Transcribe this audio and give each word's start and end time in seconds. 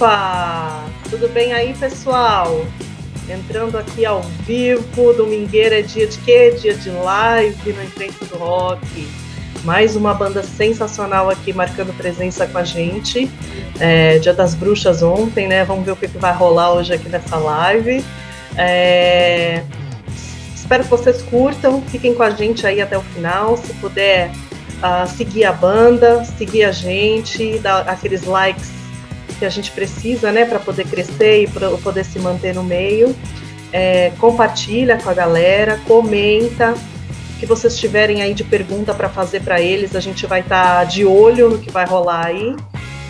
Opa! 0.00 0.82
Tudo 1.10 1.28
bem 1.28 1.52
aí, 1.52 1.74
pessoal? 1.74 2.64
Entrando 3.28 3.76
aqui 3.76 4.06
ao 4.06 4.22
vivo, 4.46 5.12
domingueira 5.12 5.78
é 5.78 5.82
dia 5.82 6.06
de 6.06 6.16
quê? 6.20 6.56
Dia 6.58 6.72
de 6.72 6.88
live 6.88 7.72
no 7.74 7.82
Enfrente 7.82 8.24
do 8.24 8.38
Rock. 8.38 9.06
Mais 9.62 9.96
uma 9.96 10.14
banda 10.14 10.42
sensacional 10.42 11.28
aqui 11.28 11.52
marcando 11.52 11.94
presença 11.98 12.46
com 12.46 12.56
a 12.56 12.64
gente. 12.64 13.30
É, 13.78 14.18
dia 14.18 14.32
das 14.32 14.54
Bruxas 14.54 15.02
ontem, 15.02 15.46
né? 15.46 15.66
Vamos 15.66 15.84
ver 15.84 15.90
o 15.90 15.96
que, 15.96 16.08
que 16.08 16.16
vai 16.16 16.32
rolar 16.32 16.72
hoje 16.72 16.94
aqui 16.94 17.10
nessa 17.10 17.36
live. 17.36 18.02
É, 18.56 19.62
espero 20.54 20.82
que 20.82 20.88
vocês 20.88 21.20
curtam, 21.20 21.82
fiquem 21.82 22.14
com 22.14 22.22
a 22.22 22.30
gente 22.30 22.66
aí 22.66 22.80
até 22.80 22.96
o 22.96 23.02
final. 23.02 23.54
Se 23.58 23.74
puder 23.74 24.30
uh, 24.30 25.06
seguir 25.06 25.44
a 25.44 25.52
banda, 25.52 26.24
seguir 26.24 26.64
a 26.64 26.72
gente, 26.72 27.58
dar 27.58 27.86
aqueles 27.86 28.24
likes 28.24 28.79
que 29.40 29.46
a 29.46 29.50
gente 29.50 29.72
precisa, 29.72 30.30
né, 30.30 30.44
para 30.44 30.58
poder 30.58 30.86
crescer 30.86 31.44
e 31.44 31.46
para 31.48 31.70
poder 31.78 32.04
se 32.04 32.18
manter 32.18 32.54
no 32.54 32.62
meio. 32.62 33.16
É, 33.72 34.12
compartilha 34.18 34.98
com 34.98 35.08
a 35.08 35.14
galera, 35.14 35.80
comenta. 35.88 36.74
O 36.74 37.40
que 37.40 37.46
vocês 37.46 37.78
tiverem 37.78 38.20
aí 38.20 38.34
de 38.34 38.44
pergunta 38.44 38.92
para 38.92 39.08
fazer 39.08 39.40
para 39.40 39.58
eles, 39.58 39.96
a 39.96 40.00
gente 40.00 40.26
vai 40.26 40.40
estar 40.40 40.80
tá 40.80 40.84
de 40.84 41.06
olho 41.06 41.48
no 41.48 41.58
que 41.58 41.70
vai 41.70 41.86
rolar 41.86 42.26
aí, 42.26 42.54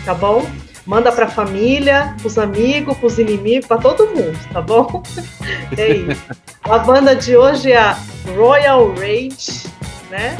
tá 0.05 0.13
bom? 0.13 0.49
Manda 0.85 1.11
para 1.11 1.25
a 1.25 1.29
família, 1.29 2.15
para 2.17 2.27
os 2.27 2.37
amigos, 2.37 2.97
para 2.97 3.07
os 3.07 3.19
inimigos, 3.19 3.67
para 3.67 3.77
todo 3.77 4.07
mundo, 4.07 4.39
tá 4.53 4.61
bom? 4.61 5.03
é 5.77 5.89
isso. 5.89 6.25
A 6.63 6.79
banda 6.79 7.13
de 7.13 7.35
hoje 7.35 7.73
é 7.73 7.77
a 7.77 7.97
Royal 8.37 8.93
Rage, 8.93 9.67
né? 10.09 10.37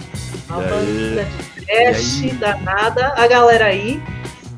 A 0.50 0.56
banda 0.56 1.26
de 1.26 1.66
trash 1.66 2.40
danada. 2.40 3.14
A 3.18 3.28
galera 3.28 3.66
aí 3.66 4.02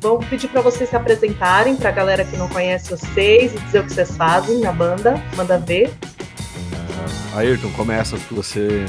Vamos 0.04 0.26
pedir 0.26 0.48
para 0.48 0.60
vocês 0.60 0.90
se 0.90 0.94
apresentarem 0.94 1.76
para 1.76 1.88
a 1.88 1.92
galera 1.92 2.26
que 2.26 2.36
não 2.36 2.46
conhece 2.46 2.90
vocês 2.90 3.54
e 3.54 3.58
dizer 3.58 3.80
o 3.80 3.84
que 3.84 3.94
vocês 3.94 4.14
fazem 4.14 4.60
na 4.60 4.70
banda. 4.70 5.14
Manda 5.34 5.56
ver. 5.56 5.88
Uh, 5.88 7.38
Ayrton, 7.38 7.70
começa 7.70 8.18
que 8.18 8.34
você 8.34 8.84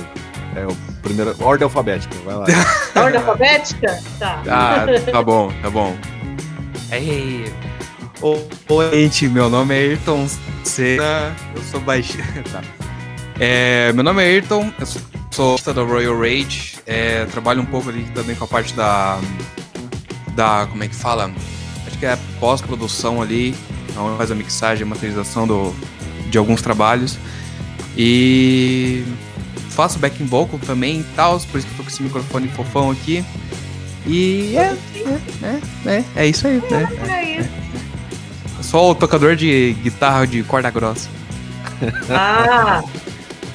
é 0.58 0.68
o 0.68 0.76
primeiro. 1.02 1.34
Ordem 1.42 1.64
alfabética, 1.64 2.14
vai 2.26 2.36
lá. 2.36 2.46
Ordem 3.02 3.18
alfabética? 3.18 3.98
Tá. 4.20 4.44
Ah, 4.46 4.86
tá 5.10 5.24
bom, 5.24 5.54
tá 5.62 5.70
bom. 5.70 5.96
Ei. 6.92 7.46
Oi, 8.22 8.92
gente, 8.92 9.30
meu 9.30 9.50
nome 9.50 9.74
é 9.74 9.78
Ayrton 9.78 10.28
Senna, 10.66 11.34
eu 11.56 11.64
sou 11.64 11.80
baixista. 11.80 12.44
tá. 12.52 12.62
É, 13.40 13.94
meu 13.94 14.04
nome 14.04 14.22
é 14.22 14.26
Ayrton, 14.26 14.70
eu 14.78 14.86
sou 15.32 15.74
da 15.74 15.82
Royal 15.82 16.20
Rage, 16.20 16.76
é, 16.86 17.24
trabalho 17.28 17.62
um 17.62 17.66
pouco 17.66 17.88
ali 17.88 18.04
também 18.14 18.36
com 18.36 18.44
a 18.44 18.48
parte 18.48 18.74
da 18.74 19.18
da. 20.36 20.68
Como 20.70 20.84
é 20.84 20.88
que 20.88 20.96
fala? 20.96 21.32
Acho 21.88 21.98
que 21.98 22.06
é 22.06 22.18
pós-produção 22.40 23.22
ali, 23.22 23.56
onde 23.98 24.18
faz 24.18 24.32
a 24.32 24.36
mixagem, 24.36 24.84
a 24.84 24.86
masterização 24.86 25.48
do, 25.48 25.74
de 26.30 26.38
alguns 26.38 26.62
trabalhos. 26.62 27.18
E 27.98 29.04
faço 29.70 30.00
backing 30.00 30.26
vocal 30.26 30.60
também 30.60 31.00
e 31.00 31.04
tal, 31.16 31.40
por 31.40 31.58
isso 31.58 31.68
que 31.68 31.74
eu 31.74 31.78
tô 31.78 31.84
com 31.84 31.90
esse 31.90 32.04
microfone 32.04 32.48
fofão 32.50 32.92
aqui. 32.92 33.24
E 34.06 34.56
é, 34.56 34.78
é, 34.96 35.20
é, 35.44 35.96
é, 35.98 36.04
é 36.16 36.28
isso 36.28 36.48
aí. 36.48 36.62
Né? 36.70 36.88
É, 37.08 37.42
é. 37.42 37.50
Sou 38.62 38.92
o 38.92 38.96
tocador 38.96 39.36
de 39.36 39.76
guitarra 39.82 40.26
de 40.26 40.44
corda 40.44 40.70
grossa. 40.70 41.10
Ah! 42.10 42.84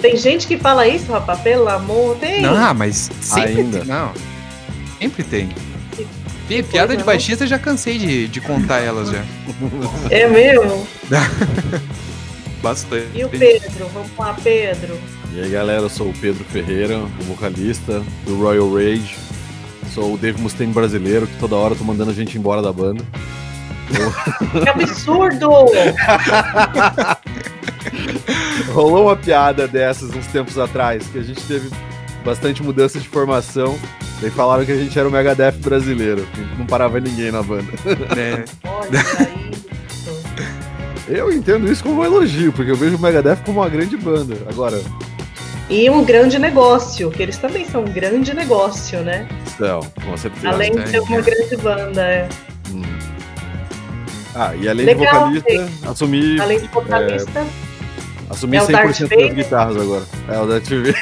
Tem 0.00 0.16
gente 0.16 0.46
que 0.46 0.56
fala 0.56 0.86
isso, 0.88 1.12
rapaz, 1.12 1.40
pelo 1.40 1.68
amor, 1.68 2.16
tem. 2.16 2.42
Não, 2.42 2.74
mas 2.74 3.10
sempre 3.20 3.60
Ainda. 3.60 3.78
tem. 3.80 3.88
Não. 3.88 4.12
Sempre 4.98 5.24
tem. 5.24 5.48
Pi, 6.50 6.64
piada 6.64 6.96
de 6.96 7.04
baixista 7.04 7.44
eu 7.44 7.48
já 7.48 7.60
cansei 7.60 7.96
de, 7.96 8.26
de 8.26 8.40
contar 8.40 8.80
elas 8.80 9.08
já. 9.08 9.22
É 10.10 10.26
mesmo? 10.28 10.84
Bastante. 12.60 13.06
E 13.14 13.24
o 13.24 13.28
Pedro? 13.28 13.86
Vamos 13.94 14.10
lá, 14.18 14.34
Pedro. 14.34 14.98
E 15.32 15.40
aí, 15.40 15.48
galera, 15.48 15.82
eu 15.82 15.88
sou 15.88 16.08
o 16.08 16.12
Pedro 16.12 16.42
Ferreira, 16.42 16.98
o 16.98 17.22
vocalista 17.22 18.02
do 18.26 18.36
Royal 18.36 18.68
Rage. 18.74 19.14
Sou 19.94 20.14
o 20.14 20.18
Dave 20.18 20.42
Mustaine 20.42 20.72
brasileiro, 20.72 21.28
que 21.28 21.38
toda 21.38 21.54
hora 21.54 21.76
tô 21.76 21.84
mandando 21.84 22.10
a 22.10 22.14
gente 22.14 22.36
embora 22.36 22.60
da 22.60 22.72
banda. 22.72 23.04
Que 24.64 24.68
absurdo! 24.68 25.48
Rolou 28.72 29.04
uma 29.04 29.16
piada 29.16 29.68
dessas 29.68 30.10
uns 30.10 30.26
tempos 30.26 30.58
atrás, 30.58 31.06
que 31.06 31.18
a 31.18 31.22
gente 31.22 31.42
teve 31.42 31.70
bastante 32.24 32.60
mudança 32.60 32.98
de 32.98 33.08
formação 33.08 33.78
Daí 34.20 34.30
falaram 34.30 34.64
que 34.64 34.72
a 34.72 34.76
gente 34.76 34.98
era 34.98 35.08
o 35.08 35.10
Megadeth 35.10 35.52
brasileiro. 35.52 36.26
Não 36.58 36.66
parava 36.66 37.00
ninguém 37.00 37.32
na 37.32 37.42
banda. 37.42 37.72
É. 38.16 38.44
Olha 38.68 39.00
isso. 39.50 39.70
Eu 41.08 41.32
entendo 41.32 41.70
isso 41.70 41.82
como 41.82 42.02
um 42.02 42.04
elogio, 42.04 42.52
porque 42.52 42.70
eu 42.70 42.76
vejo 42.76 42.96
o 42.96 43.00
Megadeth 43.00 43.38
como 43.44 43.60
uma 43.60 43.68
grande 43.68 43.96
banda. 43.96 44.36
Agora. 44.48 44.80
E 45.68 45.88
um 45.88 46.04
grande 46.04 46.38
negócio, 46.38 47.10
que 47.10 47.22
eles 47.22 47.38
também 47.38 47.64
são 47.64 47.82
um 47.82 47.92
grande 47.92 48.34
negócio, 48.34 49.00
né? 49.00 49.26
São, 49.56 49.80
com 50.04 50.16
certeza. 50.16 50.48
Além 50.48 50.72
de 50.72 50.88
ser 50.88 51.00
uma 51.00 51.20
grande 51.20 51.56
banda, 51.56 52.02
é. 52.02 52.28
Hum. 52.70 52.82
Ah, 54.34 54.54
e 54.54 54.68
além 54.68 54.86
Legal, 54.86 55.30
de 55.30 55.40
vocalista, 55.40 55.90
assumir. 55.90 56.40
Além 56.40 56.60
de 56.60 56.68
vocalista. 56.68 57.40
É, 57.40 57.46
assumir 58.28 58.56
é 58.58 58.60
100% 58.60 59.08
das 59.08 59.34
guitarras 59.34 59.76
agora. 59.76 60.04
É 60.28 60.38
o 60.38 60.46
da 60.46 60.60
TV. 60.60 60.94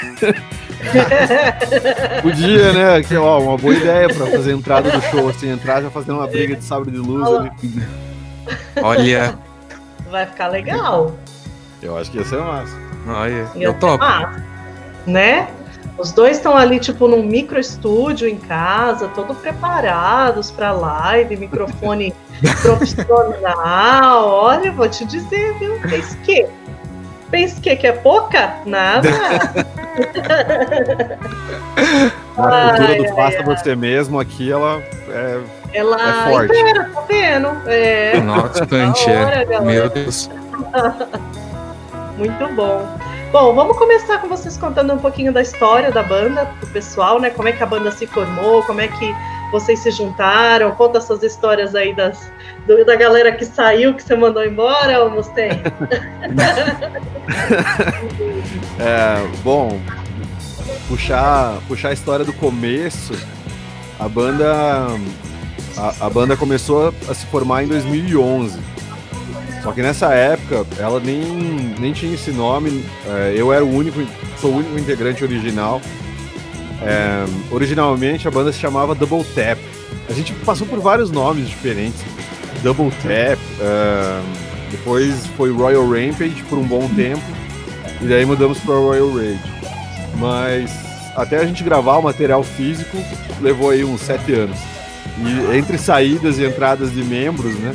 Podia, 2.23 2.73
né? 2.73 3.03
Que, 3.03 3.17
ó, 3.17 3.41
uma 3.41 3.57
boa 3.57 3.75
ideia 3.75 4.09
pra 4.09 4.27
fazer 4.27 4.53
a 4.53 4.55
entrada 4.55 4.91
do 4.91 5.01
show, 5.03 5.29
assim, 5.29 5.51
entrar 5.51 5.83
já 5.83 5.91
fazendo 5.91 6.19
uma 6.19 6.27
briga 6.27 6.57
de 6.57 6.65
sabre 6.65 6.91
de 6.91 6.99
luz 6.99 7.27
ali. 7.27 7.51
Olha. 8.83 9.39
Vai 10.11 10.27
ficar 10.27 10.49
legal. 10.49 11.15
Eu 11.83 11.97
acho 11.97 12.11
que 12.11 12.19
ia 12.19 12.25
ser 12.25 12.39
massa. 12.39 12.77
Olha, 13.07 13.47
eu 13.57 13.75
topo. 13.75 14.05
Massa, 14.05 14.45
né? 15.07 15.49
Os 15.99 16.13
dois 16.13 16.37
estão 16.37 16.57
ali, 16.57 16.79
tipo, 16.79 17.09
num 17.09 17.25
micro 17.25 17.59
estúdio 17.59 18.29
em 18.29 18.37
casa, 18.37 19.09
todo 19.09 19.35
preparados 19.35 20.51
pra 20.51 20.71
live, 20.71 21.37
microfone 21.37 22.15
profissional. 22.63 24.29
Olha, 24.29 24.71
vou 24.71 24.89
te 24.89 25.05
dizer, 25.05 25.55
viu? 25.59 25.81
Fez 25.81 26.15
que? 26.25 26.47
Pensa 27.31 27.61
que, 27.61 27.75
que 27.77 27.87
é 27.87 27.93
pouca? 27.93 28.55
Nada. 28.65 29.09
A 32.37 32.69
cultura 32.77 32.97
do 32.97 33.15
faça 33.15 33.43
você 33.43 33.75
mesmo 33.75 34.21
aqui, 34.21 34.51
ela 34.51 34.83
é, 35.11 35.41
ela 35.73 35.97
é 35.97 36.31
forte. 36.31 36.57
Inteira, 36.57 36.91
tá 36.95 37.01
vendo? 37.09 37.49
É. 37.67 38.21
Nossa, 38.21 38.65
hora, 38.65 39.61
Meu 39.63 39.89
Deus. 39.89 40.31
Muito 42.17 42.55
bom. 42.55 42.99
Bom, 43.31 43.55
vamos 43.55 43.77
começar 43.77 44.19
com 44.19 44.29
vocês 44.29 44.57
contando 44.57 44.93
um 44.95 44.99
pouquinho 44.99 45.33
da 45.33 45.43
história 45.43 45.93
da 45.93 46.03
banda, 46.03 46.47
pro 46.59 46.71
pessoal, 46.71 47.21
né? 47.21 47.31
Como 47.31 47.47
é 47.49 47.53
que 47.53 47.63
a 47.63 47.67
banda 47.67 47.91
se 47.91 48.07
formou, 48.07 48.63
como 48.63 48.81
é 48.81 48.89
que 48.89 49.15
vocês 49.51 49.79
se 49.81 49.91
juntaram, 49.91 50.71
conta 50.73 50.99
essas 50.99 51.23
histórias 51.23 51.75
aí 51.75 51.95
das, 51.95 52.31
do, 52.67 52.85
da 52.85 52.95
galera 52.97 53.33
que 53.33 53.45
saiu, 53.45 53.95
que 53.95 54.03
você 54.03 54.15
mandou 54.15 54.45
embora, 54.45 55.03
ou 55.03 55.11
Mustang? 55.11 55.63
é, 58.79 59.27
bom, 59.43 59.81
puxar, 60.89 61.59
puxar 61.67 61.89
a 61.91 61.93
história 61.93 62.25
do 62.25 62.33
começo, 62.33 63.15
a 63.99 64.09
banda 64.09 64.89
a, 65.79 66.07
a, 66.07 66.11
banda 66.11 66.37
começou 66.37 66.93
a 67.09 67.15
se 67.15 67.25
formar 67.27 67.63
em 67.63 67.69
2011. 67.69 68.59
Só 69.63 69.73
que 69.73 69.83
nessa 69.83 70.13
época 70.13 70.67
ela 70.79 71.01
nem, 71.01 71.23
nem 71.79 71.93
tinha 71.93 72.15
esse 72.15 72.31
nome. 72.31 72.85
É, 73.07 73.35
eu 73.37 73.53
era 73.53 73.65
o 73.65 73.73
único, 73.73 74.01
sou 74.41 74.53
o 74.53 74.57
único 74.57 74.79
integrante 74.79 75.23
original. 75.23 75.81
É, 76.83 77.25
originalmente 77.51 78.29
a 78.29 78.31
banda 78.31 78.53
se 78.53 78.59
chamava 78.59 78.95
Double 78.95 79.25
Tap. 79.35 79.59
A 80.09 80.13
gente 80.13 80.33
passou 80.45 80.67
por 80.67 80.79
vários 80.81 81.11
nomes 81.11 81.49
diferentes. 81.49 82.05
Double 82.63 82.91
Tap, 83.03 83.39
uh, 83.61 84.25
depois 84.71 85.27
foi 85.37 85.53
Royal 85.53 85.89
Rampage 85.89 86.43
por 86.49 86.59
um 86.59 86.65
bom 86.65 86.89
tempo, 86.91 87.23
e 88.01 88.07
daí 88.07 88.25
mudamos 88.25 88.59
para 88.59 88.75
Royal 88.75 89.13
Rage. 89.13 89.41
Mas 90.17 90.71
até 91.17 91.39
a 91.39 91.47
gente 91.47 91.63
gravar 91.63 91.99
o 91.99 92.03
material 92.03 92.43
físico 92.43 92.97
levou 93.41 93.71
aí 93.71 93.85
uns 93.85 94.01
sete 94.01 94.33
anos. 94.33 94.59
E 95.19 95.57
entre 95.57 95.79
saídas 95.79 96.39
e 96.39 96.45
entradas 96.45 96.93
de 96.93 97.03
membros, 97.03 97.55
né? 97.59 97.75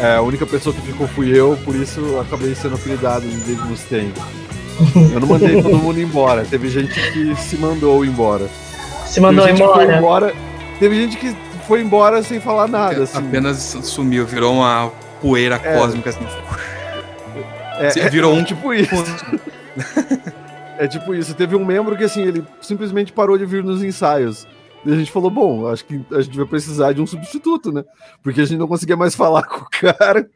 É, 0.00 0.16
a 0.16 0.22
única 0.22 0.44
pessoa 0.44 0.74
que 0.74 0.80
ficou 0.80 1.06
fui 1.06 1.30
eu, 1.30 1.56
por 1.64 1.74
isso 1.76 2.18
acabei 2.18 2.54
sendo 2.54 2.74
apelidado 2.74 3.26
de 3.28 3.36
David 3.36 3.68
Mustaine. 3.68 4.12
Eu 5.12 5.20
não 5.20 5.28
mandei 5.28 5.62
todo 5.62 5.78
mundo 5.78 6.00
embora, 6.00 6.44
teve 6.44 6.68
gente 6.68 6.94
que 7.12 7.34
se 7.36 7.56
mandou 7.56 8.04
embora. 8.04 8.48
Se 9.06 9.20
mandou 9.20 9.48
embora? 9.48 9.96
embora? 9.96 10.34
Teve 10.78 10.96
gente 10.96 11.16
que 11.16 11.34
foi 11.66 11.80
embora 11.80 12.22
sem 12.22 12.40
falar 12.40 12.66
nada. 12.66 13.04
Assim. 13.04 13.18
Apenas 13.18 13.76
sumiu, 13.82 14.26
virou 14.26 14.54
uma 14.54 14.90
poeira 15.20 15.60
é. 15.62 15.78
cósmica 15.78 16.10
assim. 16.10 16.26
É, 17.78 18.08
virou 18.08 18.36
é, 18.36 18.40
um 18.40 18.44
tipo 18.44 18.72
isso. 18.72 18.94
é 20.78 20.86
tipo 20.86 21.14
isso. 21.14 21.34
Teve 21.34 21.56
um 21.56 21.64
membro 21.64 21.96
que 21.96 22.04
assim, 22.04 22.22
ele 22.22 22.44
simplesmente 22.60 23.12
parou 23.12 23.38
de 23.38 23.46
vir 23.46 23.64
nos 23.64 23.82
ensaios. 23.82 24.46
E 24.84 24.92
a 24.92 24.96
gente 24.96 25.10
falou, 25.10 25.30
bom, 25.30 25.66
acho 25.68 25.84
que 25.84 26.00
a 26.12 26.20
gente 26.20 26.36
vai 26.36 26.46
precisar 26.46 26.92
de 26.92 27.00
um 27.00 27.06
substituto, 27.06 27.72
né? 27.72 27.84
Porque 28.22 28.40
a 28.40 28.44
gente 28.44 28.58
não 28.58 28.68
conseguia 28.68 28.96
mais 28.96 29.14
falar 29.16 29.44
com 29.44 29.64
o 29.64 29.68
cara. 29.70 30.28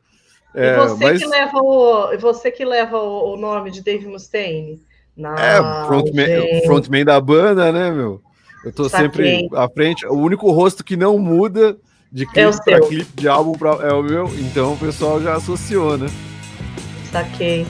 É, 0.54 0.72
e 0.72 0.76
você, 0.76 1.04
mas... 1.04 1.22
que 1.22 1.26
leva 1.26 1.58
o, 1.58 2.18
você 2.18 2.50
que 2.50 2.64
leva 2.64 2.98
o, 2.98 3.36
nome 3.36 3.70
de 3.70 3.82
Dave 3.82 4.06
Mustaine? 4.06 4.80
Não, 5.16 5.34
é, 5.34 5.56
frontman, 5.86 6.62
frontman 6.64 7.04
da 7.04 7.20
banda, 7.20 7.72
né, 7.72 7.90
meu? 7.90 8.22
Eu 8.64 8.72
tô 8.72 8.88
Saquei. 8.88 9.06
sempre 9.06 9.48
à 9.54 9.68
frente. 9.68 10.06
O 10.06 10.14
único 10.14 10.50
rosto 10.50 10.84
que 10.84 10.96
não 10.96 11.18
muda 11.18 11.76
de 12.10 12.26
clipe 12.26 12.40
é 12.40 12.50
para 12.50 12.86
clipe, 12.86 13.10
de 13.14 13.28
álbum 13.28 13.52
pra, 13.52 13.70
é 13.82 13.92
o 13.92 14.02
meu. 14.02 14.26
Então 14.38 14.74
o 14.74 14.76
pessoal 14.78 15.20
já 15.20 15.34
associou, 15.34 15.98
né? 15.98 16.08
Saquei. 17.10 17.66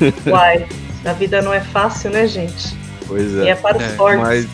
Uai, 0.26 0.66
a 1.04 1.12
vida 1.12 1.40
não 1.40 1.52
é 1.52 1.60
fácil, 1.60 2.10
né, 2.10 2.26
gente? 2.26 2.76
Pois 3.06 3.36
é. 3.36 3.44
E 3.44 3.48
é 3.48 3.54
para 3.54 3.78
os 3.78 3.84
é, 3.84 3.88
fortes. 3.90 4.20
Mas... 4.22 4.46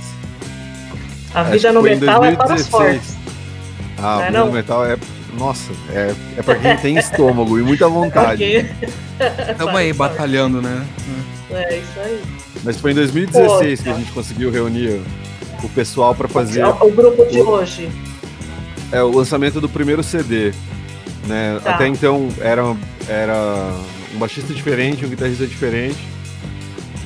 A 1.32 1.42
vida 1.44 1.72
no 1.72 1.82
metal 1.82 2.24
é 2.24 2.34
para 2.34 2.54
os 2.54 2.66
fortes. 2.66 3.16
Ah, 3.98 4.18
a 4.18 4.22
é 4.22 4.26
vida 4.26 4.44
no 4.44 4.52
metal 4.52 4.84
é. 4.84 4.96
Nossa, 5.38 5.72
é, 5.90 6.14
é 6.36 6.42
para 6.42 6.56
quem 6.56 6.76
tem 6.76 6.98
estômago 6.98 7.58
e 7.58 7.62
muita 7.62 7.88
vontade. 7.88 8.44
Estamos 9.50 9.74
aí 9.74 9.92
batalhando, 9.92 10.60
né? 10.60 10.86
É 11.50 11.78
isso 11.78 12.00
aí. 12.00 12.22
Mas 12.64 12.78
foi 12.78 12.92
em 12.92 12.94
2016 12.94 13.78
Pô, 13.78 13.84
que 13.84 13.90
a 13.90 13.94
gente 13.94 14.12
conseguiu 14.12 14.50
reunir 14.50 15.00
o 15.62 15.68
pessoal 15.70 16.14
para 16.14 16.28
fazer. 16.28 16.64
O 16.64 16.90
grupo 16.90 17.24
de 17.26 17.40
o, 17.40 17.48
hoje. 17.48 17.90
É 18.92 19.02
o 19.02 19.10
lançamento 19.10 19.60
do 19.60 19.68
primeiro 19.68 20.02
CD. 20.02 20.52
Né? 21.26 21.60
Tá. 21.62 21.74
Até 21.74 21.86
então 21.86 22.28
era, 22.40 22.62
era 23.08 23.72
um 24.14 24.18
baixista 24.18 24.52
diferente, 24.52 25.04
um 25.04 25.08
guitarrista 25.08 25.46
diferente. 25.46 25.98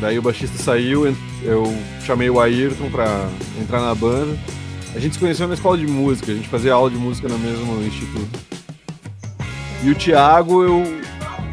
Daí 0.01 0.19
o 0.19 0.23
baixista 0.23 0.59
saiu, 0.59 1.07
eu 1.43 1.77
chamei 2.05 2.29
o 2.29 2.41
Ayrton 2.41 2.91
para 2.91 3.29
entrar 3.61 3.81
na 3.81 3.95
banda. 3.95 4.37
A 4.95 4.99
gente 4.99 5.15
se 5.15 5.19
conheceu 5.19 5.49
na 5.49 5.55
escola 5.55 5.77
de 5.77 5.87
música, 5.87 6.31
a 6.31 6.35
gente 6.35 6.49
fazia 6.49 6.73
aula 6.73 6.89
de 6.89 6.97
música 6.97 7.29
no 7.29 7.39
mesmo 7.39 7.83
instituto. 7.83 8.39
E 9.83 9.91
o 9.91 9.95
Thiago, 9.95 10.63
eu, 10.63 10.83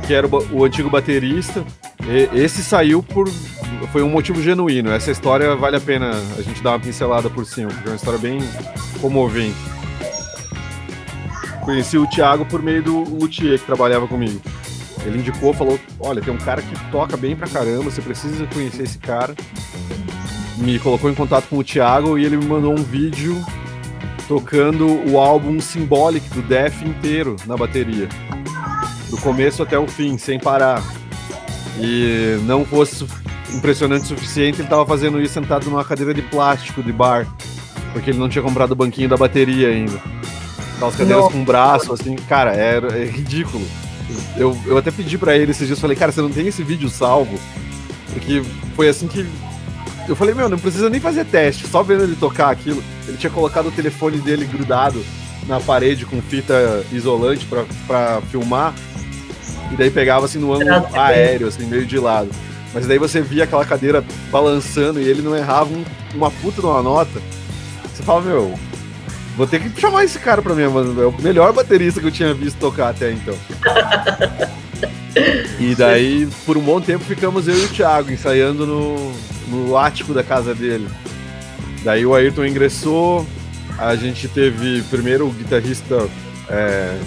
que 0.06 0.14
era 0.14 0.28
o, 0.28 0.60
o 0.60 0.64
antigo 0.64 0.90
baterista, 0.90 1.66
esse 2.34 2.64
saiu 2.64 3.02
por. 3.02 3.28
Foi 3.92 4.04
um 4.04 4.10
motivo 4.10 4.42
genuíno. 4.42 4.92
Essa 4.92 5.12
história 5.12 5.56
vale 5.56 5.76
a 5.76 5.82
pena 5.82 6.12
a 6.38 6.42
gente 6.42 6.62
dar 6.62 6.72
uma 6.72 6.80
pincelada 6.80 7.30
por 7.30 7.46
cima, 7.46 7.70
porque 7.70 7.88
é 7.88 7.92
uma 7.92 7.96
história 7.96 8.20
bem 8.20 8.40
comovente. 9.02 9.58
Conheci 11.62 11.98
o 11.98 12.08
Thiago 12.08 12.46
por 12.46 12.62
meio 12.62 12.84
do 12.84 13.00
Luthier, 13.04 13.60
que 13.60 13.66
trabalhava 13.66 14.08
comigo. 14.08 14.40
Ele 15.06 15.18
indicou, 15.18 15.54
falou: 15.54 15.80
Olha, 16.00 16.22
tem 16.22 16.34
um 16.34 16.38
cara 16.38 16.62
que 16.62 16.92
toca 16.92 17.18
bem 17.18 17.36
pra 17.36 17.48
caramba, 17.48 17.84
você 17.84 18.02
precisa 18.02 18.46
conhecer 18.48 18.84
esse 18.84 18.98
cara. 18.98 19.36
Me 20.62 20.78
colocou 20.80 21.10
em 21.10 21.16
contato 21.16 21.48
com 21.50 21.58
o 21.58 21.63
Thiago 21.63 22.18
e 22.18 22.25
ele 22.25 22.38
me 22.38 22.46
mandou 22.46 22.72
um 22.72 22.84
vídeo 22.84 23.36
tocando 24.28 24.88
o 25.10 25.19
álbum 25.19 25.60
Symbolic 25.60 26.30
do 26.30 26.42
Def 26.42 26.84
inteiro 26.84 27.36
na 27.46 27.58
bateria. 27.58 28.08
Do 29.10 29.18
começo 29.18 29.62
até 29.62 29.78
o 29.78 29.88
fim, 29.88 30.18
sem 30.18 30.40
parar. 30.40 30.81
E 31.80 32.40
não 32.46 32.63
fosse 32.63 33.06
impressionante 33.54 34.04
o 34.04 34.08
suficiente, 34.08 34.60
ele 34.60 34.68
estava 34.68 34.86
fazendo 34.86 35.22
isso 35.22 35.34
sentado 35.34 35.69
numa 35.69 35.84
cadeira 35.84 36.13
de 36.13 36.22
plástico 36.22 36.81
de 36.81 36.94
bar, 36.94 37.28
porque 37.92 38.12
ele 38.12 38.19
não 38.19 38.30
tinha 38.30 38.42
comprado 38.42 38.72
o 38.72 38.75
banquinho 38.75 39.10
da 39.10 39.18
bateria 39.18 39.69
ainda. 39.69 40.00
Aquelas 40.75 40.96
cadeiras 40.96 41.24
não. 41.25 41.31
com 41.31 41.44
braço, 41.44 41.94
assim, 41.94 42.16
cara, 42.16 42.56
é, 42.56 42.78
é 42.78 43.06
ridículo. 43.06 43.66
Eu, 44.38 44.57
eu 44.66 44.78
até 44.78 44.92
pedi 44.92 45.18
para 45.18 45.36
ele 45.36 45.52
esses 45.52 45.68
dias, 45.68 45.80
falei, 45.80 45.96
cara, 45.98 46.12
você 46.12 46.22
não 46.22 46.31
tem 46.31 46.48
esse 46.48 46.64
vídeo 46.64 46.90
salvo? 46.90 47.38
Porque 48.14 48.42
foi 48.75 48.88
assim 48.88 49.07
que. 49.07 49.25
Eu 50.07 50.15
falei, 50.15 50.33
meu, 50.33 50.50
não 50.50 50.57
precisa 50.57 50.89
nem 50.89 51.00
fazer 51.00 51.25
teste, 51.25 51.68
só 51.68 51.83
vendo 51.83 52.03
ele 52.03 52.15
tocar 52.15 52.50
aquilo. 52.50 52.83
Ele 53.07 53.18
tinha 53.18 53.31
colocado 53.31 53.68
o 53.68 53.71
telefone 53.71 54.18
dele 54.18 54.45
grudado 54.45 55.03
na 55.48 55.59
parede 55.59 56.06
com 56.06 56.21
fita 56.21 56.83
isolante 56.92 57.48
para 57.88 58.21
filmar. 58.30 58.74
E 59.71 59.75
daí 59.75 59.89
pegava 59.89 60.25
assim 60.25 60.39
no 60.39 60.53
ângulo 60.53 60.88
aéreo, 60.94 61.48
assim, 61.48 61.65
meio 61.65 61.86
de 61.86 61.98
lado. 61.98 62.30
Mas 62.74 62.88
daí 62.88 62.98
você 62.98 63.21
via 63.21 63.44
aquela 63.44 63.65
cadeira 63.65 64.03
balançando 64.31 65.00
e 65.00 65.07
ele 65.07 65.21
não 65.21 65.36
errava 65.36 65.69
um, 65.74 65.83
uma 66.13 66.31
puta 66.31 66.62
de 66.62 66.68
uma 66.68 66.81
nota. 66.81 67.21
Você 67.94 68.04
fala, 68.04 68.21
meu, 68.21 68.57
vou 69.36 69.47
ter 69.47 69.62
que 69.62 69.80
chamar 69.80 70.04
esse 70.04 70.19
cara 70.19 70.42
pra 70.42 70.54
mim, 70.54 70.68
mano. 70.68 71.01
É 71.01 71.06
o 71.06 71.21
melhor 71.21 71.54
baterista 71.54 72.00
que 72.00 72.07
eu 72.07 72.12
tinha 72.12 72.33
visto 72.33 72.57
tocar 72.57 72.89
até 72.89 73.12
então. 73.12 73.36
e 75.59 75.75
daí, 75.75 76.27
por 76.45 76.57
um 76.57 76.62
bom 76.62 76.80
tempo, 76.80 77.04
ficamos 77.04 77.47
eu 77.47 77.57
e 77.57 77.65
o 77.65 77.69
Thiago 77.69 78.12
ensaiando 78.12 78.65
no, 78.65 79.13
no 79.48 79.78
ático 79.78 80.14
da 80.14 80.24
casa 80.24 80.54
dele. 80.54 80.88
Daí 81.84 82.06
o 82.06 82.14
Ayrton 82.14 82.46
ingressou, 82.46 83.26
a 83.78 83.96
gente 83.96 84.28
teve 84.28 84.82
primeiro 84.84 85.28
o 85.28 85.32
guitarrista 85.32 86.08
é, 86.50 86.98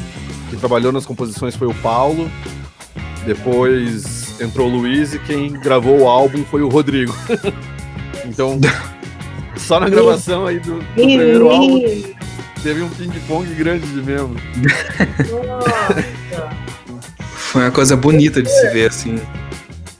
que 0.51 0.57
trabalhou 0.57 0.93
nas 0.93 1.07
composições 1.07 1.55
foi 1.55 1.69
o 1.69 1.75
Paulo. 1.75 2.31
Depois 3.25 4.39
entrou 4.41 4.69
o 4.69 4.77
Luiz 4.79 5.15
e 5.15 5.19
quem 5.19 5.53
gravou 5.53 6.01
o 6.01 6.09
álbum 6.09 6.45
foi 6.45 6.63
o 6.63 6.69
Rodrigo. 6.69 7.15
então, 8.27 8.61
só 9.57 9.81
na 9.81 9.89
gravação 9.89 10.47
aí 10.47 10.59
do, 10.59 10.79
do 10.79 10.85
primeiro 10.95 11.49
álbum 11.49 11.81
teve 12.63 12.83
um 12.83 12.89
ping-pong 12.89 13.47
grande 13.55 13.87
de 13.87 14.03
membro. 14.03 14.37
Nossa! 15.47 16.15
Foi 17.19 17.63
uma 17.63 17.71
coisa 17.71 17.97
bonita 17.97 18.43
de 18.43 18.49
se 18.49 18.69
ver 18.71 18.89
assim. 18.89 19.21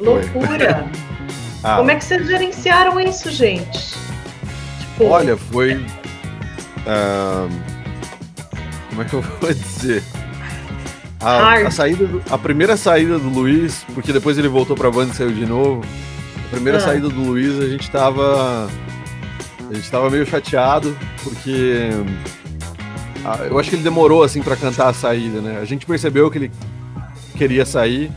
Loucura! 0.01 0.91
Ah. 1.65 1.79
Como 1.79 1.91
é 1.91 1.97
que 1.97 2.05
vocês 2.05 2.27
gerenciaram 2.27 3.01
isso, 3.01 3.31
gente? 3.31 3.95
Tipo... 4.79 5.07
Olha, 5.07 5.35
foi. 5.35 5.77
Uh, 5.77 7.49
como 8.91 9.01
é 9.01 9.05
que 9.07 9.15
eu 9.15 9.23
vou 9.41 9.53
dizer? 9.53 10.03
A, 11.21 11.55
a, 11.55 11.71
saída 11.71 12.07
do, 12.07 12.23
a 12.31 12.37
primeira 12.37 12.77
saída 12.77 13.19
do 13.19 13.31
Luiz, 13.31 13.83
porque 13.95 14.13
depois 14.13 14.37
ele 14.37 14.47
voltou 14.47 14.77
pra 14.77 14.91
banda 14.91 15.11
e 15.13 15.17
saiu 15.17 15.33
de 15.33 15.47
novo. 15.47 15.83
A 16.49 16.51
primeira 16.51 16.77
ah. 16.77 16.83
saída 16.83 17.09
do 17.09 17.19
Luiz, 17.23 17.59
a 17.59 17.67
gente 17.67 17.91
tava. 17.91 18.69
A 19.71 19.75
gente 19.75 19.91
tava 19.91 20.11
meio 20.11 20.27
chateado, 20.27 20.95
porque. 21.23 21.89
eu 23.49 23.59
acho 23.59 23.71
que 23.71 23.77
ele 23.77 23.83
demorou 23.83 24.23
assim 24.23 24.43
para 24.43 24.55
cantar 24.55 24.89
a 24.89 24.93
saída, 24.93 25.41
né? 25.41 25.59
A 25.63 25.65
gente 25.65 25.87
percebeu 25.87 26.31
que 26.31 26.37
ele 26.37 26.53
queria 27.39 27.65
sair, 27.65 28.13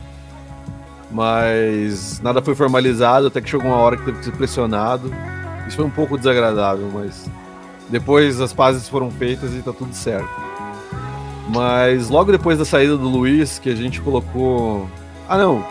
mas 1.10 2.20
nada 2.20 2.42
foi 2.42 2.54
formalizado, 2.54 3.28
até 3.28 3.40
que 3.40 3.48
chegou 3.48 3.66
uma 3.66 3.76
hora 3.76 3.96
que 3.96 4.04
teve 4.04 4.18
que 4.18 4.24
ser 4.24 4.32
pressionado. 4.32 5.12
Isso 5.66 5.76
foi 5.76 5.84
um 5.84 5.90
pouco 5.90 6.16
desagradável, 6.16 6.88
mas 6.92 7.30
depois 7.88 8.40
as 8.40 8.52
pazes 8.52 8.88
foram 8.88 9.10
feitas 9.10 9.54
e 9.54 9.62
tá 9.62 9.72
tudo 9.72 9.94
certo. 9.94 10.28
Mas 11.48 12.10
logo 12.10 12.30
depois 12.30 12.58
da 12.58 12.64
saída 12.64 12.96
do 12.96 13.08
Luiz, 13.08 13.58
que 13.58 13.70
a 13.70 13.74
gente 13.74 14.00
colocou. 14.00 14.88
Ah, 15.28 15.38
não. 15.38 15.64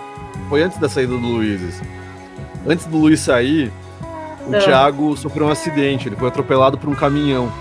Foi 0.50 0.64
antes 0.64 0.78
da 0.80 0.90
saída 0.90 1.14
do 1.14 1.20
Luiz. 1.20 1.82
Antes 2.66 2.86
do 2.86 2.98
Luiz 2.98 3.20
sair, 3.20 3.72
o. 4.48 4.52
Thiago 4.60 5.16
sofreu 5.16 5.48
um 5.48 5.52
acidente. 5.52 6.08
Ele 6.10 6.16
foi 6.16 6.28
atropelado 6.28 6.78
por 6.78 6.90
um 6.90 6.96
caminhão. 6.96 7.52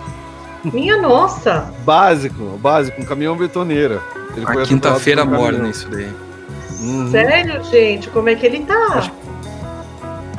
Minha 0.64 0.96
nossa! 0.96 1.72
Básico, 1.84 2.58
básico, 2.58 3.00
um 3.00 3.04
caminhão 3.04 3.36
betoneira. 3.36 4.00
Ele 4.34 4.46
a 4.46 4.64
quinta-feira 4.64 5.24
morna 5.24 5.68
isso 5.68 5.88
daí. 5.88 6.10
Uhum. 6.80 7.10
Sério, 7.10 7.62
gente? 7.64 8.08
Como 8.10 8.28
é 8.28 8.34
que 8.34 8.46
ele 8.46 8.60
tá? 8.60 9.10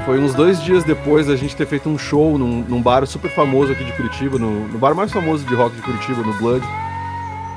Foi 0.05 0.19
uns 0.19 0.33
dois 0.33 0.63
dias 0.63 0.83
depois 0.83 1.27
da 1.27 1.35
gente 1.35 1.55
ter 1.55 1.65
feito 1.65 1.89
um 1.89 1.97
show 1.97 2.37
num, 2.37 2.61
num 2.61 2.81
bar 2.81 3.05
super 3.05 3.29
famoso 3.29 3.73
aqui 3.73 3.83
de 3.83 3.91
Curitiba, 3.91 4.37
no, 4.37 4.67
no 4.67 4.77
bar 4.77 4.95
mais 4.95 5.11
famoso 5.11 5.45
de 5.45 5.53
rock 5.53 5.75
de 5.75 5.81
Curitiba, 5.81 6.21
no 6.21 6.33
Blood. 6.35 6.65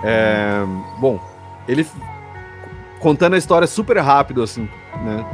É, 0.03 0.65
bom, 0.99 1.21
ele 1.69 1.87
contando 2.99 3.35
a 3.35 3.39
história 3.39 3.69
super 3.69 3.99
rápido, 3.99 4.43
assim, 4.43 4.69
né? 5.05 5.25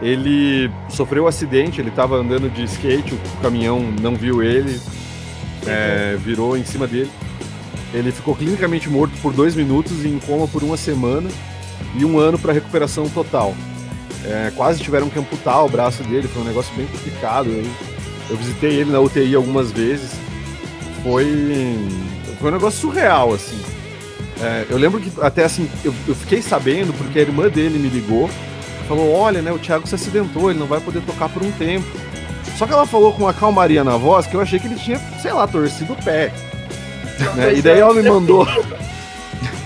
Ele 0.00 0.70
sofreu 0.88 1.24
um 1.24 1.26
acidente, 1.26 1.80
ele 1.80 1.90
estava 1.90 2.16
andando 2.16 2.48
de 2.50 2.64
skate, 2.64 3.14
o 3.14 3.42
caminhão 3.42 3.80
não 4.00 4.14
viu 4.14 4.42
ele, 4.42 4.80
é, 5.66 6.16
virou 6.18 6.56
em 6.56 6.64
cima 6.64 6.86
dele. 6.86 7.10
Ele 7.92 8.10
ficou 8.10 8.34
clinicamente 8.34 8.88
morto 8.88 9.12
por 9.20 9.32
dois 9.32 9.54
minutos 9.54 10.04
e 10.04 10.08
em 10.08 10.18
coma 10.18 10.48
por 10.48 10.62
uma 10.62 10.76
semana 10.76 11.28
e 11.96 12.04
um 12.04 12.18
ano 12.18 12.38
para 12.38 12.52
recuperação 12.52 13.08
total. 13.08 13.54
É, 14.24 14.50
quase 14.56 14.82
tiveram 14.82 15.10
que 15.10 15.18
amputar 15.18 15.64
o 15.64 15.68
braço 15.68 16.02
dele, 16.04 16.28
foi 16.28 16.42
um 16.42 16.46
negócio 16.46 16.74
bem 16.74 16.86
complicado. 16.86 17.48
Eu, 17.48 17.64
eu 18.30 18.36
visitei 18.36 18.76
ele 18.76 18.90
na 18.90 19.00
UTI 19.00 19.34
algumas 19.34 19.70
vezes. 19.70 20.12
Foi, 21.02 21.78
foi 22.40 22.50
um 22.50 22.54
negócio 22.54 22.80
surreal, 22.80 23.34
assim. 23.34 23.60
É, 24.40 24.66
eu 24.68 24.78
lembro 24.78 25.00
que 25.00 25.12
até 25.20 25.44
assim, 25.44 25.70
eu, 25.84 25.94
eu, 26.08 26.14
fiquei 26.14 26.42
sabendo 26.42 26.92
porque 26.94 27.18
a 27.18 27.22
irmã 27.22 27.48
dele 27.48 27.78
me 27.78 27.88
ligou, 27.88 28.28
falou: 28.88 29.12
olha, 29.12 29.40
né, 29.40 29.52
o 29.52 29.58
Thiago 29.58 29.86
se 29.86 29.94
acidentou, 29.94 30.50
ele 30.50 30.58
não 30.58 30.66
vai 30.66 30.80
poder 30.80 31.02
tocar 31.02 31.28
por 31.28 31.42
um 31.42 31.52
tempo. 31.52 31.86
Só 32.56 32.66
que 32.66 32.72
ela 32.72 32.86
falou 32.86 33.12
com 33.12 33.24
uma 33.24 33.34
calmaria 33.34 33.84
na 33.84 33.96
voz 33.96 34.26
que 34.26 34.34
eu 34.34 34.40
achei 34.40 34.58
que 34.58 34.66
ele 34.66 34.76
tinha, 34.76 34.98
sei 35.20 35.32
lá, 35.32 35.46
torcido 35.46 35.92
o 35.92 36.04
pé. 36.04 36.32
Né? 37.36 37.54
E 37.54 37.62
daí 37.62 37.80
ela 37.80 37.94
me 37.94 38.02
mandou. 38.02 38.46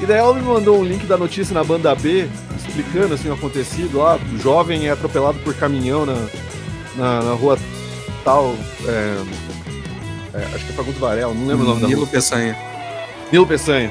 e 0.00 0.06
daí 0.06 0.18
ela 0.18 0.34
me 0.34 0.42
mandou 0.42 0.78
um 0.78 0.84
link 0.84 1.06
da 1.06 1.16
notícia 1.16 1.52
na 1.54 1.64
banda 1.64 1.94
B, 1.94 2.28
explicando 2.56 3.14
assim 3.14 3.28
o 3.28 3.34
acontecido 3.34 3.98
lá, 3.98 4.16
o 4.16 4.38
jovem 4.38 4.86
é 4.86 4.90
atropelado 4.90 5.38
por 5.40 5.54
caminhão 5.54 6.06
na, 6.06 6.14
na, 6.96 7.22
na 7.22 7.32
rua 7.32 7.58
tal. 8.24 8.54
É, 8.86 9.22
É, 10.34 10.44
acho 10.54 10.66
que 10.66 10.72
é 10.72 10.74
Fagundes 10.74 11.00
Varela, 11.00 11.34
não 11.34 11.46
lembro 11.46 11.64
o 11.64 11.68
nome 11.68 11.80
da 11.80 11.88
Nilo. 11.88 12.06
Peçanha. 12.06 12.56
Nilo 13.32 13.46
Peçanha. 13.46 13.90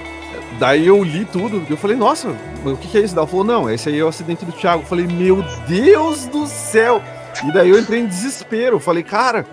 Daí 0.60 0.88
eu 0.88 1.04
li 1.04 1.26
tudo, 1.26 1.66
eu 1.70 1.78
falei, 1.78 1.98
nossa, 1.98 2.34
mas 2.64 2.74
o 2.74 2.78
que, 2.78 2.88
que 2.88 2.98
é 2.98 3.02
isso? 3.02 3.14
Daí 3.14 3.22
ela 3.22 3.28
falou, 3.28 3.46
não, 3.46 3.70
esse 3.70 3.90
aí 3.90 4.00
é 4.00 4.04
o 4.04 4.08
acidente 4.08 4.46
do 4.46 4.52
Thiago. 4.52 4.84
Eu 4.84 4.88
falei, 4.88 5.06
meu 5.06 5.44
Deus 5.68 6.26
do 6.28 6.48
céu! 6.48 7.02
E 7.46 7.52
daí 7.52 7.70
eu 7.70 7.80
entrei 7.80 8.00
em 8.00 8.08
desespero. 8.08 8.78
Eu 8.78 8.80
falei, 8.80 9.04
cara, 9.04 9.46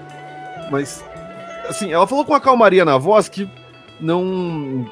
mas. 0.70 1.04
Assim, 1.68 1.92
ela 1.92 2.06
falou 2.06 2.24
com 2.24 2.32
uma 2.32 2.40
calmaria 2.40 2.84
na 2.84 2.96
voz 2.96 3.28
que 3.28 3.48
não. 4.00 4.86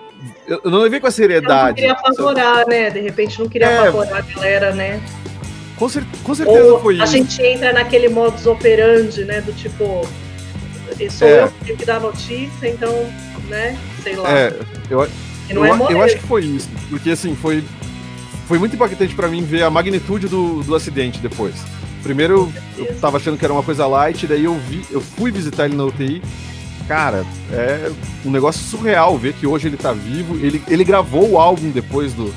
Eu 0.46 0.60
não 0.70 0.78
levei 0.80 1.00
com 1.00 1.06
a 1.06 1.08
Eu 1.08 1.10
não 1.10 1.16
seriedade. 1.16 1.74
queria 1.76 1.92
apavorar, 1.92 2.66
né? 2.68 2.90
De 2.90 3.00
repente 3.00 3.38
não 3.40 3.48
queria 3.48 3.66
É. 3.68 3.78
apavorar 3.78 4.18
a 4.18 4.20
galera, 4.34 4.72
né? 4.72 5.00
Com, 5.76 5.88
cer- 5.88 6.04
com 6.22 6.34
certeza 6.34 6.72
Ou 6.72 6.80
foi 6.80 7.00
a 7.00 7.04
isso. 7.04 7.12
gente 7.12 7.42
entra 7.42 7.72
naquele 7.72 8.08
modus 8.08 8.46
operandi, 8.46 9.24
né? 9.24 9.40
Do 9.40 9.52
tipo, 9.52 10.06
sou 11.10 11.26
É. 11.28 11.42
eu 11.44 11.48
que 11.48 11.64
tenho 11.64 11.78
que 11.78 11.84
dar 11.84 11.98
notícia, 12.00 12.68
então, 12.68 12.92
né? 13.48 13.76
Sei 14.02 14.14
lá. 14.14 14.30
É, 14.30 14.52
eu, 14.90 15.08
não 15.54 15.66
eu, 15.66 15.88
é 15.88 15.92
eu 15.94 16.02
acho 16.02 16.16
que 16.18 16.22
foi 16.26 16.44
isso. 16.44 16.68
Porque 16.88 17.10
assim, 17.10 17.34
foi, 17.34 17.64
foi 18.46 18.58
muito 18.58 18.76
impactante 18.76 19.14
pra 19.14 19.26
mim 19.28 19.42
ver 19.44 19.62
a 19.64 19.70
magnitude 19.70 20.28
do, 20.28 20.62
do 20.62 20.74
acidente 20.74 21.18
depois. 21.18 21.54
Primeiro 22.02 22.52
eu, 22.78 22.84
eu 22.86 22.94
tava 23.00 23.16
achando 23.16 23.36
que 23.38 23.44
era 23.44 23.52
uma 23.54 23.62
coisa 23.62 23.86
light, 23.86 24.26
daí 24.26 24.44
eu 24.44 24.54
vi, 24.54 24.84
eu 24.90 25.00
fui 25.00 25.30
visitar 25.32 25.66
ele 25.66 25.74
na 25.76 25.84
UTI. 25.84 26.22
Cara, 26.88 27.24
é 27.52 27.90
um 28.24 28.30
negócio 28.30 28.62
surreal 28.64 29.16
ver 29.16 29.32
que 29.34 29.46
hoje 29.46 29.68
ele 29.68 29.76
tá 29.76 29.92
vivo. 29.92 30.34
Ele, 30.44 30.62
ele 30.68 30.84
gravou 30.84 31.30
o 31.30 31.38
álbum 31.38 31.70
depois 31.70 32.12
do, 32.12 32.32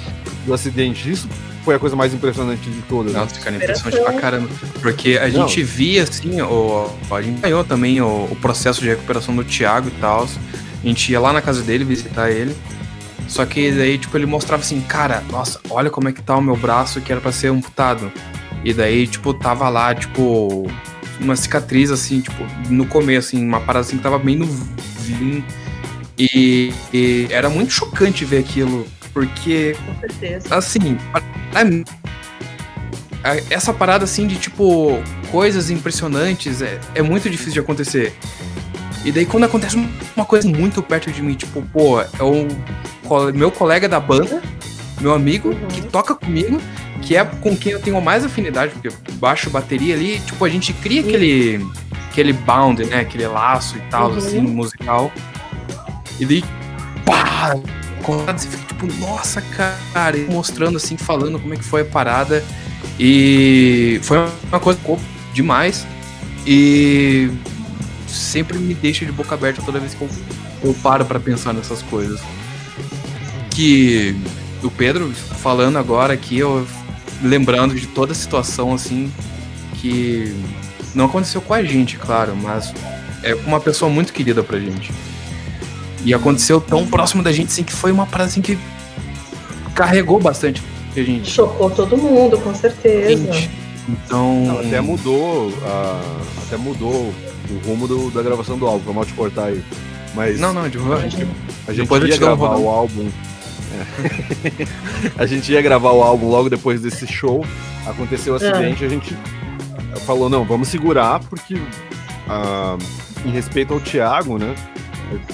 do 0.46 0.54
acidente. 0.54 1.10
Isso 1.12 1.28
foi 1.64 1.76
a 1.76 1.80
coisa 1.80 1.96
mais 1.96 2.14
impressionante 2.14 2.70
de 2.70 2.82
todas. 2.84 3.12
né? 3.14 3.20
Nossa, 3.20 3.40
cara, 3.40 3.56
impressionante 3.56 4.00
pra 4.04 4.14
caramba. 4.14 4.50
Porque 4.82 5.18
a 5.22 5.28
Não. 5.28 5.48
gente 5.48 5.64
via, 5.64 6.04
assim, 6.04 6.40
o, 6.42 6.90
a 7.10 7.22
gente 7.22 7.42
ganhou 7.42 7.64
também 7.64 8.00
o, 8.02 8.28
o 8.32 8.38
processo 8.42 8.82
de 8.82 8.88
recuperação 8.88 9.36
do 9.36 9.44
Thiago 9.44 9.88
e 9.88 10.00
tal. 10.00 10.28
A 10.84 10.88
gente 10.88 11.12
ia 11.12 11.20
lá 11.20 11.34
na 11.34 11.42
casa 11.42 11.62
dele 11.64 11.84
visitar 11.84 12.30
ele. 12.30 12.56
Só 13.28 13.44
que 13.44 13.72
daí, 13.72 13.98
tipo, 13.98 14.16
ele 14.16 14.28
mostrava 14.28 14.62
assim, 14.62 14.80
cara, 14.82 15.24
nossa, 15.32 15.60
olha 15.72 15.90
como 15.90 16.08
é 16.08 16.12
que 16.12 16.22
tá 16.22 16.38
o 16.38 16.42
meu 16.42 16.56
braço 16.56 17.02
que 17.02 17.12
era 17.12 17.20
pra 17.20 17.32
ser 17.32 17.48
amputado. 17.48 18.12
E 18.64 18.72
daí, 18.72 19.08
tipo, 19.08 19.34
tava 19.34 19.68
lá, 19.68 19.94
tipo, 19.96 20.68
uma 21.20 21.36
cicatriz, 21.36 21.92
assim, 21.92 22.22
tipo, 22.22 22.44
no 22.70 22.86
começo, 22.86 23.30
assim, 23.36 23.46
uma 23.46 23.60
parada 23.62 23.86
assim 23.86 23.98
que 23.98 24.04
tava 24.04 24.20
bem 24.20 24.36
no 24.36 24.46
vinho. 25.00 25.44
E, 26.18 26.74
e 26.94 27.28
era 27.30 27.50
muito 27.50 27.72
chocante 27.74 28.24
ver 28.24 28.40
aquilo, 28.40 28.88
porque 29.14 29.76
Com 29.86 30.00
certeza. 30.00 30.56
assim, 30.56 30.98
essa 33.50 33.74
parada 33.74 34.04
assim 34.06 34.28
de 34.28 34.36
tipo 34.38 35.00
coisas 35.32 35.70
impressionantes 35.70 36.62
é, 36.62 36.80
é 36.94 37.02
muito 37.02 37.30
difícil 37.30 37.54
de 37.54 37.60
acontecer. 37.60 38.14
E 39.04 39.12
daí 39.12 39.26
quando 39.26 39.44
acontece 39.44 39.76
uma 40.16 40.26
coisa 40.26 40.48
muito 40.48 40.82
perto 40.82 41.12
de 41.12 41.22
mim, 41.22 41.34
tipo, 41.34 41.62
pô, 41.62 42.00
é 42.02 42.08
o 42.24 42.48
meu 43.34 43.52
colega 43.52 43.88
da 43.90 44.00
banda, 44.00 44.42
meu 45.02 45.14
amigo 45.14 45.50
Uhum. 45.50 45.68
que 45.68 45.82
toca 45.82 46.16
comigo, 46.16 46.60
que 47.06 47.16
é 47.16 47.24
com 47.24 47.56
quem 47.56 47.72
eu 47.72 47.80
tenho 47.80 48.02
mais 48.02 48.26
afinidade, 48.26 48.74
porque 48.74 48.90
baixo, 49.14 49.50
bateria 49.50 49.94
ali, 49.96 50.20
tipo, 50.20 50.44
a 50.44 50.50
gente 50.50 50.74
cria 50.74 51.02
aquele 51.02 51.66
aquele 52.10 52.34
bound, 52.34 52.84
né, 52.86 53.02
aquele 53.02 53.28
laço 53.28 53.78
e 53.78 53.82
tal, 53.92 54.12
Uhum. 54.12 54.18
assim, 54.18 54.42
musical. 54.42 55.12
E 56.20 56.26
daí, 56.26 56.44
pá, 57.06 57.56
você 58.34 58.48
fica 58.48 58.64
tipo, 58.68 58.88
nossa, 59.00 59.42
cara, 59.94 60.18
e 60.18 60.26
mostrando 60.26 60.78
assim, 60.78 60.96
falando 60.98 61.40
como 61.40 61.54
é 61.54 61.58
que 61.58 61.64
foi 61.64 61.82
a 61.82 61.86
parada. 61.86 62.44
E 63.00 64.00
foi 64.04 64.18
uma 64.50 64.60
coisa 64.60 64.80
demais. 65.34 65.86
E 66.48 67.30
sempre 68.08 68.58
me 68.58 68.74
deixa 68.74 69.06
de 69.06 69.12
boca 69.12 69.36
aberta 69.36 69.62
toda 69.62 69.80
vez 69.80 69.94
que 69.94 70.02
eu, 70.02 70.10
eu 70.64 70.74
paro 70.76 71.04
pra 71.04 71.20
pensar 71.20 71.52
nessas 71.54 71.82
coisas. 71.82 72.22
Que 73.52 74.16
o 74.64 74.70
Pedro 74.72 75.12
falando 75.14 75.78
agora 75.78 76.14
aqui, 76.14 76.38
eu 76.40 76.66
lembrando 77.24 77.76
de 77.76 77.88
toda 77.88 78.12
a 78.12 78.16
situação 78.16 78.74
assim 78.74 79.12
que 79.76 80.36
não 80.94 81.06
aconteceu 81.06 81.42
com 81.42 81.54
a 81.54 81.64
gente, 81.64 81.98
claro, 81.98 82.36
mas 82.36 82.74
é 83.24 83.34
uma 83.36 83.60
pessoa 83.60 83.90
muito 83.92 84.14
querida 84.14 84.44
pra 84.44 84.60
gente. 84.60 84.92
E 86.04 86.14
aconteceu 86.14 86.62
tão 86.62 86.86
próximo 86.86 87.24
da 87.24 87.32
gente 87.32 87.48
assim 87.48 87.64
que 87.64 87.74
foi 87.74 87.92
uma 87.92 88.06
parada 88.06 88.30
assim 88.30 88.42
que 88.42 88.58
carregou 89.74 90.20
bastante 90.20 90.62
a 90.96 91.00
gente. 91.02 91.30
Chocou 91.30 91.70
todo 91.70 91.98
mundo, 91.98 92.38
com 92.38 92.54
certeza. 92.56 93.10
Gente, 93.34 93.50
Então. 93.88 94.46
Não, 94.46 94.60
até 94.62 94.82
mudou, 94.82 95.54
a- 95.64 96.02
até 96.48 96.58
mudou 96.58 97.14
o 97.50 97.68
rumo 97.68 97.88
do- 97.88 98.10
da 98.10 98.24
gravação 98.24 98.58
do 98.58 98.66
álbum, 98.66 98.84
foi 98.86 98.94
mal 98.94 99.06
te 99.06 99.14
cortar 99.14 99.46
aí. 99.46 99.64
Mas 100.16 100.40
Não, 100.40 100.54
não, 100.54 100.68
de 100.70 100.78
a 100.78 101.00
gente, 101.02 101.28
a 101.68 101.72
gente 101.74 101.82
Depois 101.84 102.04
ia 102.08 102.18
gravar 102.18 102.56
o 102.56 102.68
álbum. 102.70 103.08
É. 103.76 104.66
a 105.22 105.26
gente 105.26 105.52
ia 105.52 105.62
gravar 105.62 105.92
o 105.92 106.02
álbum 106.02 106.30
logo 106.30 106.50
depois 106.50 106.82
desse 106.82 107.06
show. 107.08 107.46
Aconteceu 107.86 108.34
o 108.34 108.36
acidente, 108.38 108.84
a 108.84 108.90
gente 108.90 109.16
falou, 110.06 110.30
não, 110.30 110.44
vamos 110.46 110.68
segurar, 110.68 111.20
porque 111.22 111.56
ah, 112.28 112.78
em 113.26 113.32
respeito 113.32 113.74
ao 113.74 113.80
Thiago, 113.80 114.38
né? 114.38 114.56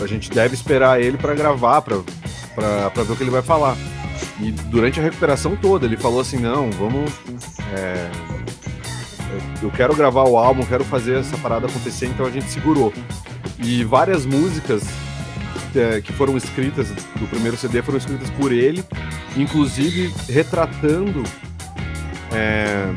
A 0.01 0.07
gente 0.07 0.29
deve 0.29 0.53
esperar 0.53 1.01
ele 1.01 1.17
para 1.17 1.33
gravar, 1.33 1.81
para 1.81 1.97
ver 3.03 3.13
o 3.13 3.15
que 3.15 3.23
ele 3.23 3.31
vai 3.31 3.41
falar. 3.41 3.77
E 4.39 4.51
durante 4.51 4.99
a 4.99 5.03
recuperação 5.03 5.55
toda, 5.55 5.85
ele 5.85 5.97
falou 5.97 6.19
assim, 6.19 6.37
não, 6.37 6.69
vamos. 6.71 7.11
é, 7.73 8.09
eu 9.61 9.71
quero 9.71 9.95
gravar 9.95 10.23
o 10.23 10.37
álbum, 10.37 10.65
quero 10.65 10.83
fazer 10.83 11.19
essa 11.19 11.37
parada 11.37 11.67
acontecer, 11.67 12.07
então 12.07 12.25
a 12.25 12.31
gente 12.31 12.49
segurou. 12.49 12.93
E 13.59 13.83
várias 13.83 14.25
músicas 14.25 14.83
é, 15.75 16.01
que 16.01 16.11
foram 16.13 16.35
escritas 16.37 16.89
do 16.89 17.27
primeiro 17.29 17.57
CD 17.57 17.81
foram 17.81 17.97
escritas 17.97 18.29
por 18.31 18.51
ele, 18.51 18.83
inclusive 19.37 20.13
retratando 20.29 21.23
é, 22.33 22.91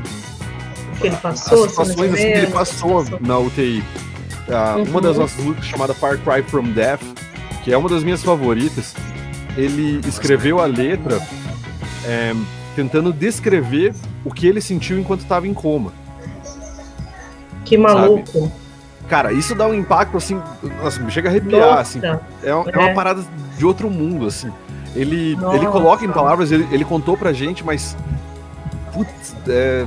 que 1.00 1.07
ele 1.09 1.16
passou, 1.16 1.64
as 1.64 1.71
situações 1.71 2.12
assim, 2.12 2.23
que 2.23 2.38
ele 2.38 2.47
passou 2.49 3.04
na 3.21 3.38
UTI. 3.38 3.83
Ah, 4.49 4.76
Uma 4.76 4.97
Uhum. 4.97 5.00
das 5.00 5.16
nossas 5.19 5.43
músicas 5.45 5.66
chamada 5.66 5.95
Far 5.95 6.19
Cry 6.19 6.43
from 6.43 6.71
Death, 6.73 7.00
que 7.62 7.73
é 7.73 7.76
uma 7.76 7.88
das 7.88 8.04
minhas 8.04 8.23
favoritas, 8.23 8.95
ele 9.57 10.00
escreveu 10.07 10.61
a 10.61 10.66
letra 10.66 11.21
é, 12.04 12.35
tentando 12.76 13.12
descrever 13.12 13.95
o 14.25 14.31
que 14.33 14.47
ele 14.47 14.61
sentiu 14.61 14.99
enquanto 14.99 15.21
estava 15.21 15.47
em 15.49 15.54
coma. 15.54 15.93
Que 17.64 17.78
maluco. 17.78 18.52
Cara, 19.08 19.32
isso 19.32 19.54
dá 19.54 19.66
um 19.66 19.75
impacto 19.75 20.16
assim, 20.16 20.40
nossa, 20.82 21.00
me 21.00 21.11
chega 21.11 21.28
a 21.28 21.30
arrepiar, 21.30 21.61
Nossa. 21.76 21.80
assim. 21.80 22.00
É, 22.42 22.54
uma- 22.54 22.70
é 22.70 22.78
uma 22.78 22.88
É. 22.90 22.94
parada 22.94 23.23
de 23.56 23.66
outro 23.66 23.90
mundo, 23.90 24.26
assim. 24.26 24.50
Ele, 24.96 25.37
Nossa. 25.37 25.56
ele 25.56 25.66
coloca 25.66 26.04
em 26.04 26.11
palavras, 26.11 26.50
ele, 26.52 26.66
ele 26.73 26.84
contou 26.84 27.16
pra 27.16 27.32
gente, 27.32 27.64
mas. 27.64 27.96
Putz, 28.92 29.34
é, 29.49 29.84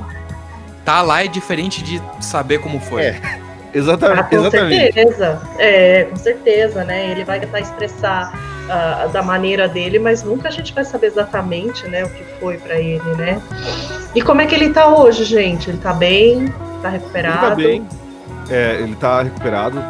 Tá 0.85 1.01
lá 1.01 1.21
é 1.21 1.27
diferente 1.27 1.83
de 1.83 2.01
saber 2.21 2.59
como 2.59 2.79
foi. 2.79 3.01
É. 3.03 3.19
exata- 3.73 4.13
Ah, 4.13 4.23
com 4.23 4.35
exatamente. 4.37 4.93
certeza. 4.93 5.41
É, 5.59 6.03
com 6.05 6.15
certeza, 6.15 6.83
né? 6.85 7.11
Ele 7.11 7.25
vai 7.25 7.39
tentar 7.41 7.59
expressar 7.59 8.31
ah, 8.69 9.07
da 9.11 9.21
maneira 9.21 9.67
dele, 9.67 9.97
mas 9.99 10.23
nunca 10.23 10.47
a 10.47 10.51
gente 10.51 10.73
vai 10.73 10.83
saber 10.85 11.07
exatamente, 11.07 11.87
né, 11.87 12.03
o 12.05 12.09
que 12.09 12.23
foi 12.39 12.57
pra 12.57 12.75
ele, 12.79 13.01
né? 13.17 13.41
E 14.15 14.21
como 14.21 14.41
é 14.41 14.45
que 14.45 14.53
ele 14.55 14.69
tá 14.71 14.87
hoje, 14.87 15.23
gente? 15.25 15.69
Ele 15.69 15.77
tá 15.77 15.93
bem? 15.93 16.47
Tá 16.81 16.89
Ele 16.89 16.97
recuperado? 16.97 17.47
tá 17.49 17.55
bem, 17.55 17.85
é, 18.49 18.79
ele 18.81 18.95
tá 18.95 19.21
recuperado, 19.23 19.81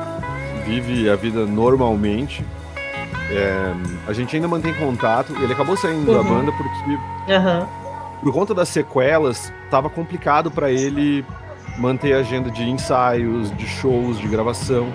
vive 0.66 1.10
a 1.10 1.16
vida 1.16 1.46
normalmente. 1.46 2.44
É, 3.30 3.74
a 4.08 4.14
gente 4.14 4.36
ainda 4.36 4.48
mantém 4.48 4.74
contato. 4.74 5.34
Ele 5.42 5.52
acabou 5.52 5.76
saindo 5.76 6.06
da 6.12 6.20
Uhum. 6.22 6.24
banda 6.40 6.52
porque, 6.54 7.32
Aham. 7.34 7.68
por 8.24 8.34
conta 8.34 8.54
das 8.54 8.70
sequelas, 8.70 9.52
tava 9.70 9.90
complicado 9.90 10.50
pra 10.50 10.72
ele 10.72 11.26
manter 11.78 12.14
a 12.14 12.20
agenda 12.20 12.50
de 12.50 12.64
ensaios, 12.64 13.56
de 13.58 13.68
shows, 13.68 14.18
de 14.20 14.28
gravação. 14.28 14.88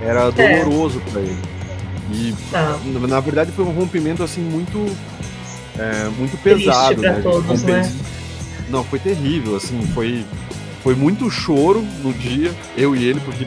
Era 0.00 0.24
É. 0.36 0.62
doloroso 0.62 1.00
pra 1.12 1.20
ele. 1.20 1.38
E 2.10 2.34
Tá. 2.50 2.76
na- 3.06 3.20
verdade 3.20 3.52
foi 3.52 3.64
um 3.64 3.70
rompimento 3.72 4.22
assim 4.22 4.40
muito 4.40 4.78
é, 5.78 6.08
muito 6.18 6.36
Triste 6.42 6.64
pesado, 6.64 7.00
pra 7.00 7.12
né? 7.12 7.20
todos, 7.22 7.62
né? 7.62 7.92
Não, 8.68 8.82
foi 8.82 8.98
terrível, 8.98 9.54
assim, 9.54 9.80
foi 9.94 10.24
foi 10.82 10.94
muito 10.94 11.30
choro 11.30 11.84
no 12.02 12.12
dia, 12.12 12.52
eu 12.76 12.94
e 12.94 13.04
ele, 13.04 13.20
porque 13.20 13.46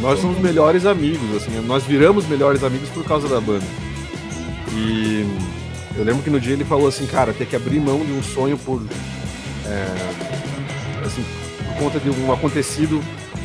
nós 0.00 0.20
somos 0.20 0.38
melhores 0.38 0.84
amigos, 0.86 1.36
assim, 1.36 1.60
nós 1.66 1.84
viramos 1.84 2.26
melhores 2.26 2.62
amigos 2.64 2.88
por 2.90 3.04
causa 3.04 3.28
da 3.28 3.40
banda. 3.40 3.64
E 4.74 5.26
eu 5.96 6.04
lembro 6.04 6.22
que 6.22 6.30
no 6.30 6.40
dia 6.40 6.54
ele 6.54 6.64
falou 6.64 6.88
assim, 6.88 7.06
cara, 7.06 7.32
ter 7.32 7.46
que 7.46 7.54
abrir 7.54 7.78
mão 7.80 8.00
de 8.04 8.12
um 8.12 8.22
sonho 8.22 8.56
por 8.58 8.82
é, 9.66 9.86
assim, 11.06 11.24
por 11.66 11.84
conta 11.84 12.00
de 12.00 12.10
um 12.10 12.32
acontecido 12.32 13.00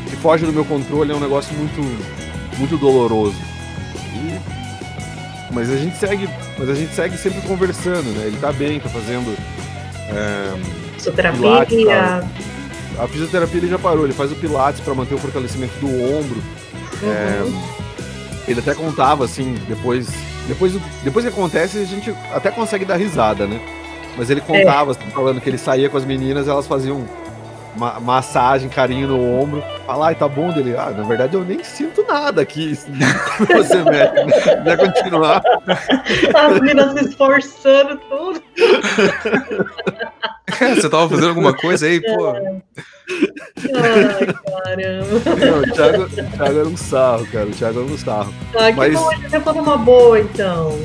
que 0.10 0.15
foge 0.15 0.46
do 0.46 0.53
meu 0.53 0.65
controle 0.65 1.12
é 1.12 1.15
um 1.15 1.20
negócio 1.20 1.53
muito 1.53 1.82
muito 2.58 2.77
doloroso. 2.77 3.36
E- 4.15 4.58
mas 5.53 5.70
a 5.70 5.77
gente 5.77 5.96
segue, 5.98 6.27
mas 6.58 6.70
a 6.70 6.74
gente 6.74 6.94
segue 6.94 7.17
sempre 7.17 7.41
conversando, 7.41 8.03
né? 8.17 8.27
Ele 8.27 8.38
tá 8.38 8.51
bem, 8.51 8.79
tá 8.79 8.89
fazendo 8.89 9.36
é, 10.10 10.53
Fisioterapia. 10.98 12.24
A 13.00 13.08
fisioterapia 13.08 13.60
ele 13.60 13.68
já 13.68 13.77
parou, 13.80 14.06
ele 14.06 14.13
faz 14.13 14.32
o 14.32 14.36
pilates 14.36 14.82
para 14.82 14.94
manter 14.94 15.16
o 15.16 15.18
fortalecimento 15.18 15.74
do 15.80 15.88
ombro. 15.88 16.42
Uhum. 17.01 17.62
ele 18.48 18.60
até 18.60 18.74
contava, 18.74 19.25
assim, 19.25 19.56
depois. 19.68 20.08
Depois, 20.48 20.74
depois 21.04 21.25
que 21.25 21.32
acontece, 21.32 21.77
a 21.77 21.84
gente 21.84 22.16
até 22.32 22.50
consegue 22.50 22.86
dar 22.86 22.96
risada, 22.96 23.46
né? 23.46 23.60
Mas 24.18 24.30
ele 24.30 24.42
contava, 24.42 24.92
assim, 24.92 25.10
falando 25.13 25.42
que 25.42 25.50
ele 25.50 25.58
saía 25.58 25.89
com 25.89 25.98
as 25.98 26.06
meninas, 26.06 26.48
elas 26.48 26.66
faziam 26.66 27.06
ma 27.78 28.00
massagem, 28.00 28.70
carinho 28.70 29.08
no 29.08 29.40
ombro. 29.42 29.64
Fala, 29.86 30.08
ai, 30.08 30.16
tá 30.16 30.28
bom 30.28 30.52
dele. 30.52 30.76
Ah, 30.78 30.90
na 30.90 31.04
verdade 31.04 31.36
eu 31.36 31.44
nem 31.46 31.64
sinto 31.64 32.04
nada 32.08 32.42
aqui. 32.42 32.74
Você 33.40 33.84
mexe, 33.84 34.56
Vai 34.64 34.78
continuar. 34.78 35.42
As 36.36 36.60
meninas 36.60 36.94
se 36.94 37.06
esforçando 37.10 37.98
tudo. 38.10 38.42
Você 40.76 40.90
tava 40.90 41.10
fazendo 41.10 41.30
alguma 41.30 41.54
coisa 41.54 41.86
aí, 41.86 42.02
pô? 42.02 42.28
Ai, 42.30 42.58
caramba. 44.66 45.46
Não, 45.46 45.60
o, 45.60 45.72
Thiago, 45.74 46.04
o 46.04 46.10
Thiago 46.10 46.60
era 46.60 46.68
um 46.68 46.78
sarro, 46.78 47.28
cara. 47.28 47.46
O 47.46 47.52
Thiago 47.52 47.80
era 47.84 47.94
um 47.94 47.98
sarro. 47.98 48.34
Ah, 48.58 48.72
que 48.72 48.78
Mas- 48.78 48.94
bom, 48.94 49.12
ele 49.12 49.28
levou 49.28 49.54
numa 49.54 49.78
boa, 49.78 50.20
então. 50.20 50.78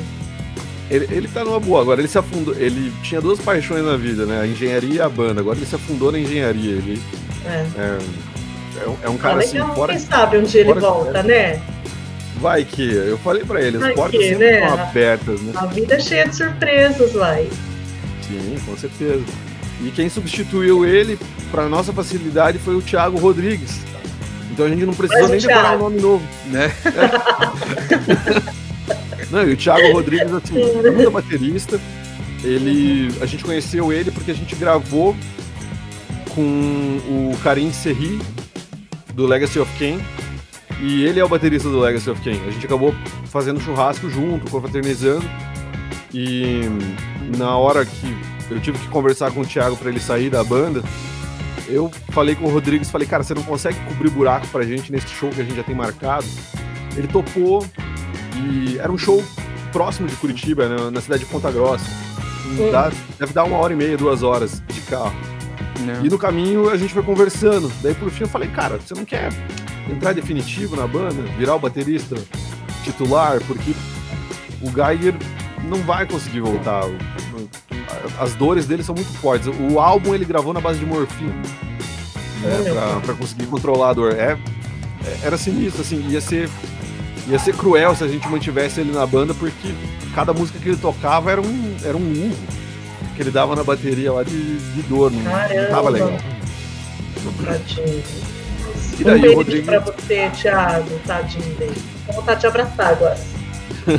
Ele, 0.95 1.09
ele 1.11 1.29
tá 1.29 1.43
numa 1.45 1.59
boa. 1.59 1.81
Agora 1.81 2.01
ele 2.01 2.09
se 2.09 2.19
afundou. 2.19 2.55
Ele 2.55 2.93
tinha 3.03 3.21
duas 3.21 3.41
paixões 3.41 3.83
na 3.85 3.97
vida, 3.97 4.27
né? 4.27 4.41
A 4.43 4.47
engenharia 4.47 4.95
e 4.95 5.01
a 5.01 5.09
banda. 5.09 5.41
Agora 5.41 5.57
ele 5.59 5.67
se 5.67 5.75
afundou 5.75 6.13
na 6.13 6.19
engenharia. 6.19 6.73
Ele 6.73 7.01
É. 7.47 7.65
é, 7.79 7.99
é 8.85 8.89
um- 8.89 8.97
é 9.05 9.09
um 9.09 9.17
cara 9.17 9.39
assim, 9.41 9.55
legal, 9.59 9.75
fora. 9.75 9.93
quem 9.93 10.03
sabe 10.03 10.37
um 10.39 10.43
dia 10.43 10.61
ele 10.61 10.75
volta, 10.75 11.23
né? 11.23 11.61
Vai 12.41 12.65
que. 12.65 12.93
Eu 12.93 13.17
falei 13.19 13.43
pra 13.45 13.61
ele, 13.63 13.77
as 13.79 13.83
Vai 13.83 13.95
portas 13.95 14.21
que, 14.21 14.29
sempre 14.29 14.51
né? 14.51 14.61
estão 14.67 14.81
abertas, 14.83 15.41
né? 15.41 15.53
A 15.57 15.67
vida 15.67 15.95
é 15.95 16.01
cheia 16.01 16.29
de 16.29 16.37
surpresas, 16.37 17.13
vai. 17.13 17.49
Sim, 18.27 18.57
com 18.67 18.77
certeza. 18.77 19.23
E 19.81 19.91
quem 19.91 20.09
substituiu 20.09 20.85
ele, 20.85 21.19
pra 21.51 21.69
nossa 21.69 21.93
facilidade, 21.93 22.59
foi 22.59 22.75
o 22.77 22.83
Thiago 22.83 23.19
Rodrigues. 23.19 23.81
Então 24.51 24.67
a 24.67 24.69
gente 24.69 24.85
não 24.85 24.93
precisou 24.95 25.29
nem 25.29 25.39
decorar 25.41 25.77
um 25.77 25.79
nome 25.79 26.01
novo. 26.01 26.25
Né? 26.47 26.71
Não, 29.33 29.49
e 29.49 29.55
o 29.55 29.57
Thiago 29.57 29.93
Rodrigues, 29.93 30.31
assim, 30.31 30.61
é 30.61 30.91
muito 30.91 31.11
baterista. 31.11 31.81
Ele. 32.45 33.09
A 33.21 33.27
gente 33.27 33.43
conheceu 33.43 33.91
ele 33.91 34.11
porque 34.11 34.31
a 34.31 34.35
gente 34.35 34.55
gravou 34.55 35.17
com 36.35 36.43
o 36.43 37.37
Karim 37.43 37.73
Serri, 37.73 38.21
do 39.15 39.27
Legacy 39.27 39.59
of 39.59 39.73
Kain. 39.79 40.01
E 40.83 41.05
ele 41.05 41.19
é 41.19 41.25
o 41.25 41.29
baterista 41.29 41.69
do 41.71 41.81
Legacy 41.81 42.11
of 42.11 42.21
Kain. 42.21 42.41
A 42.47 42.51
gente 42.51 42.67
acabou 42.67 42.95
fazendo 43.25 43.59
churrasco 43.61 44.11
junto, 44.11 44.51
confraternizando. 44.51 45.25
E 46.13 46.61
na 47.39 47.57
hora 47.57 47.87
que 47.87 48.17
eu 48.51 48.61
tive 48.61 48.79
que 48.79 48.89
conversar 48.89 49.31
com 49.31 49.41
o 49.41 49.47
Thiago 49.47 49.77
para 49.77 49.89
ele 49.89 50.01
sair 50.01 50.29
da 50.29 50.45
banda, 50.45 50.83
eu 51.69 51.91
falei 52.11 52.35
com 52.35 52.45
o 52.45 52.51
Rodrigues, 52.51 52.91
falei, 52.91 53.09
cara, 53.09 53.23
você 53.23 53.33
não 53.33 53.43
consegue 53.45 53.79
cobrir 53.87 54.11
buraco 54.11 54.47
pra 54.49 54.63
gente 54.63 54.93
nesse 54.93 55.09
show 55.09 55.31
que 55.31 55.41
a 55.41 55.45
gente 55.45 55.57
já 55.57 55.63
tem 55.63 55.75
marcado? 55.75 56.27
Ele 56.97 57.09
topou 57.09 57.65
e 58.43 58.79
era 58.79 58.91
um 58.91 58.99
show 58.99 59.23
próximo 59.73 60.07
de 60.09 60.15
Curitiba, 60.17 60.69
né, 60.69 60.91
na 60.91 61.01
cidade 61.01 61.25
de 61.25 61.31
Ponta 61.31 61.51
Grossa. 61.51 61.85
Hum. 62.47 62.71
Dá- 62.71 62.91
deve 63.19 63.33
dar 63.33 63.45
uma 63.45 63.57
hora 63.57 63.73
e 63.73 63.77
meia, 63.77 63.97
duas 63.97 64.23
horas 64.23 64.63
de 64.69 64.81
carro. 64.83 65.15
Né? 65.81 66.01
E 66.05 66.09
no 66.09 66.19
caminho 66.19 66.69
a 66.69 66.77
gente 66.77 66.93
foi 66.93 67.03
conversando. 67.03 67.73
Daí 67.83 67.95
por 67.95 68.11
fim 68.11 68.25
eu 68.25 68.29
falei, 68.29 68.49
cara, 68.51 68.79
você 68.79 68.95
não 68.95 69.05
quer 69.05 69.31
entrar 69.91 70.13
definitivo 70.13 70.77
na 70.77 70.87
banda, 70.87 71.23
virar 71.39 71.55
o 71.55 71.59
baterista 71.59 72.17
titular, 72.85 73.41
porque 73.47 73.73
o 74.61 74.67
Geiger 74.71 75.15
não 75.65 75.79
vai 75.79 76.07
conseguir 76.07 76.41
voltar. 76.41 76.83
As 78.21 78.35
dores 78.35 78.67
dele 78.67 78.83
são 78.83 78.95
muito 78.95 79.13
fortes. 79.19 79.49
O 79.71 79.79
álbum 79.81 80.15
ele 80.15 80.25
gravou 80.25 80.53
na 80.53 80.61
base 80.61 80.79
de 80.79 80.87
morfina. 80.87 81.33
Meu 82.41 82.75
pra, 82.75 83.01
pra 83.01 83.15
conseguir 83.15 83.47
controlar 83.47 83.91
a 83.91 83.93
dor. 83.93 84.13
É, 84.13 84.37
é- 85.05 85.19
era 85.27 85.37
sinistro, 85.37 85.83
assim, 85.83 86.05
ia 86.09 86.21
ser. 86.21 86.49
Ia 87.29 87.39
ser 87.39 87.55
cruel 87.57 87.95
se 87.95 88.03
a 88.03 88.09
gente 88.09 88.29
mantivesse 88.29 88.81
ele 88.81 88.93
na 88.93 89.07
banda, 89.07 89.33
porque 89.33 89.73
cada 90.15 90.33
música 90.33 90.59
que 90.59 90.69
ele 90.69 90.77
tocava 90.77 91.31
era 91.31 91.41
um, 91.41 91.77
era 91.85 91.97
um 91.97 92.11
urro 92.11 92.37
que 93.15 93.23
ele 93.23 93.31
dava 93.31 93.55
na 93.55 93.63
bateria 93.63 94.13
lá 94.13 94.23
de, 94.23 94.59
de 94.75 94.83
dor. 94.83 95.11
Não, 95.11 95.23
não 95.23 95.31
Caramba. 95.31 95.69
tava 95.69 95.89
legal. 95.91 96.13
Tadinho. 97.45 98.03
E 98.99 99.03
um 99.03 99.05
daí 99.05 99.19
o 99.19 99.21
beijo 99.23 99.37
Rodrigo. 99.37 99.67
pra 99.67 99.79
você, 99.81 100.31
Thiago. 100.31 100.91
Tadinho 101.07 101.55
dele. 101.57 101.83
Com 102.07 102.13
vontade 102.15 102.41
de 102.41 102.47
abraçar 102.47 102.89
agora. 102.89 103.19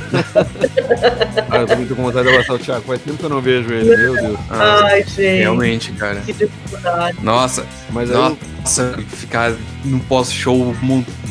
Ah, 1.49 1.57
eu 1.57 1.67
tô 1.87 1.95
com 1.95 2.03
vontade 2.03 2.27
de 2.27 2.33
abraçar 2.33 2.55
o 2.55 2.59
Thiago. 2.59 2.81
Faz 2.85 3.01
tempo 3.01 3.17
que 3.17 3.23
eu 3.23 3.29
não 3.29 3.41
vejo 3.41 3.71
ele, 3.73 3.95
meu 3.95 4.13
Deus. 4.15 4.39
Ah, 4.49 4.81
Ai, 4.85 5.03
gente. 5.03 5.21
realmente, 5.21 5.91
cara. 5.93 6.19
Que 6.21 6.33
dificuldade. 6.33 7.17
Nossa, 7.21 7.65
Mas 7.91 8.09
aí 8.09 8.15
eu- 8.17 8.37
nossa, 8.59 8.97
ficar 9.09 9.53
no 9.85 9.99
pós-show 10.01 10.73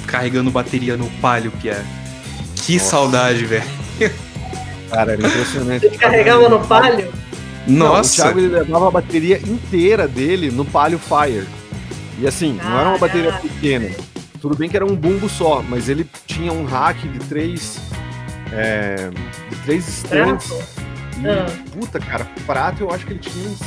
carregando 0.06 0.50
bateria 0.50 0.96
no 0.96 1.06
palio, 1.20 1.50
Pierre. 1.60 1.82
Que 2.56 2.74
Nossa. 2.74 2.90
saudade, 2.90 3.44
velho. 3.44 3.64
cara, 4.90 5.12
era 5.12 5.26
impressionante. 5.26 5.88
Você 5.88 5.96
carregava 5.96 6.48
no 6.48 6.60
palio? 6.60 7.12
Não, 7.66 7.86
o 7.86 7.96
Nossa. 7.96 8.22
Thiago 8.22 8.38
ele 8.40 8.48
levava 8.48 8.88
a 8.88 8.90
bateria 8.90 9.38
inteira 9.38 10.06
dele 10.08 10.50
no 10.50 10.64
Palio 10.64 10.98
Fire. 10.98 11.46
E 12.18 12.26
assim, 12.26 12.58
não 12.62 12.78
era 12.78 12.88
uma 12.90 12.98
bateria 12.98 13.30
Caraca. 13.30 13.48
pequena. 13.48 13.90
Tudo 14.40 14.56
bem 14.56 14.68
que 14.68 14.76
era 14.76 14.84
um 14.84 14.94
bumbo 14.96 15.28
só, 15.28 15.62
mas 15.68 15.88
ele 15.88 16.04
tinha 16.26 16.52
um 16.52 16.64
rack 16.64 17.06
de 17.08 17.18
três. 17.20 17.78
É, 18.52 19.10
de 19.50 19.56
três. 19.64 20.04
Prato? 20.08 20.62
E, 21.18 21.26
Ah. 21.28 21.46
puta, 21.72 21.98
cara, 22.00 22.26
prato 22.46 22.82
eu 22.82 22.90
acho 22.90 23.06
que 23.06 23.12
ele 23.12 23.20
tinha 23.20 23.48
uns. 23.48 23.60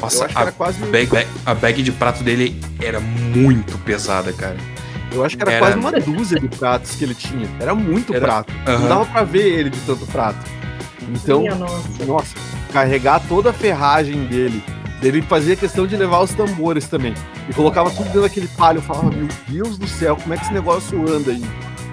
Nossa, 0.00 0.26
a 0.34 0.40
era 0.42 0.52
quase. 0.52 0.78
bag, 0.86 1.06
bag- 1.06 1.28
a 1.46 1.54
bag 1.54 1.82
de 1.82 1.92
prato 1.92 2.24
dele 2.24 2.60
era 2.80 2.98
muito 3.00 3.78
pesada, 3.78 4.32
cara. 4.32 4.56
Eu 5.12 5.24
acho 5.24 5.36
que 5.36 5.42
era, 5.42 5.52
Era- 5.52 5.60
quase 5.60 5.78
uma 5.78 5.92
dúzia 5.92 6.40
de 6.40 6.48
pratos 6.48 6.92
que 6.96 7.04
ele 7.04 7.14
tinha. 7.14 7.46
Era 7.60 7.74
muito 7.74 8.12
Era- 8.14 8.24
prato. 8.26 8.52
Aham. 8.66 8.78
Não 8.78 8.88
dava 8.88 9.06
pra 9.06 9.22
ver 9.24 9.46
ele 9.60 9.70
de 9.70 9.78
tanto 9.80 10.06
prato. 10.06 10.38
Então, 11.08 11.40
Minha 11.42 11.54
nossa. 11.54 12.04
nossa, 12.06 12.34
carregar 12.72 13.20
toda 13.28 13.50
a 13.50 13.52
ferragem 13.52 14.24
dele. 14.24 14.64
Ele 15.02 15.20
fazia 15.20 15.54
questão 15.56 15.86
de 15.86 15.96
levar 15.96 16.20
os 16.20 16.32
tambores 16.32 16.86
também. 16.86 17.12
E 17.48 17.52
colocava 17.52 17.90
tudo 17.90 18.04
dentro 18.04 18.22
daquele 18.22 18.46
palho. 18.48 18.78
Eu 18.78 18.82
falava, 18.82 19.10
meu 19.10 19.28
Deus 19.48 19.76
do 19.76 19.86
céu, 19.86 20.16
como 20.16 20.32
é 20.32 20.36
que 20.36 20.44
esse 20.44 20.52
negócio 20.54 20.98
anda 21.12 21.32
aí? 21.32 21.44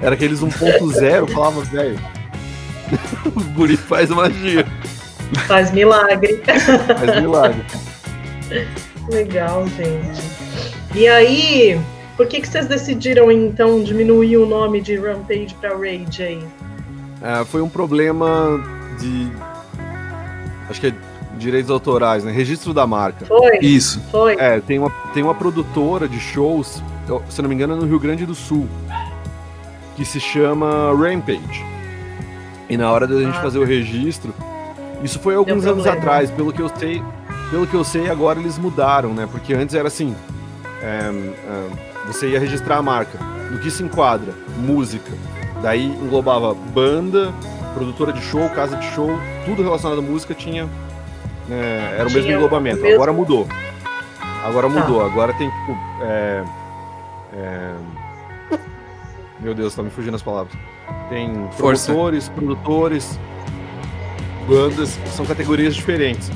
Era 0.02 0.16
aqueles 0.16 0.40
1.0, 0.42 1.02
eu 1.16 1.28
falava, 1.28 1.62
velho. 1.62 2.00
o 3.36 3.44
guri 3.54 3.78
faz 3.78 4.10
magia, 4.10 4.66
Faz 5.48 5.72
milagre. 5.72 6.42
faz 6.44 7.22
milagre. 7.22 7.64
Legal, 9.12 9.68
gente. 9.68 10.22
E 10.96 11.08
aí, 11.08 11.80
por 12.18 12.26
que, 12.28 12.42
que 12.42 12.48
vocês 12.48 12.66
decidiram 12.68 13.32
então 13.32 13.84
diminuir 13.84 14.38
o 14.38 14.46
nome 14.46 14.82
de 14.82 14.96
Rampage 14.98 15.56
pra 15.60 15.70
Rage 15.76 16.24
aí? 16.24 16.44
É, 17.22 17.46
foi 17.46 17.62
um 17.62 17.70
problema 17.70 18.60
de. 19.00 19.32
Acho 20.70 20.82
que 20.82 20.88
é 20.88 20.94
direitos 21.38 21.70
autorais, 21.72 22.24
né? 22.24 22.32
Registro 22.32 22.74
da 22.74 22.86
marca. 22.88 23.26
Foi? 23.26 23.60
Isso. 23.62 24.02
Foi? 24.12 24.36
É, 24.40 24.60
tem 24.60 24.80
uma, 24.80 24.90
tem 25.14 25.24
uma 25.24 25.36
produtora 25.36 26.08
de 26.08 26.20
shows, 26.20 26.82
se 27.30 27.42
não 27.42 27.50
me 27.50 27.56
engano, 27.56 27.74
é 27.74 27.76
no 27.78 27.86
Rio 27.86 28.00
Grande 28.00 28.26
do 28.26 28.36
Sul, 28.36 28.68
que 30.00 30.06
se 30.06 30.18
chama 30.18 30.94
Rampage. 30.98 31.66
E 32.70 32.78
na 32.78 32.90
hora 32.90 33.06
da 33.06 33.20
gente 33.20 33.38
Ah. 33.38 33.42
fazer 33.42 33.60
o 33.60 33.66
registro, 33.66 34.34
isso 35.04 35.20
foi 35.20 35.36
alguns 35.36 35.66
anos 35.66 35.86
atrás, 35.86 36.32
pelo 36.32 36.54
que 36.54 36.62
eu 36.62 36.70
sei, 36.74 37.04
pelo 37.52 37.68
que 37.68 37.74
eu 37.74 37.84
sei, 37.84 38.10
agora 38.10 38.40
eles 38.40 38.58
mudaram, 38.58 39.14
né? 39.14 39.28
Porque 39.30 39.54
antes 39.54 39.76
era 39.76 39.90
assim, 39.90 40.16
é, 40.82 41.12
é, 41.12 41.68
você 42.08 42.30
ia 42.30 42.40
registrar 42.40 42.78
a 42.78 42.82
marca, 42.82 43.20
no 43.52 43.60
que 43.60 43.70
se 43.70 43.84
enquadra, 43.84 44.34
música, 44.58 45.12
daí 45.62 45.86
englobava 45.86 46.54
banda, 46.54 47.34
produtora 47.74 48.14
de 48.14 48.22
show, 48.22 48.48
casa 48.52 48.78
de 48.78 48.86
show, 48.92 49.10
tudo 49.46 49.62
relacionado 49.64 50.00
à 50.00 50.02
música 50.02 50.34
tinha, 50.34 50.70
é, 51.52 51.96
era 52.00 52.08
o 52.08 52.12
mesmo 52.14 52.32
englobamento. 52.32 52.86
Agora 52.88 53.12
mudou. 53.12 53.46
Agora 54.46 54.70
Tá. 54.70 54.80
mudou. 54.80 55.06
Agora 55.06 55.34
tem 55.34 55.50
tipo. 55.50 55.78
é, 56.04 56.44
é, 57.34 57.72
Meu 59.42 59.54
Deus, 59.54 59.74
tá 59.74 59.82
me 59.82 59.90
fugindo 59.90 60.16
as 60.16 60.22
palavras. 60.22 60.54
Tem 61.10 61.32
Força. 61.58 61.86
promotores, 61.88 62.30
produtores, 62.30 63.20
bandas, 64.48 64.98
são 65.16 65.26
categorias 65.26 65.76
diferentes. 65.76 66.30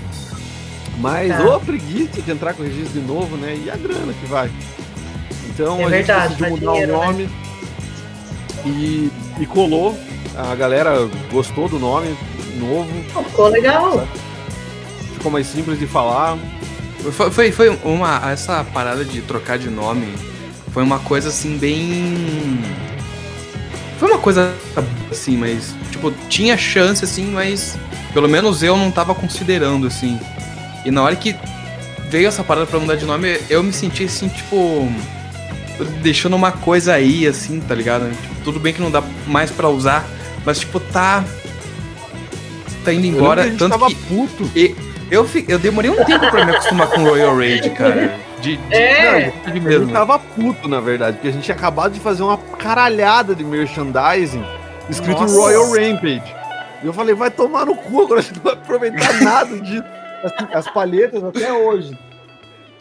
Mas 0.99 1.35
Tá. 1.35 1.43
ô 1.43 1.59
preguiça 1.59 2.21
de 2.21 2.31
entrar 2.31 2.53
com 2.53 2.61
o 2.61 2.65
registro 2.65 2.99
de 3.01 3.05
novo, 3.05 3.35
né? 3.35 3.59
E 3.65 3.69
a 3.69 3.75
grana 3.75 4.13
que 4.13 4.25
vai. 4.27 4.49
Então 5.49 5.79
É 5.81 5.83
a 5.83 5.87
verdade, 5.89 6.29
gente 6.35 6.39
decidiu 6.43 6.49
mudar 6.57 6.71
dinheiro, 6.71 6.93
o 6.95 6.99
né? 6.99 7.05
nome 7.07 7.29
e, 8.65 9.11
e 9.39 9.45
colou. 9.45 9.97
A 10.35 10.55
galera 10.55 11.07
gostou 11.31 11.67
do 11.67 11.77
nome 11.77 12.15
novo, 12.57 12.89
ficou 13.29 13.47
legal. 13.49 14.07
ficou 15.13 15.31
mais 15.31 15.45
simples 15.47 15.77
de 15.79 15.85
falar. 15.87 16.37
Foi, 17.11 17.29
foi, 17.31 17.51
foi 17.51 17.69
uma. 17.83 18.31
Essa 18.31 18.63
parada 18.63 19.03
de 19.03 19.21
trocar 19.21 19.57
de 19.57 19.69
nome 19.69 20.07
foi 20.71 20.81
uma 20.83 20.99
coisa 20.99 21.29
assim 21.29 21.57
bem. 21.57 22.59
Foi 23.99 24.09
uma 24.09 24.19
coisa 24.19 24.53
assim, 25.11 25.37
mas. 25.37 25.73
Tipo, 25.91 26.11
tinha 26.29 26.57
chance 26.57 27.03
assim, 27.03 27.25
mas. 27.31 27.77
Pelo 28.13 28.27
menos 28.29 28.61
eu 28.61 28.77
não 28.77 28.91
tava 28.91 29.15
considerando 29.15 29.87
assim. 29.87 30.19
E 30.85 30.91
na 30.91 31.01
hora 31.01 31.15
que 31.15 31.35
veio 32.09 32.27
essa 32.27 32.43
parada 32.43 32.65
pra 32.67 32.79
mudar 32.79 32.95
de 32.95 33.05
nome, 33.05 33.39
eu 33.49 33.63
me 33.63 33.73
senti 33.73 34.03
assim, 34.05 34.27
tipo. 34.27 34.87
deixando 36.01 36.35
uma 36.35 36.51
coisa 36.51 36.93
aí, 36.93 37.25
assim, 37.25 37.59
tá 37.59 37.73
ligado? 37.73 38.09
Tipo, 38.09 38.35
tudo 38.43 38.59
bem 38.59 38.73
que 38.73 38.81
não 38.81 38.91
dá 38.91 39.01
mais 39.27 39.49
pra 39.51 39.69
usar, 39.69 40.05
mas 40.45 40.59
tipo, 40.59 40.79
tá. 40.79 41.23
Tá 42.83 42.91
indo 42.93 43.07
embora. 43.07 43.45
Eu 43.47 43.57
tanto 43.57 43.71
tava 43.71 43.87
que 43.87 43.95
puto. 43.95 44.49
e- 44.55 44.75
eu, 45.09 45.27
eu 45.47 45.59
demorei 45.59 45.91
um 45.91 46.03
tempo 46.03 46.29
pra 46.31 46.43
me 46.45 46.51
acostumar 46.51 46.87
com 46.87 47.03
Royal 47.03 47.35
Raid, 47.37 47.69
cara. 47.71 48.15
De, 48.43 48.57
de, 48.57 48.73
É. 48.75 49.29
de 49.31 49.49
A 49.49 49.53
gente 49.53 49.59
mesmo. 49.61 49.91
tava 49.91 50.19
puto, 50.19 50.67
na 50.67 50.79
verdade, 50.81 51.15
porque 51.17 51.29
a 51.29 51.31
gente 51.31 51.43
tinha 51.43 51.55
acabado 51.55 51.93
de 51.93 51.99
fazer 51.99 52.23
uma 52.23 52.37
caralhada 52.37 53.33
de 53.33 53.43
merchandising 53.43 54.43
escrito 54.89 55.21
Nossa. 55.21 55.33
Royal 55.39 55.71
Rampage. 55.71 56.35
E 56.83 56.85
eu 56.85 56.91
falei, 56.93 57.15
vai 57.15 57.31
tomar 57.31 57.65
no 57.65 57.73
cu, 57.75 58.01
agora 58.03 58.19
a 58.21 58.23
gente 58.23 58.35
não 58.35 58.43
vai 58.43 58.53
aproveitar 58.53 59.21
nada 59.21 59.57
disso. 59.59 59.83
Assim, 60.23 60.53
as 60.53 60.69
palhetas 60.71 61.23
até 61.23 61.51
hoje. 61.53 61.97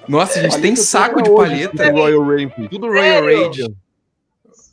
Nossa, 0.09 0.40
a 0.40 0.42
gente 0.42 0.61
tem 0.61 0.75
saco 0.75 1.22
de 1.22 1.31
hoje 1.31 1.51
palheta. 1.53 1.75
escrito 1.77 1.96
Royal 1.96 2.20
Rampage. 2.27 2.68
Tudo 2.68 2.87
Royal? 2.88 3.25
Raid. 3.25 3.75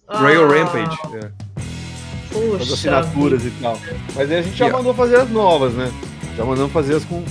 Ah, 0.08 0.17
Royal 0.19 0.47
Rampage. 0.49 0.97
É. 1.15 1.19
as 1.19 2.34
Puxa. 2.34 2.73
assinaturas 2.73 3.45
e 3.45 3.52
tal. 3.62 3.78
Mas 4.15 4.32
aí 4.32 4.38
a 4.38 4.41
gente 4.41 4.56
já 4.58 4.65
Yeah. 4.65 4.78
mandou 4.78 4.93
fazer 4.95 5.17
as 5.17 5.30
novas, 5.30 5.73
né? 5.73 5.91
Já 6.36 6.43
mandamos 6.45 6.71
fazer 6.71 6.95
as 6.95 7.06
com, 7.06 7.23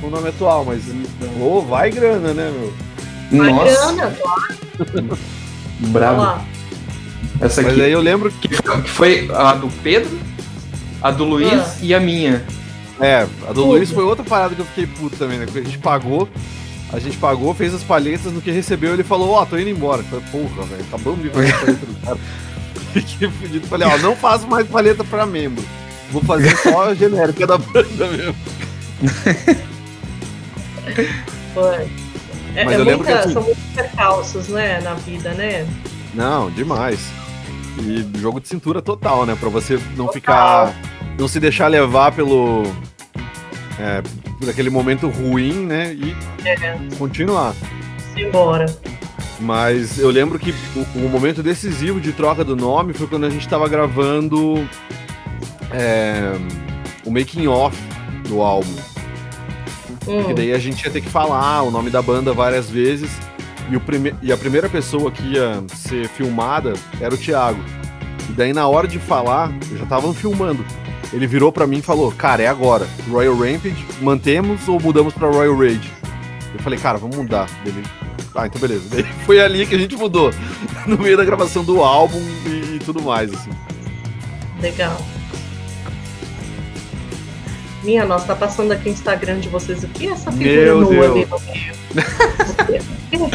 com 0.00 0.06
o 0.08 0.10
nome 0.10 0.28
atual, 0.28 0.64
mas 0.64 0.82
ô, 1.40 1.60
vai 1.62 1.90
grana, 1.90 2.32
né, 2.34 2.50
meu? 2.50 2.72
Uma 3.30 3.44
Nossa, 3.50 3.92
grana, 3.92 4.16
olha 4.98 5.18
bravo. 5.88 6.44
Essa 7.40 7.60
Mas 7.62 7.72
aqui 7.72 7.82
aí 7.82 7.92
eu 7.92 8.00
lembro 8.00 8.30
que. 8.30 8.48
foi- 8.88 9.28
a 9.34 9.52
do 9.54 9.68
Pedro, 9.82 10.18
a 11.02 11.10
do 11.10 11.24
Luiz 11.24 11.52
Ah. 11.52 11.76
e 11.82 11.94
a 11.94 12.00
minha. 12.00 12.44
É, 13.00 13.16
a 13.18 13.48
do 13.48 13.54
Tudo. 13.54 13.64
Luiz 13.66 13.90
foi 13.90 14.04
outra 14.04 14.24
parada 14.24 14.54
que 14.54 14.60
eu 14.60 14.64
fiquei 14.66 14.86
puto 14.86 15.16
também, 15.16 15.38
né? 15.38 15.46
A 15.54 15.60
gente 15.60 15.76
pagou, 15.78 16.26
a 16.92 16.98
gente 16.98 17.16
pagou, 17.18 17.52
fez 17.52 17.74
as 17.74 17.82
palhetas, 17.82 18.32
no 18.32 18.40
que 18.40 18.50
recebeu 18.50 18.94
ele 18.94 19.02
falou, 19.04 19.32
ó, 19.32 19.44
tô 19.44 19.58
indo 19.58 19.68
embora. 19.68 20.00
Eu 20.00 20.04
falei, 20.04 20.24
porra, 20.32 20.62
velho, 20.66 20.84
acabamos 20.88 21.22
de 21.22 21.28
fazer 21.30 21.50
a 21.52 21.58
palheta 21.60 21.86
do 21.86 22.00
cara. 22.04 22.18
Fiquei 22.94 23.28
fudido. 23.30 23.66
Falei, 23.66 23.86
ó, 23.88 23.98
não 23.98 24.16
faço 24.16 24.46
mais 24.48 24.66
palheta 24.66 25.04
pra 25.04 25.26
membro. 25.26 25.62
Vou 26.10 26.22
fazer 26.22 26.56
só 26.56 26.88
a 26.88 26.94
genérica 26.94 27.46
da 27.46 27.58
banda 27.58 28.06
mesmo. 28.08 28.34
Foi. 31.52 32.05
É, 32.56 32.64
Mas 32.64 32.74
é 32.74 32.80
eu 32.80 32.84
lembro 32.84 32.98
muita- 33.04 33.12
que 33.12 33.18
assim- 33.18 33.32
São 33.34 33.42
muitos 33.42 33.62
percalços, 33.74 34.48
né, 34.48 34.80
na 34.80 34.94
vida, 34.94 35.32
né? 35.34 35.66
Não, 36.14 36.50
demais. 36.50 36.98
E 37.78 38.18
jogo 38.18 38.40
de 38.40 38.48
cintura 38.48 38.80
total, 38.80 39.26
né? 39.26 39.36
Pra 39.38 39.50
você 39.50 39.74
não 39.96 40.06
Total. 40.06 40.12
ficar. 40.12 40.74
Não 41.18 41.28
se 41.28 41.38
deixar 41.38 41.68
levar 41.68 42.12
pelo. 42.12 42.62
É, 43.78 44.02
por 44.40 44.48
aquele 44.48 44.70
momento 44.70 45.08
ruim, 45.08 45.52
né? 45.66 45.92
E 45.94 46.16
É. 46.46 46.78
continuar. 46.98 47.54
Simbora. 48.14 48.64
Mas 49.38 49.98
eu 49.98 50.08
lembro 50.08 50.38
que 50.38 50.54
o, 50.74 50.80
o 51.04 51.08
momento 51.10 51.42
decisivo 51.42 52.00
de 52.00 52.12
troca 52.12 52.42
do 52.42 52.56
nome 52.56 52.94
foi 52.94 53.06
quando 53.06 53.26
a 53.26 53.30
gente 53.30 53.46
tava 53.46 53.68
gravando 53.68 54.66
é, 55.70 56.32
o 57.04 57.10
making 57.10 57.46
off 57.46 57.76
do 58.26 58.40
álbum. 58.40 58.74
Hum. 60.06 60.30
E 60.30 60.34
daí 60.34 60.52
a 60.52 60.58
gente 60.58 60.84
ia 60.84 60.90
ter 60.90 61.00
que 61.00 61.08
falar 61.08 61.62
o 61.62 61.70
nome 61.70 61.90
da 61.90 62.00
banda 62.00 62.32
várias 62.32 62.70
vezes. 62.70 63.10
E, 63.70 63.76
o 63.76 63.80
prime... 63.80 64.14
e 64.22 64.32
a 64.32 64.36
primeira 64.36 64.68
pessoa 64.68 65.10
que 65.10 65.22
ia 65.22 65.62
ser 65.74 66.08
filmada 66.08 66.74
era 67.00 67.14
o 67.14 67.18
Thiago. 67.18 67.60
E 68.30 68.32
daí 68.32 68.52
na 68.52 68.68
hora 68.68 68.86
de 68.86 68.98
falar, 68.98 69.52
eu 69.70 69.78
já 69.78 69.84
estavam 69.84 70.14
filmando. 70.14 70.64
Ele 71.12 71.26
virou 71.26 71.52
pra 71.52 71.66
mim 71.66 71.78
e 71.78 71.82
falou: 71.82 72.12
Cara, 72.12 72.42
é 72.42 72.46
agora. 72.46 72.86
Royal 73.08 73.36
Rampage, 73.36 73.84
mantemos 74.00 74.68
ou 74.68 74.80
mudamos 74.80 75.14
pra 75.14 75.28
Royal 75.28 75.56
Raid? 75.56 75.92
Eu 76.52 76.60
falei: 76.60 76.78
Cara, 76.78 76.98
vamos 76.98 77.16
mudar. 77.16 77.48
Ele. 77.64 77.82
Ah, 78.34 78.46
então 78.46 78.60
beleza. 78.60 78.88
Daí 78.90 79.04
foi 79.24 79.40
ali 79.40 79.66
que 79.66 79.74
a 79.74 79.78
gente 79.78 79.96
mudou. 79.96 80.30
No 80.86 80.96
meio 80.96 81.16
da 81.16 81.24
gravação 81.24 81.64
do 81.64 81.82
álbum 81.82 82.20
e, 82.46 82.76
e 82.76 82.78
tudo 82.78 83.02
mais, 83.02 83.32
assim. 83.32 83.50
Legal. 84.60 84.96
Minha 87.86 88.04
nossa, 88.04 88.26
tá 88.26 88.34
passando 88.34 88.72
aqui 88.72 88.88
o 88.88 88.92
Instagram 88.92 89.38
de 89.38 89.48
vocês. 89.48 89.82
O 89.84 89.88
que 89.88 90.08
é 90.08 90.10
essa 90.10 90.30
figura 90.32 90.50
Meu 90.64 90.80
nua 90.80 90.90
Deus. 90.90 91.04
ali 91.04 91.26
no 91.26 91.40
meio? 91.46 93.30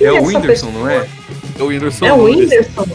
É 0.00 0.12
o 0.12 0.24
Whindersson, 0.24 0.66
pessoa? 0.66 0.72
não 0.72 0.88
é? 0.90 1.08
É 1.58 1.62
o 1.62 1.66
Whindersson. 1.66 2.06
É 2.06 2.12
o. 2.12 2.22
Whindersson? 2.24 2.86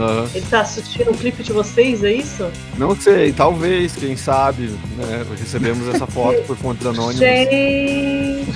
Aham. 0.00 0.26
Ele 0.34 0.46
tá 0.48 0.60
assistindo 0.60 1.10
o 1.10 1.14
clipe 1.14 1.42
de 1.42 1.52
vocês, 1.52 2.02
é 2.04 2.12
isso? 2.12 2.48
Não 2.78 2.94
sei, 2.98 3.32
talvez, 3.32 3.94
quem 3.96 4.16
sabe, 4.16 4.70
né? 4.96 5.26
Recebemos 5.38 5.92
essa 5.92 6.06
foto 6.06 6.40
por 6.46 6.56
fontes 6.56 6.86
anônimas. 6.86 7.16
Gente, 7.16 8.46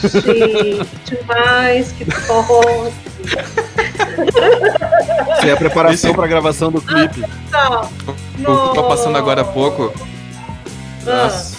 demais, 1.04 1.92
que 1.92 2.04
top! 2.26 2.92
Isso 5.38 5.46
é 5.46 5.52
a 5.52 5.56
preparação 5.56 6.10
Esse- 6.10 6.16
pra 6.18 6.26
gravação 6.28 6.70
do 6.70 6.80
clipe. 6.80 7.22
Tá. 7.50 7.88
O 8.06 8.68
que 8.68 8.74
tá 8.76 8.82
passando 8.84 9.18
agora 9.18 9.42
há 9.42 9.44
pouco. 9.44 9.92
Ah. 11.06 11.24
Nossa, 11.24 11.51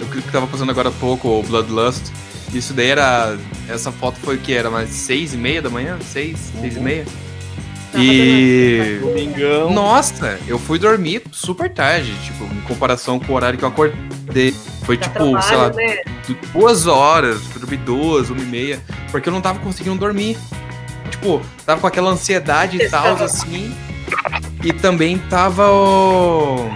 o 0.00 0.06
que 0.06 0.22
tava 0.30 0.46
passando 0.46 0.70
agora 0.70 0.88
há 0.88 0.92
pouco, 0.92 1.28
o 1.28 1.42
Bloodlust. 1.42 2.02
Isso 2.54 2.72
daí 2.72 2.88
era. 2.88 3.36
Essa 3.68 3.92
foto 3.92 4.18
foi 4.20 4.36
o 4.36 4.38
que? 4.38 4.54
Era 4.54 4.68
umas 4.70 4.88
seis 4.88 5.34
e 5.34 5.36
meia 5.36 5.60
da 5.60 5.68
manhã? 5.68 5.98
Seis, 6.00 6.38
seis 6.60 6.76
e 6.76 6.80
meia? 6.80 7.04
E. 7.94 8.98
Domingão. 9.00 9.70
Nossa, 9.72 10.38
eu 10.46 10.58
fui 10.58 10.78
dormir 10.78 11.22
super 11.32 11.72
tarde, 11.72 12.12
tipo, 12.24 12.44
em 12.44 12.60
comparação 12.62 13.18
com 13.18 13.32
o 13.32 13.36
horário 13.36 13.58
que 13.58 13.64
eu 13.64 13.68
acordei. 13.68 14.54
Foi 14.84 14.96
Dá 14.96 15.04
tipo, 15.04 15.14
trabalho, 15.18 15.42
sei 15.42 15.56
lá, 15.56 15.70
né? 15.70 15.96
du- 16.26 16.38
duas 16.52 16.86
horas, 16.86 17.42
fui 17.44 17.60
dormir 17.60 17.76
duas, 17.78 18.30
uma 18.30 18.40
e 18.40 18.44
meia, 18.44 18.80
porque 19.10 19.28
eu 19.28 19.32
não 19.32 19.40
tava 19.40 19.58
conseguindo 19.58 19.96
dormir. 19.98 20.38
Tipo, 21.10 21.40
tava 21.66 21.80
com 21.80 21.86
aquela 21.86 22.10
ansiedade 22.10 22.76
e 22.80 22.88
tal, 22.88 23.16
assim. 23.22 23.74
E 24.64 24.72
também 24.72 25.18
tava 25.18 25.66
ó, 25.70 26.68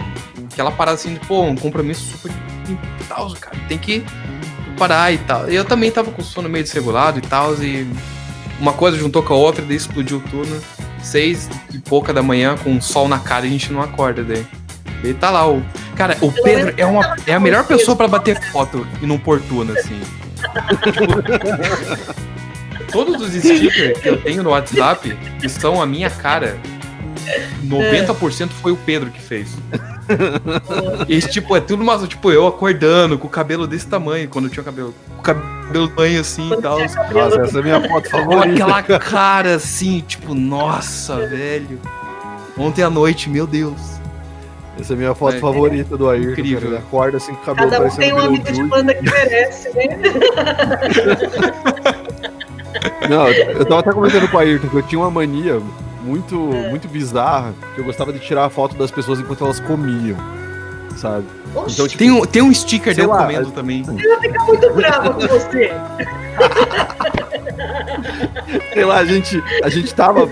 aquela 0.53 0.71
parada 0.71 0.97
assim, 0.97 1.15
de, 1.15 1.21
pô, 1.21 1.43
um 1.43 1.57
compromisso 1.57 2.05
super 2.13 2.33
e 2.69 3.05
tal, 3.05 3.31
cara. 3.33 3.57
Tem 3.69 3.79
que 3.79 4.05
parar 4.79 5.13
e 5.13 5.19
tal. 5.19 5.51
E 5.51 5.55
eu 5.55 5.65
também 5.65 5.91
tava 5.91 6.11
com 6.11 6.23
sono 6.23 6.49
meio 6.49 6.65
desregulado 6.65 7.19
e 7.19 7.23
tal, 7.23 7.55
e 7.63 7.87
uma 8.61 8.73
coisa 8.73 8.97
juntou 8.99 9.23
com 9.23 9.35
a 9.35 9.37
outra, 9.37 9.65
daí 9.65 9.77
explodiu 9.77 10.23
tudo. 10.31 10.49
né? 10.49 10.61
Seis 11.03 11.49
e 11.73 11.79
pouca 11.79 12.13
da 12.13 12.23
manhã, 12.23 12.57
com 12.57 12.77
o 12.77 12.83
sol 12.83 13.09
na 13.09 13.19
cara, 13.19 13.45
e 13.45 13.49
a 13.49 13.53
gente 13.53 13.73
não 13.73 13.83
acorda 13.83 14.23
daí. 14.23 14.47
Daí 15.03 15.15
tá 15.15 15.31
lá 15.31 15.49
o. 15.51 15.63
Cara, 15.97 16.17
o 16.21 16.31
Pedro 16.31 16.73
é, 16.77 16.87
uma, 16.87 17.17
é 17.27 17.35
a 17.35 17.41
melhor 17.41 17.67
pessoa 17.67 17.97
pra 17.97 18.07
bater 18.07 18.41
foto 18.53 18.87
inoportuna, 19.03 19.75
assim. 19.75 20.01
Tipo, 20.93 22.23
todos 22.93 23.21
os 23.21 23.33
stickers 23.33 23.99
que 23.99 24.09
eu 24.09 24.17
tenho 24.23 24.43
no 24.43 24.51
WhatsApp, 24.51 25.17
que 25.41 25.49
são 25.49 25.83
a 25.83 25.87
minha 25.87 26.09
cara, 26.09 26.57
90% 27.65 28.49
foi 28.51 28.73
o 28.73 28.77
Pedro 28.77 29.11
que 29.11 29.21
fez. 29.21 29.57
Esse 31.09 31.31
tipo, 31.31 31.57
é 31.57 31.61
tudo 31.61 31.85
mas 31.85 32.07
tipo, 32.09 32.31
eu 32.31 32.47
acordando 32.47 33.17
com 33.19 33.27
o 33.27 33.31
cabelo 33.31 33.67
desse 33.67 33.87
tamanho, 33.87 34.29
quando 34.29 34.47
eu 34.47 34.51
tinha 34.51 34.63
cabelo. 34.65 34.95
Com 35.17 35.21
o 35.21 35.23
cabelo 35.23 35.89
tamanho 35.89 36.21
assim 36.21 36.53
e 36.53 36.61
tal. 36.61 36.79
Nossa, 36.79 36.95
cabelo- 36.97 37.41
essa 37.45 37.57
é 37.59 37.61
a 37.61 37.63
minha 37.65 37.81
foto 37.89 38.11
Com 38.11 38.19
favorita. 38.19 38.65
aquela 38.77 38.99
cara 38.99 39.55
assim, 39.55 40.01
tipo, 40.07 40.35
nossa, 40.35 41.17
velho. 41.27 41.81
Ontem 42.59 42.83
à 42.83 42.91
noite, 42.91 43.31
meu 43.31 43.47
Deus. 43.47 43.81
Essa 44.81 44.93
é 44.93 44.95
a 44.95 44.99
minha 44.99 45.15
foto 45.15 45.37
É. 45.37 45.39
favorita 45.41 45.97
do 45.97 46.09
Ayrton. 46.09 46.31
Incrível. 46.33 46.61
cara. 46.61 46.73
Ele 46.75 46.77
acorda 46.79 47.17
assim 47.19 47.35
com 47.35 47.43
o 47.43 47.45
cabelo 47.45 47.71
Cada 47.71 47.85
um 47.87 47.91
tem 47.91 48.13
um 48.13 48.19
amigo 48.19 48.53
de 48.53 48.63
banda 48.65 48.95
que 48.95 49.03
merece, 49.11 49.69
né? 49.75 49.85
Não, 53.09 53.29
eu 53.29 53.65
tava 53.65 53.81
até 53.81 53.93
comentando 53.93 54.29
com 54.29 54.37
o 54.37 54.41
Ayrton 54.41 54.69
que 54.69 54.77
eu 54.77 54.83
tinha 54.83 54.99
uma 55.01 55.11
mania 55.11 55.61
muito, 56.03 56.51
É. 56.53 56.71
muito 56.71 56.89
bizarra, 56.89 57.55
que 57.75 57.81
eu 57.81 57.85
gostava 57.85 58.13
de 58.13 58.19
tirar 58.19 58.45
a 58.47 58.51
foto 58.51 58.77
das 58.77 58.91
pessoas 58.91 59.21
enquanto 59.21 59.45
elas 59.45 59.61
comiam, 59.61 60.17
sabe? 60.97 61.25
Oxe, 61.55 61.75
Então, 61.75 61.87
tipo, 61.89 61.99
Tem 61.99 62.11
um, 62.11 62.25
tem 62.27 62.43
um 62.43 62.53
sticker 62.55 62.93
de 62.93 62.97
Sei 62.97 63.05
eu 63.05 63.11
lá, 63.11 63.23
comendo 63.23 63.51
também. 63.51 63.83
eu 63.87 63.95
ia 63.99 64.21
ficar 64.21 64.45
muito 64.45 64.73
brava 64.73 65.15
com 65.15 65.21
você. 65.21 65.73
sei 68.73 68.85
lá, 68.85 68.99
a 68.99 69.05
gente, 69.05 69.43
a 69.63 69.69
gente 69.69 69.93
tava, 69.95 70.29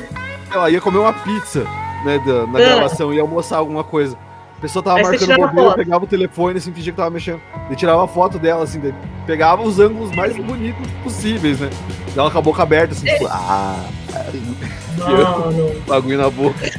sei 0.50 0.56
lá, 0.58 0.70
ia 0.70 0.80
comer 0.80 0.98
uma 0.98 1.12
pizza, 1.12 1.64
né, 2.04 2.18
da- 2.24 2.46
na 2.46 2.58
Ah. 2.58 2.62
gravação, 2.62 3.12
ia 3.12 3.22
almoçar 3.22 3.58
alguma 3.58 3.84
coisa. 3.84 4.16
A 4.56 4.60
pessoa 4.60 4.82
tava 4.82 4.98
Aí 4.98 5.04
marcando 5.04 5.36
bobeira, 5.36 5.74
pegava 5.74 6.04
o 6.04 6.06
telefone, 6.06 6.58
assim, 6.58 6.72
fingia 6.72 6.92
que 6.92 6.96
tava 6.96 7.08
mexendo. 7.10 7.40
E 7.70 7.76
tirava 7.76 8.04
a 8.04 8.08
foto 8.08 8.38
dela, 8.38 8.64
assim, 8.64 8.78
daí 8.78 8.94
pegava 9.26 9.62
os 9.62 9.78
ângulos 9.80 10.14
mais 10.14 10.36
bonitos 10.36 10.86
possíveis, 11.02 11.60
né? 11.60 11.70
Ela 12.14 12.30
com 12.30 12.38
a 12.38 12.42
boca 12.42 12.62
aberta, 12.62 12.92
assim, 12.92 13.06
tipo, 13.06 13.26
ah, 13.26 13.82
Mano, 14.98 15.82
bagulho 15.86 16.18
na 16.18 16.30
boca. 16.30 16.70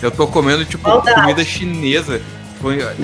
Eu 0.00 0.10
tô 0.10 0.26
comendo, 0.26 0.64
tipo, 0.64 0.88
Maldade. 0.88 1.20
comida 1.20 1.44
chinesa. 1.44 2.20
Foi... 2.60 2.80
Ah. 2.82 2.94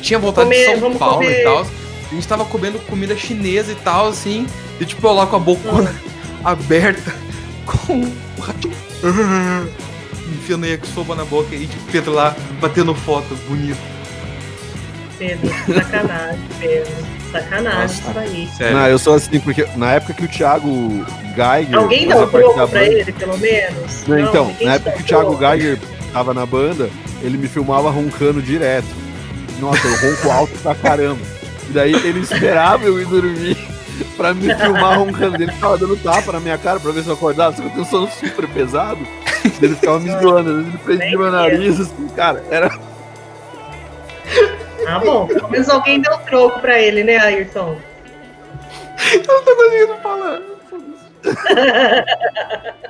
Tinha 0.00 0.18
voltado 0.18 0.48
Comer, 0.48 0.74
de 0.74 0.80
São 0.80 0.94
Paulo 0.96 1.16
comer. 1.16 1.40
e 1.40 1.44
tal. 1.44 1.66
A 2.10 2.14
gente 2.14 2.28
tava 2.28 2.44
comendo 2.44 2.78
comida 2.80 3.16
chinesa 3.16 3.72
e 3.72 3.76
tal, 3.76 4.08
assim. 4.08 4.46
E 4.80 4.84
tipo, 4.84 5.04
eu 5.06 5.12
lá 5.12 5.26
com 5.26 5.36
a 5.36 5.40
bocona 5.40 5.94
aberta, 6.44 7.12
com 7.66 8.00
o 8.02 8.40
ratinho. 8.40 8.76
Enfiando 10.28 10.64
a 10.64 10.68
yakisoba 10.68 11.14
na 11.14 11.24
boca 11.24 11.54
e 11.54 11.66
tipo, 11.66 11.90
Pedro 11.90 12.12
lá 12.12 12.36
batendo 12.60 12.94
foto, 12.94 13.34
bonito. 13.48 13.78
Pedro, 15.18 15.48
sacanagem, 15.74 16.40
Pedro. 16.60 17.15
Sacanagem 17.42 17.86
isso 17.86 18.18
aí. 18.18 18.48
Sério. 18.56 18.76
Não, 18.76 18.86
eu 18.88 18.98
sou 18.98 19.14
assim, 19.14 19.40
porque 19.40 19.66
na 19.76 19.92
época 19.94 20.14
que 20.14 20.24
o 20.24 20.28
Thiago 20.28 21.04
Geiger. 21.34 21.78
Alguém 21.78 22.08
deu 22.08 22.18
um 22.22 22.26
troco 22.28 22.54
pra 22.54 22.66
banda- 22.66 22.84
ele, 22.86 23.12
pelo 23.12 23.38
menos? 23.38 24.04
Não, 24.06 24.16
Não, 24.18 24.28
então, 24.28 24.56
na 24.62 24.74
época 24.74 24.92
que 24.92 25.02
o 25.02 25.04
Thiago. 25.06 25.38
Geiger 25.38 25.78
tava 26.12 26.32
na 26.34 26.46
banda, 26.46 26.88
ele 27.22 27.36
me 27.36 27.48
filmava 27.48 27.90
roncando 27.90 28.40
direto. 28.42 28.86
Nossa, 29.60 29.86
eu 29.86 30.10
ronco 30.10 30.30
alto 30.30 30.58
pra 30.60 30.74
caramba. 30.74 31.20
E 31.68 31.72
daí 31.72 31.92
ele 31.94 32.20
esperava 32.20 32.84
eu 32.84 33.00
ir 33.00 33.06
dormir 33.06 33.56
pra 34.16 34.32
me 34.34 34.54
filmar 34.54 34.98
roncando. 34.98 35.36
Ele 35.42 35.50
ficava 35.50 35.76
dando 35.78 35.96
tapa 35.96 36.32
na 36.32 36.40
minha 36.40 36.58
cara 36.58 36.78
pra 36.78 36.92
ver 36.92 37.02
se 37.02 37.08
eu 37.08 37.14
acordava, 37.14 37.56
só 37.56 37.62
que 37.62 37.68
eu 37.68 37.72
tenho 37.72 37.82
um 37.82 37.88
sono 37.88 38.08
super 38.10 38.46
pesado. 38.48 39.00
Ele 39.62 39.74
ficava 39.74 39.98
me 39.98 40.10
zoando, 40.10 40.60
ele 40.60 40.78
prendia 40.84 41.16
meu 41.18 41.30
nariz, 41.30 41.80
assim, 41.80 42.08
cara, 42.14 42.44
era. 42.50 42.70
Ah, 44.86 45.00
bom, 45.00 45.26
pelo 45.26 45.50
menos 45.50 45.68
alguém 45.68 46.00
deu 46.00 46.16
troco 46.18 46.60
pra 46.60 46.78
ele, 46.80 47.02
né, 47.02 47.18
Ayrton? 47.18 47.76
Eu 49.12 49.18
não 49.26 49.44
tô 49.44 49.56
conseguindo 49.56 49.96
falar. 50.02 50.40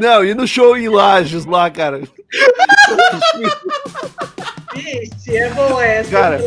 Não, 0.00 0.24
e 0.24 0.34
no 0.34 0.46
show 0.46 0.76
em 0.76 0.88
Lages 0.88 1.44
lá, 1.44 1.70
cara. 1.70 2.00
Vixe, 4.74 5.36
é 5.36 5.48
boa 5.50 5.84
essa, 5.84 6.10
Cara. 6.10 6.40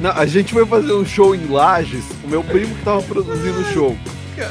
Não, 0.00 0.10
a 0.10 0.26
gente 0.26 0.52
foi 0.52 0.66
fazer 0.66 0.92
um 0.92 1.04
show 1.04 1.34
em 1.34 1.46
Lages, 1.46 2.04
o 2.24 2.28
meu 2.28 2.42
primo 2.42 2.74
que 2.74 2.84
tava 2.84 3.02
produzindo 3.02 3.60
o 3.60 3.64
show. 3.72 3.96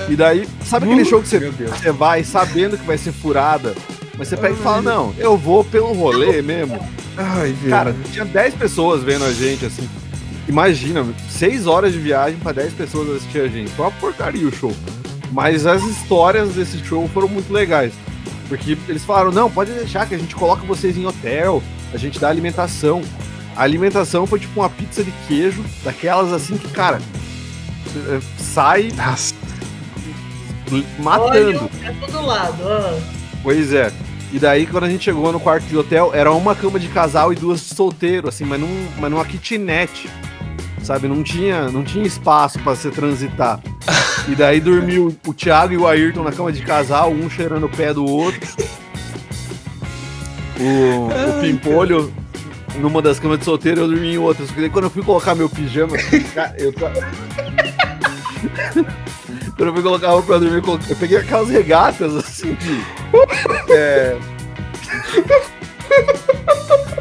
E 0.09 0.15
daí, 0.15 0.47
sabe 0.63 0.85
aquele 0.85 1.03
show 1.03 1.21
que 1.21 1.27
você, 1.27 1.39
você 1.39 1.91
vai 1.91 2.23
sabendo 2.23 2.77
que 2.77 2.85
vai 2.85 2.97
ser 2.97 3.11
furada, 3.11 3.75
mas 4.21 4.27
você 4.27 4.37
pega 4.37 4.53
e 4.53 4.57
fala, 4.57 4.83
não, 4.83 5.15
eu 5.17 5.35
vou 5.35 5.63
pelo 5.63 5.93
rolê 5.93 6.43
mesmo. 6.43 6.79
Ai, 7.17 7.53
velho. 7.53 7.71
Cara, 7.71 7.95
tinha 8.11 8.23
10 8.23 8.53
pessoas 8.53 9.01
vendo 9.01 9.25
a 9.25 9.33
gente, 9.33 9.65
assim. 9.65 9.89
Imagina, 10.47 11.03
6 11.27 11.65
horas 11.65 11.91
de 11.91 11.97
viagem 11.97 12.37
pra 12.37 12.51
10 12.51 12.73
pessoas 12.73 13.09
assistir 13.15 13.41
a 13.41 13.47
gente. 13.47 13.71
Foi 13.71 13.83
uma 13.83 13.91
porcaria 13.93 14.47
o 14.47 14.51
show. 14.51 14.71
Mas 15.31 15.65
as 15.65 15.81
histórias 15.81 16.53
desse 16.53 16.77
show 16.85 17.09
foram 17.11 17.27
muito 17.27 17.51
legais. 17.51 17.93
Porque 18.47 18.77
eles 18.87 19.03
falaram, 19.03 19.31
não, 19.31 19.49
pode 19.49 19.71
deixar 19.71 20.07
que 20.07 20.13
a 20.13 20.19
gente 20.19 20.35
coloca 20.35 20.63
vocês 20.67 20.95
em 20.95 21.07
hotel, 21.07 21.63
a 21.91 21.97
gente 21.97 22.19
dá 22.19 22.29
alimentação. 22.29 23.01
A 23.55 23.63
alimentação 23.63 24.27
foi 24.27 24.39
tipo 24.39 24.59
uma 24.59 24.69
pizza 24.69 25.03
de 25.03 25.11
queijo, 25.27 25.65
daquelas 25.83 26.31
assim 26.31 26.59
que, 26.59 26.67
cara, 26.69 27.01
eh, 27.95 28.19
sai 28.37 28.91
Nossa. 28.95 29.33
matando. 30.99 31.71
Olha, 31.73 31.87
é 31.87 31.93
todo 31.99 32.23
lado. 32.23 32.63
ah. 32.67 32.99
Pois 33.43 33.73
é. 33.73 33.91
E 34.31 34.39
daí, 34.39 34.65
quando 34.65 34.85
a 34.85 34.89
gente 34.89 35.03
chegou 35.03 35.31
no 35.31 35.39
quarto 35.39 35.65
de 35.65 35.75
hotel, 35.75 36.11
era 36.13 36.31
uma 36.31 36.55
cama 36.55 36.79
de 36.79 36.87
casal 36.87 37.33
e 37.33 37.35
duas 37.35 37.59
de 37.59 37.75
solteiro, 37.75 38.29
assim, 38.29 38.45
mas, 38.45 38.59
num, 38.59 38.87
mas 38.97 39.11
numa 39.11 39.25
kitnet. 39.25 40.09
Sabe? 40.81 41.07
Não 41.07 41.21
tinha, 41.21 41.69
não 41.69 41.83
tinha 41.83 42.05
espaço 42.05 42.57
pra 42.59 42.73
você 42.75 42.89
transitar. 42.89 43.61
E 44.27 44.35
daí 44.35 44.59
dormiu 44.59 45.15
o 45.27 45.33
Thiago 45.33 45.73
e 45.73 45.77
o 45.77 45.87
Ayrton 45.87 46.23
na 46.23 46.31
cama 46.31 46.51
de 46.51 46.61
casal, 46.61 47.11
um 47.11 47.29
cheirando 47.29 47.65
o 47.65 47.69
pé 47.69 47.93
do 47.93 48.05
outro. 48.05 48.39
O, 50.59 51.37
o 51.37 51.41
Pimpolho 51.41 52.11
numa 52.79 53.01
das 53.01 53.19
camas 53.19 53.39
de 53.39 53.45
solteiro, 53.45 53.81
eu 53.81 53.87
dormi 53.87 54.13
em 54.13 54.17
outra. 54.17 54.45
Só 54.45 54.53
que 54.53 54.61
daí 54.61 54.69
quando 54.69 54.85
eu 54.85 54.91
fui 54.91 55.03
colocar 55.03 55.35
meu 55.35 55.49
pijama, 55.49 55.97
eu 56.57 56.73
Quando 59.61 59.67
eu 59.67 59.73
fui 59.75 59.83
colocar 59.83 60.07
a 60.07 60.11
roupa 60.13 60.25
pra 60.25 60.37
dormir, 60.39 60.67
eu 60.67 60.79
eu 60.89 60.95
peguei 60.95 61.17
aquelas 61.19 61.51
regatas 61.51 62.15
assim 62.15 62.55
de. 62.55 62.83
É. 63.71 64.17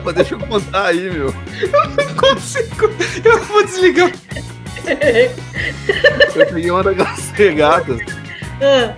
Mas 0.04 0.14
deixa 0.14 0.34
eu 0.34 0.38
contar 0.40 0.88
aí, 0.88 1.10
meu. 1.10 1.34
não 1.96 2.14
consigo. 2.16 2.90
Eu 3.24 3.42
vou 3.44 3.64
desligar. 3.64 4.12
Eu 6.36 6.46
peguei 6.48 6.70
uma 6.70 6.82
daquelas 6.82 7.30
regatas 7.30 7.98
Ah, 8.60 8.94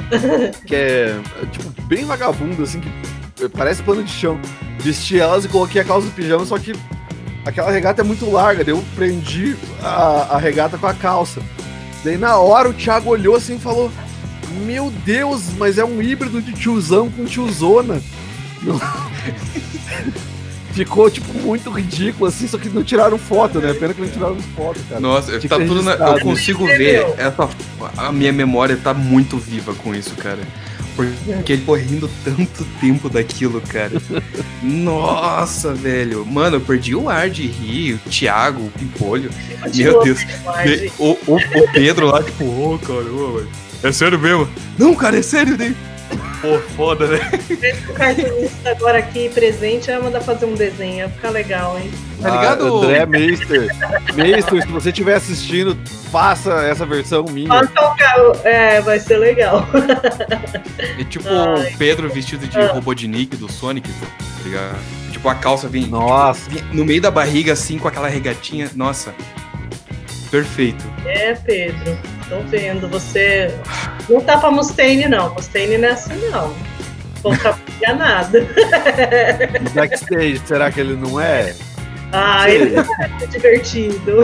que 0.66 0.74
é, 0.74 1.16
é, 1.40 1.46
tipo, 1.52 1.82
bem 1.82 2.04
vagabundo, 2.04 2.64
assim, 2.64 2.80
que 2.80 3.48
parece 3.50 3.80
pano 3.84 4.02
de 4.02 4.10
chão. 4.10 4.40
Vesti 4.80 5.20
elas 5.20 5.44
e 5.44 5.48
coloquei 5.48 5.82
a 5.82 5.84
calça 5.84 6.08
do 6.08 6.12
pijama, 6.12 6.44
só 6.44 6.58
que 6.58 6.72
aquela 7.46 7.70
regata 7.70 8.02
é 8.02 8.04
muito 8.04 8.28
larga, 8.28 8.64
daí 8.64 8.74
eu 8.74 8.82
prendi 8.96 9.54
a, 9.80 10.34
a 10.34 10.38
regata 10.38 10.76
com 10.76 10.86
a 10.88 10.94
calça. 10.94 11.40
Daí 12.04 12.16
na 12.18 12.36
hora 12.36 12.68
o 12.68 12.74
Thiago 12.74 13.10
olhou 13.10 13.36
assim 13.36 13.56
e 13.56 13.60
falou: 13.60 13.90
Meu 14.64 14.90
Deus, 15.04 15.42
mas 15.56 15.78
é 15.78 15.84
um 15.84 16.02
híbrido 16.02 16.40
de 16.42 16.52
tiozão 16.52 17.10
com 17.10 17.24
tiozona. 17.24 18.02
Ficou, 20.72 21.10
tipo, 21.10 21.30
muito 21.34 21.70
ridículo, 21.70 22.26
assim, 22.26 22.48
só 22.48 22.56
que 22.56 22.70
não 22.70 22.82
tiraram 22.82 23.18
foto, 23.18 23.58
né? 23.58 23.74
Pena 23.74 23.92
que 23.92 24.00
não 24.00 24.08
tiraram 24.08 24.40
foto, 24.56 24.80
cara. 24.88 25.00
Nossa, 25.00 25.38
Tinha 25.38 25.50
tá 25.50 25.58
tudo 25.58 25.82
na. 25.82 25.92
Eu 25.92 26.20
consigo 26.20 26.64
ver. 26.66 27.04
Essa, 27.18 27.46
a 27.98 28.10
minha 28.10 28.32
memória 28.32 28.74
tá 28.82 28.94
muito 28.94 29.36
viva 29.36 29.74
com 29.74 29.94
isso, 29.94 30.14
cara. 30.16 30.40
Porque 30.94 31.52
ele 31.52 31.64
foi 31.64 31.80
rindo 31.80 32.10
tanto 32.24 32.64
tempo 32.80 33.08
daquilo, 33.08 33.60
cara. 33.60 33.92
Nossa, 34.62 35.72
velho. 35.74 36.24
Mano, 36.26 36.56
eu 36.56 36.60
perdi 36.60 36.94
o 36.94 37.08
ar 37.08 37.30
de 37.30 37.46
rir. 37.46 37.94
O 37.94 38.10
Thiago, 38.10 38.62
o 38.66 38.70
Pimpolho. 38.70 39.30
Meu 39.74 40.02
Deus. 40.02 40.20
O, 40.98 41.16
o, 41.26 41.36
o 41.36 41.72
Pedro 41.72 42.06
lá, 42.06 42.22
tipo, 42.22 42.44
ô, 42.44 42.78
caramba, 42.78 43.38
velho. 43.38 43.48
É 43.82 43.90
sério 43.90 44.18
mesmo? 44.18 44.48
Não, 44.78 44.94
cara, 44.94 45.18
é 45.18 45.22
sério, 45.22 45.56
né? 45.56 45.74
Pô, 46.40 46.58
foda, 46.76 47.06
né? 47.06 47.18
O 47.88 47.92
cartunista 47.92 48.70
agora 48.70 48.98
aqui 48.98 49.28
presente 49.28 49.86
vai 49.86 50.00
mandar 50.00 50.20
fazer 50.20 50.46
um 50.46 50.54
desenho, 50.54 50.96
ia 50.98 51.08
ficar 51.08 51.30
legal, 51.30 51.78
hein? 51.78 51.90
Tá 52.20 52.30
ligado? 52.30 52.66
Ah, 52.66 52.84
André 52.84 53.06
Meister. 53.06 53.66
Meister, 54.14 54.62
se 54.62 54.68
você 54.68 54.88
estiver 54.90 55.14
assistindo, 55.14 55.76
faça 56.10 56.52
essa 56.64 56.84
versão 56.86 57.24
minha. 57.24 57.48
Faça 57.48 57.72
o 57.80 57.96
carro. 57.96 58.32
É, 58.44 58.80
vai 58.80 58.98
ser 59.00 59.18
legal. 59.18 59.66
É 60.98 61.04
tipo 61.04 61.28
Ai. 61.28 61.72
o 61.72 61.78
Pedro 61.78 62.08
vestido 62.10 62.46
de 62.46 62.58
Ah. 62.58 62.72
Robotnik 62.72 63.36
do 63.36 63.50
Sonic, 63.50 63.88
tá 63.90 64.06
ligado? 64.44 64.78
Tipo, 65.10 65.28
a 65.28 65.34
calça 65.34 65.68
vem, 65.68 65.86
Nossa. 65.86 66.50
vem 66.50 66.62
no 66.72 66.84
meio 66.84 67.00
da 67.00 67.10
barriga, 67.10 67.52
assim, 67.52 67.78
com 67.78 67.86
aquela 67.88 68.08
regatinha. 68.08 68.70
Nossa. 68.74 69.14
Perfeito. 70.32 70.82
É, 71.04 71.34
Pedro. 71.34 71.96
Tô 72.28 72.40
vendo. 72.40 72.88
Você 72.88 73.54
não 74.08 74.20
tá 74.22 74.38
pra 74.38 74.50
Mustaine, 74.50 75.06
não. 75.06 75.32
Mustaine 75.34 75.76
não 75.78 75.88
é 75.88 75.92
assim, 75.92 76.16
não. 76.30 76.52
Vou 77.22 77.34
ficar 77.34 77.58
enganada. 77.76 78.40
Backstage, 79.74 80.40
será 80.46 80.72
que 80.72 80.80
ele 80.80 80.96
não 80.96 81.20
é? 81.20 81.54
Ah, 82.14 82.48
ele 82.50 82.74
parece 82.82 83.26
divertido. 83.28 84.22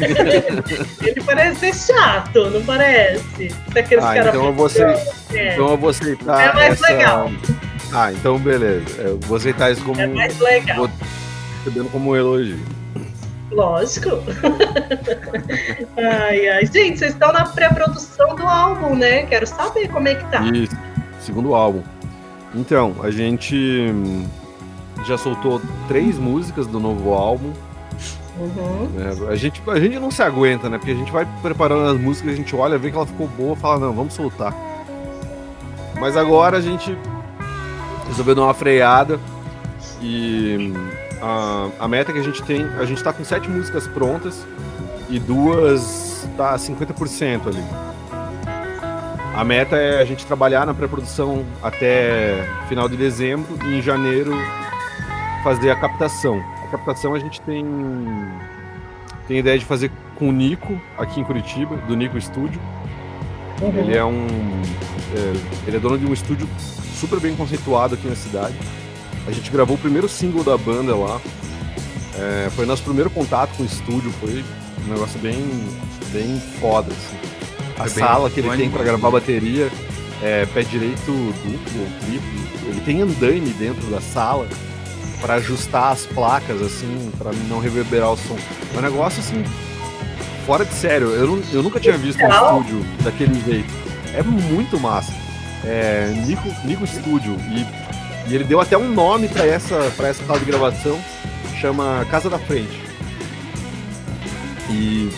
ele 1.06 1.20
parece 1.24 1.72
ser 1.72 1.92
chato, 1.94 2.50
não 2.50 2.62
parece? 2.64 3.48
Daqueles 3.72 4.04
Ah, 4.04 4.18
então 4.18 4.46
eu 4.46 4.52
vou 4.52 4.68
ser- 4.68 4.86
É, 5.32 5.54
Então 5.54 5.70
eu 5.70 5.76
vou 5.76 5.90
aceitar. 5.90 6.40
É 6.40 6.52
mais 6.52 6.72
essa... 6.74 6.92
legal. 6.92 7.30
Ah, 7.92 8.12
então 8.12 8.38
beleza. 8.38 9.00
Eu 9.00 9.18
vou 9.20 9.36
aceitar 9.36 9.70
isso 9.72 9.82
como. 9.84 10.00
é 10.00 10.06
mais 10.08 10.38
legal. 10.38 10.76
Vou 10.76 10.90
recebendo 11.64 11.90
como 11.90 12.10
um 12.10 12.16
elogio. 12.16 12.58
Lógico. 13.50 14.10
ai, 15.96 16.48
ai. 16.48 16.66
Gente, 16.66 16.98
vocês 16.98 17.12
estão 17.12 17.32
na 17.32 17.44
pré-produção 17.44 18.34
do 18.36 18.46
álbum, 18.46 18.94
né? 18.94 19.24
Quero 19.26 19.46
saber 19.46 19.88
como 19.88 20.08
é 20.08 20.14
que 20.14 20.24
tá. 20.30 20.40
Isso, 20.42 20.76
segundo 21.20 21.54
álbum. 21.54 21.82
Então, 22.54 22.94
a 23.02 23.10
gente 23.10 23.92
já 25.04 25.16
soltou 25.16 25.60
três 25.88 26.18
músicas 26.18 26.66
do 26.66 26.78
novo 26.78 27.12
álbum. 27.12 27.52
Uhum. 28.38 28.88
né? 28.94 29.12
A, 29.28 29.36
gente, 29.36 29.62
a 29.66 29.78
gente 29.78 29.98
não 29.98 30.10
se 30.10 30.22
aguenta, 30.22 30.68
né? 30.68 30.78
Porque 30.78 30.92
a 30.92 30.96
gente 30.96 31.12
vai 31.12 31.26
preparando 31.42 31.94
as 31.94 32.00
músicas, 32.00 32.32
a 32.32 32.36
gente 32.36 32.54
olha, 32.56 32.78
vê 32.78 32.90
que 32.90 32.96
ela 32.96 33.06
ficou 33.06 33.26
boa, 33.28 33.54
fala, 33.54 33.80
não, 33.80 33.92
vamos 33.92 34.14
soltar. 34.14 34.54
Mas 36.00 36.16
agora 36.16 36.56
a 36.56 36.60
gente 36.60 36.96
resolveu 38.08 38.34
dar 38.34 38.42
uma 38.42 38.54
freada 38.54 39.20
e 40.00 40.72
a, 41.20 41.68
a 41.78 41.88
meta 41.88 42.12
que 42.12 42.18
a 42.18 42.22
gente 42.22 42.42
tem, 42.42 42.64
a 42.64 42.84
gente 42.84 43.02
tá 43.02 43.12
com 43.12 43.24
sete 43.24 43.48
músicas 43.48 43.86
prontas 43.86 44.46
e 45.08 45.18
duas 45.18 46.28
tá 46.36 46.54
50% 46.56 47.48
ali. 47.48 47.64
A 49.34 49.44
meta 49.44 49.76
é 49.76 50.00
a 50.00 50.04
gente 50.04 50.26
trabalhar 50.26 50.66
na 50.66 50.74
pré-produção 50.74 51.44
até 51.62 52.46
final 52.68 52.88
de 52.88 52.96
dezembro 52.96 53.58
e 53.64 53.78
em 53.78 53.82
janeiro 53.82 54.32
fazer 55.42 55.70
a 55.70 55.76
captação. 55.76 56.42
A 56.64 56.68
captação 56.68 57.14
a 57.14 57.18
gente 57.18 57.40
tem 57.42 57.64
tem 59.26 59.38
ideia 59.38 59.58
de 59.58 59.64
fazer 59.64 59.90
com 60.16 60.28
o 60.28 60.32
Nico 60.32 60.80
aqui 60.98 61.20
em 61.20 61.24
Curitiba, 61.24 61.76
do 61.76 61.96
Nico 61.96 62.20
Studio. 62.20 62.60
Uhum. 63.62 63.78
Ele 63.78 63.96
é 63.96 64.04
um 64.04 64.26
é, 65.14 65.68
ele 65.68 65.76
é 65.76 65.80
dono 65.80 65.96
de 65.96 66.06
um 66.06 66.12
estúdio 66.12 66.48
super 66.94 67.20
bem 67.20 67.34
conceituado 67.36 67.94
aqui 67.94 68.08
na 68.08 68.16
cidade. 68.16 68.54
A 69.26 69.30
gente 69.30 69.50
gravou 69.50 69.76
o 69.76 69.78
primeiro 69.78 70.08
single 70.08 70.42
da 70.42 70.56
banda 70.56 70.94
lá. 70.94 71.20
É, 72.18 72.50
foi 72.50 72.66
nosso 72.66 72.82
primeiro 72.82 73.10
contato 73.10 73.56
com 73.56 73.62
o 73.62 73.66
estúdio, 73.66 74.10
foi 74.20 74.44
um 74.86 74.92
negócio 74.92 75.18
bem 75.20 75.38
bem 76.12 76.40
foda 76.60 76.92
assim. 76.92 77.16
A 77.78 77.88
Foi 77.88 78.02
sala 78.02 78.28
que 78.28 78.40
ele 78.40 78.56
tem 78.56 78.70
para 78.70 78.82
gravar 78.82 79.10
bateria 79.10 79.70
é 80.22 80.44
pé 80.46 80.62
direito 80.62 81.06
duplo, 81.06 81.86
triplo. 82.00 82.68
Ele 82.68 82.80
tem 82.84 83.00
andaime 83.00 83.50
dentro 83.50 83.86
da 83.90 84.00
sala 84.00 84.46
para 85.20 85.34
ajustar 85.34 85.92
as 85.92 86.04
placas 86.06 86.60
assim, 86.60 87.10
para 87.16 87.32
não 87.48 87.58
reverberar 87.58 88.12
o 88.12 88.16
som. 88.16 88.36
É 88.74 88.78
um 88.78 88.82
negócio 88.82 89.20
assim 89.20 89.44
fora 90.50 90.64
de 90.64 90.74
sério, 90.74 91.10
eu, 91.10 91.26
não, 91.26 91.42
eu 91.52 91.62
nunca 91.62 91.78
tinha 91.78 91.96
visto 91.96 92.20
um 92.20 92.28
estúdio 92.28 92.84
daquele 93.04 93.40
jeito. 93.44 93.72
É 94.12 94.22
muito 94.22 94.80
massa. 94.80 95.12
É 95.64 96.12
Nico, 96.26 96.48
Nico 96.64 96.86
Studio. 96.86 97.36
E, 97.52 97.64
e 98.30 98.34
ele 98.34 98.44
deu 98.44 98.60
até 98.60 98.76
um 98.78 98.88
nome 98.88 99.28
pra 99.28 99.44
essa, 99.44 99.92
pra 99.96 100.08
essa 100.08 100.24
sala 100.24 100.38
de 100.38 100.44
gravação, 100.44 100.98
chama 101.60 102.06
Casa 102.10 102.30
da 102.30 102.38
Frente. 102.38 102.80
E 104.70 105.10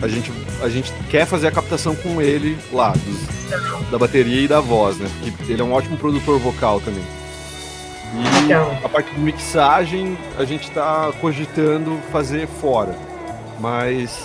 a 0.00 0.08
gente, 0.08 0.32
a 0.62 0.68
gente 0.68 0.92
quer 1.10 1.26
fazer 1.26 1.48
a 1.48 1.50
captação 1.50 1.94
com 1.96 2.20
ele 2.22 2.56
lá, 2.72 2.90
dos- 2.92 3.90
da 3.90 3.98
bateria 3.98 4.42
e 4.42 4.48
da 4.48 4.60
voz, 4.60 4.96
né? 4.98 5.08
Porque 5.36 5.52
ele 5.52 5.60
é 5.60 5.64
um 5.64 5.72
ótimo 5.72 5.96
produtor 5.96 6.38
vocal 6.38 6.80
também. 6.80 7.02
E 8.48 8.52
a 8.84 8.88
parte 8.88 9.12
de 9.12 9.20
mixagem 9.20 10.16
a 10.38 10.44
gente 10.44 10.70
tá 10.70 11.12
cogitando 11.20 11.98
fazer 12.12 12.46
fora. 12.46 12.94
Mas 13.58 14.18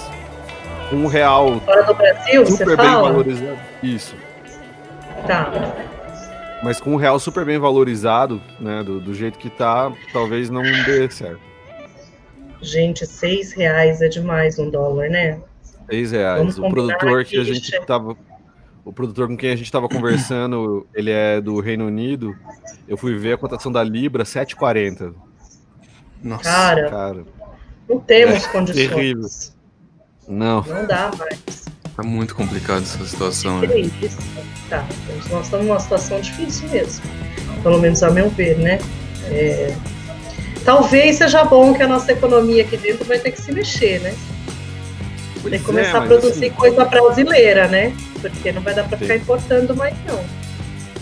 um 0.91 1.07
real 1.07 1.60
Fora 1.65 1.84
do 1.84 1.93
Brasil, 1.93 2.45
super 2.45 2.77
bem 2.77 2.86
fala? 2.86 3.10
valorizado. 3.10 3.57
Isso. 3.81 4.15
Tá. 5.25 5.51
Mas 6.63 6.80
com 6.80 6.91
um 6.93 6.95
real 6.95 7.19
super 7.19 7.43
bem 7.45 7.58
valorizado, 7.58 8.41
né? 8.60 8.84
Do, 8.84 9.00
do 9.00 9.13
jeito 9.13 9.38
que 9.39 9.50
tá, 9.50 9.91
talvez 10.13 10.50
não 10.50 10.62
dê 10.62 11.10
certo. 11.10 11.39
Gente, 12.62 13.06
seis 13.08 13.52
reais 13.54 14.02
é 14.02 14.08
demais 14.08 14.60
um 14.60 14.69
dólar, 14.69 15.10
né? 15.10 15.39
6 15.89 16.12
reais. 16.12 16.38
Vamos 16.39 16.58
O 16.60 16.69
produtor 16.69 17.26
que 17.26 17.38
a 17.38 17.43
gente 17.43 17.86
tava. 17.86 18.15
O 18.86 18.93
produtor 18.93 19.28
com 19.28 19.36
quem 19.36 19.52
a 19.52 19.56
gente 19.56 19.71
tava 19.71 19.89
conversando, 19.89 20.88
ele 20.95 21.12
é 21.12 21.41
do 21.41 21.60
Reino 21.60 21.86
Unido. 21.88 22.36
Eu 22.88 22.95
fui 22.97 23.15
ver 23.17 23.34
a 23.34 23.38
cotação 23.38 23.71
da 23.71 23.84
Libra, 23.84 24.24
7,40. 24.24 25.13
Nossa. 26.24 26.43
Cara, 26.43 26.89
Cara, 26.89 27.26
não 27.89 28.00
temos 28.00 28.45
É, 28.45 28.50
condições. 28.52 28.88
terrível. 28.88 29.28
não. 30.28 30.62
Não 30.62 30.86
dá 30.88 31.12
mais. 31.17 31.65
Tá 32.01 32.07
muito 32.07 32.33
complicado 32.33 32.81
essa 32.81 33.05
situação, 33.05 33.59
né? 33.59 33.67
Tá, 34.69 34.87
nós 35.29 35.45
estamos 35.45 35.67
numa 35.67 35.79
situação 35.79 36.19
difícil 36.19 36.67
mesmo. 36.69 37.03
Pelo 37.61 37.79
menos 37.79 38.01
a 38.01 38.09
meu 38.09 38.27
ver, 38.29 38.57
né? 38.57 38.79
É, 39.25 39.75
Talvez 40.65 41.17
seja 41.17 41.43
bom 41.43 41.73
que 41.73 41.81
a 41.83 41.87
nossa 41.87 42.11
economia 42.11 42.63
aqui 42.63 42.77
dentro 42.77 43.05
vai 43.05 43.19
ter 43.19 43.31
que 43.31 43.41
se 43.41 43.51
mexer, 43.51 43.99
né? 44.01 44.15
Pois 45.41 45.51
Tem 45.51 45.51
que 45.51 45.57
é, 45.57 45.59
começar 45.59 45.97
a 45.97 45.99
mas, 46.01 46.09
produzir 46.09 46.45
assim, 46.45 46.49
coisa 46.51 46.85
brasileira, 46.85 47.67
né? 47.67 47.93
Porque 48.19 48.51
não 48.51 48.61
vai 48.61 48.73
dar 48.73 48.83
pra 48.87 48.97
ficar 48.97 49.15
importando 49.15 49.75
mais, 49.75 49.95
não. 50.07 50.23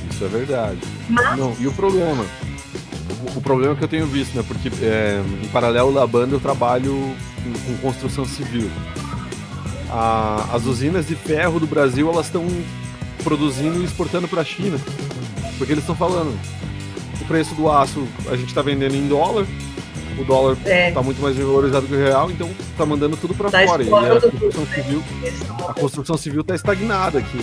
Isso 0.09 0.25
é 0.25 0.27
verdade. 0.27 0.79
Mas- 1.09 1.37
Não, 1.37 1.55
e 1.59 1.67
o 1.67 1.71
problema? 1.73 2.25
O, 3.35 3.37
o 3.37 3.41
problema 3.41 3.75
que 3.75 3.83
eu 3.83 3.87
tenho 3.87 4.05
visto, 4.05 4.35
né? 4.35 4.43
Porque 4.47 4.69
é, 4.81 5.21
em 5.43 5.47
paralelo 5.47 5.93
da 5.93 6.05
banda 6.07 6.35
eu 6.35 6.39
trabalho 6.39 7.15
com, 7.43 7.53
com 7.73 7.77
construção 7.81 8.25
civil. 8.25 8.69
A- 9.89 10.47
as 10.53 10.65
usinas 10.65 11.07
de 11.07 11.15
ferro 11.15 11.59
do 11.59 11.65
Brasil 11.67 12.09
elas 12.11 12.27
estão 12.27 12.45
produzindo 13.23 13.81
e 13.81 13.85
exportando 13.85 14.27
para 14.27 14.41
a 14.41 14.45
China. 14.45 14.77
Porque 15.57 15.73
eles 15.73 15.83
estão 15.83 15.95
falando, 15.95 16.37
o 17.21 17.25
preço 17.25 17.53
do 17.55 17.69
aço 17.69 18.07
a 18.31 18.35
gente 18.35 18.49
está 18.49 18.61
vendendo 18.61 18.95
em 18.95 19.07
dólar, 19.07 19.45
o 20.17 20.23
dólar 20.23 20.57
É, 20.65 20.89
está 20.89 21.01
muito 21.01 21.21
mais 21.21 21.35
valorizado 21.35 21.85
que 21.87 21.93
o 21.93 21.97
real, 21.97 22.29
então 22.31 22.49
tá 22.77 22.85
mandando 22.85 23.17
tudo 23.17 23.33
para 23.33 23.49
Tá 23.49 23.65
fora. 23.65 23.83
E 23.83 23.87
a 23.87 23.91
construção 23.91 24.31
tudo, 24.31 24.67
né? 24.67 24.75
civil, 24.75 25.03
estão 25.23 25.69
a 25.69 25.73
construção 25.73 26.17
civil 26.17 26.41
está 26.41 26.55
estagnada 26.55 27.19
aqui. 27.19 27.37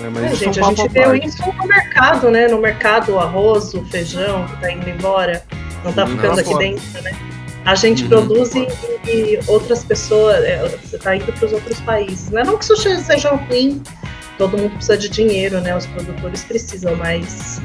né, 0.00 0.10
Mas 0.12 0.24
É, 0.24 0.26
é 0.26 0.34
gente, 0.34 0.60
a 0.60 0.62
gente 0.64 0.88
vê 0.88 1.18
isso 1.24 1.42
no 1.46 1.66
mercado, 1.66 2.30
né? 2.30 2.48
No 2.48 2.58
mercado, 2.58 3.12
o 3.12 3.18
arroz, 3.18 3.74
o 3.74 3.84
feijão 3.86 4.44
que 4.46 4.56
tá 4.60 4.70
indo 4.72 4.88
embora, 4.88 5.42
não 5.84 5.92
tá 5.92 6.06
Sim, 6.06 6.12
ficando 6.16 6.34
lá 6.34 6.40
aqui 6.40 6.50
fora. 6.52 6.64
dentro, 6.64 7.02
né? 7.02 7.12
A 7.66 7.74
gente 7.74 8.04
Uhum. 8.04 8.08
produz 8.08 8.54
e, 8.54 8.66
e 9.10 9.40
outras 9.48 9.84
pessoas, 9.84 10.36
é, 10.44 10.66
você 10.82 10.96
tá 10.98 11.16
indo 11.16 11.30
para 11.32 11.46
os 11.46 11.52
outros 11.52 11.80
países. 11.80 12.30
Não 12.30 12.40
é 12.40 12.44
não 12.44 12.56
que 12.56 12.64
isso 12.64 12.76
seja 12.76 13.30
ruim, 13.34 13.82
todo 14.38 14.56
mundo 14.56 14.70
precisa 14.74 14.96
de 14.96 15.08
dinheiro, 15.08 15.60
né? 15.60 15.76
Os 15.76 15.84
produtores 15.86 16.44
precisam, 16.44 16.94
mas 16.94 17.60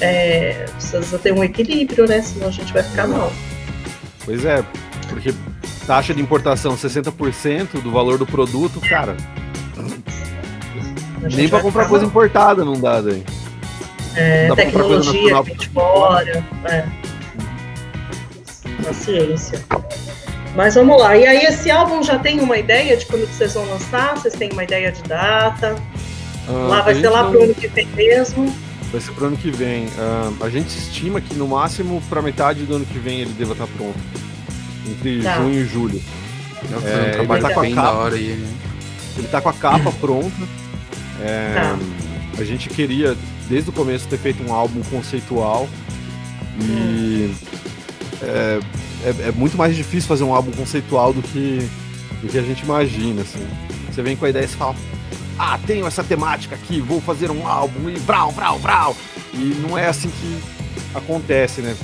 é, 0.00 0.64
precisa 0.72 1.18
ter 1.18 1.32
um 1.32 1.44
equilíbrio, 1.44 2.08
né? 2.08 2.22
Senão 2.22 2.48
a 2.48 2.50
gente 2.50 2.72
vai 2.72 2.82
ficar 2.82 3.06
mal. 3.06 3.30
Pois 4.24 4.42
é, 4.44 4.64
porque 5.08 5.34
taxa 5.86 6.14
de 6.14 6.22
importação 6.22 6.74
60% 6.74 7.82
do 7.82 7.90
valor 7.90 8.16
do 8.16 8.24
produto, 8.26 8.80
cara, 8.80 9.16
A 11.22 11.28
gente 11.28 11.36
nem 11.36 11.48
pra 11.48 11.58
vai 11.58 11.62
comprar 11.62 11.88
coisa 11.88 12.04
mal. 12.06 12.10
importada 12.10 12.64
não 12.64 12.80
dá, 12.80 13.00
daí. 13.00 13.22
É, 14.14 14.48
dá 14.48 14.54
pra 14.54 14.64
comprar 14.66 14.84
coisa 14.84 15.00
tecnologia 15.12 15.20
nacional 15.34 15.44
que 15.44 15.50
vem 15.50 15.58
de 15.58 15.68
fora. 15.68 16.44
É. 16.64 17.01
Paciência. 18.84 19.62
Mas 20.54 20.74
vamos 20.74 21.00
lá. 21.00 21.16
E 21.16 21.26
aí, 21.26 21.44
esse 21.46 21.70
álbum 21.70 22.02
já 22.02 22.18
tem 22.18 22.40
uma 22.40 22.58
ideia 22.58 22.96
de 22.96 23.06
quando 23.06 23.26
que 23.26 23.34
vocês 23.34 23.54
vão 23.54 23.64
lançar? 23.66 24.16
Vocês 24.16 24.34
têm 24.34 24.50
uma 24.52 24.64
ideia 24.64 24.92
de 24.92 25.02
data? 25.04 25.76
Ah, 26.48 26.52
lá 26.52 26.82
vai 26.82 26.94
ser 26.94 27.08
lá 27.08 27.22
não- 27.22 27.30
pro 27.30 27.42
ano 27.44 27.54
que 27.54 27.68
vem 27.68 27.86
mesmo. 27.94 28.54
Vai 28.90 29.00
ser 29.00 29.12
pro 29.12 29.26
ano 29.28 29.36
que 29.36 29.50
vem. 29.50 29.88
Ah, 29.98 30.30
a 30.44 30.50
gente 30.50 30.68
estima 30.76 31.20
que 31.20 31.34
no 31.34 31.48
máximo 31.48 32.02
pra 32.10 32.20
metade 32.20 32.64
do 32.64 32.76
ano 32.76 32.84
que 32.84 32.98
vem 32.98 33.20
ele 33.20 33.32
deva 33.32 33.52
estar 33.52 33.66
pronto. 33.68 33.98
Entre 34.86 35.22
Tá. 35.22 35.36
junho 35.36 35.60
e 35.60 35.64
julho. 35.64 36.02
É, 36.62 36.90
É, 36.90 36.96
um 36.96 37.02
ele 37.04 37.10
trabalho 37.12 37.42
tá 37.42 37.54
com 37.54 37.60
a 37.60 37.62
da 37.68 37.74
capa. 37.74 37.90
hora 37.92 38.14
aí, 38.14 38.28
né? 38.34 38.48
Ele 39.18 39.28
tá 39.28 39.40
com 39.40 39.48
a 39.48 39.52
capa 39.54 39.92
pronta. 40.00 40.42
É, 41.22 41.52
Tá. 41.54 41.78
A 42.38 42.44
gente 42.44 42.68
queria, 42.68 43.16
desde 43.48 43.70
o 43.70 43.72
começo, 43.72 44.06
ter 44.08 44.18
feito 44.18 44.42
um 44.42 44.52
álbum 44.52 44.82
conceitual. 44.90 45.68
E 46.60 47.32
é, 48.22 48.60
é- 49.04 49.28
é 49.28 49.32
muito 49.32 49.56
mais 49.56 49.74
difícil 49.76 50.08
fazer 50.08 50.24
um 50.24 50.34
álbum 50.34 50.50
conceitual 50.52 51.12
do 51.12 51.22
que, 51.22 51.58
do 52.22 52.28
que 52.28 52.38
a 52.38 52.42
gente 52.42 52.62
imagina. 52.62 53.22
Assim. 53.22 53.46
Você 53.90 54.02
vem 54.02 54.16
com 54.16 54.24
a 54.24 54.30
ideia 54.30 54.44
e 54.44 54.48
fala: 54.48 54.74
Ah, 55.38 55.58
tenho 55.66 55.86
essa 55.86 56.02
temática 56.04 56.54
aqui, 56.54 56.80
vou 56.80 57.00
fazer 57.00 57.30
um 57.30 57.46
álbum 57.46 57.88
e 57.90 57.94
vrau, 57.94 58.30
vrau, 58.30 58.58
vrau. 58.58 58.96
E 59.34 59.56
não 59.66 59.76
é 59.76 59.86
assim 59.88 60.08
que 60.10 60.38
acontece, 60.94 61.60
né? 61.60 61.74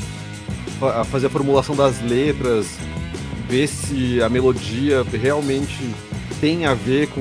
Fa- 0.79 1.05
Fazer 1.05 1.27
a 1.27 1.31
formulação 1.31 1.75
das 1.75 2.01
letras, 2.03 2.67
ver 3.49 3.67
se 3.67 4.23
a 4.23 4.29
melodia 4.29 5.05
realmente 5.21 5.79
tem 6.41 6.67
a 6.67 6.75
ver 6.75 7.09
com 7.09 7.21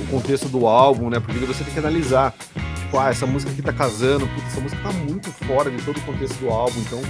o 0.00 0.06
contexto 0.10 0.48
do 0.48 0.66
álbum, 0.66 1.10
né? 1.10 1.20
Porque 1.20 1.38
você 1.44 1.62
tem 1.64 1.72
que 1.74 1.78
analisar. 1.78 2.32
Tipo, 2.78 2.98
ah, 2.98 3.10
essa 3.10 3.26
música 3.26 3.50
aqui 3.50 3.60
tá 3.60 3.72
casando, 3.72 4.28
essa 4.46 4.60
música 4.60 4.80
tá 4.82 4.92
muito 4.92 5.30
fora 5.46 5.70
de 5.70 5.82
todo 5.82 5.96
o 5.98 6.00
contexto 6.02 6.36
do 6.38 6.48
álbum, 6.48 6.78
então 6.80 7.00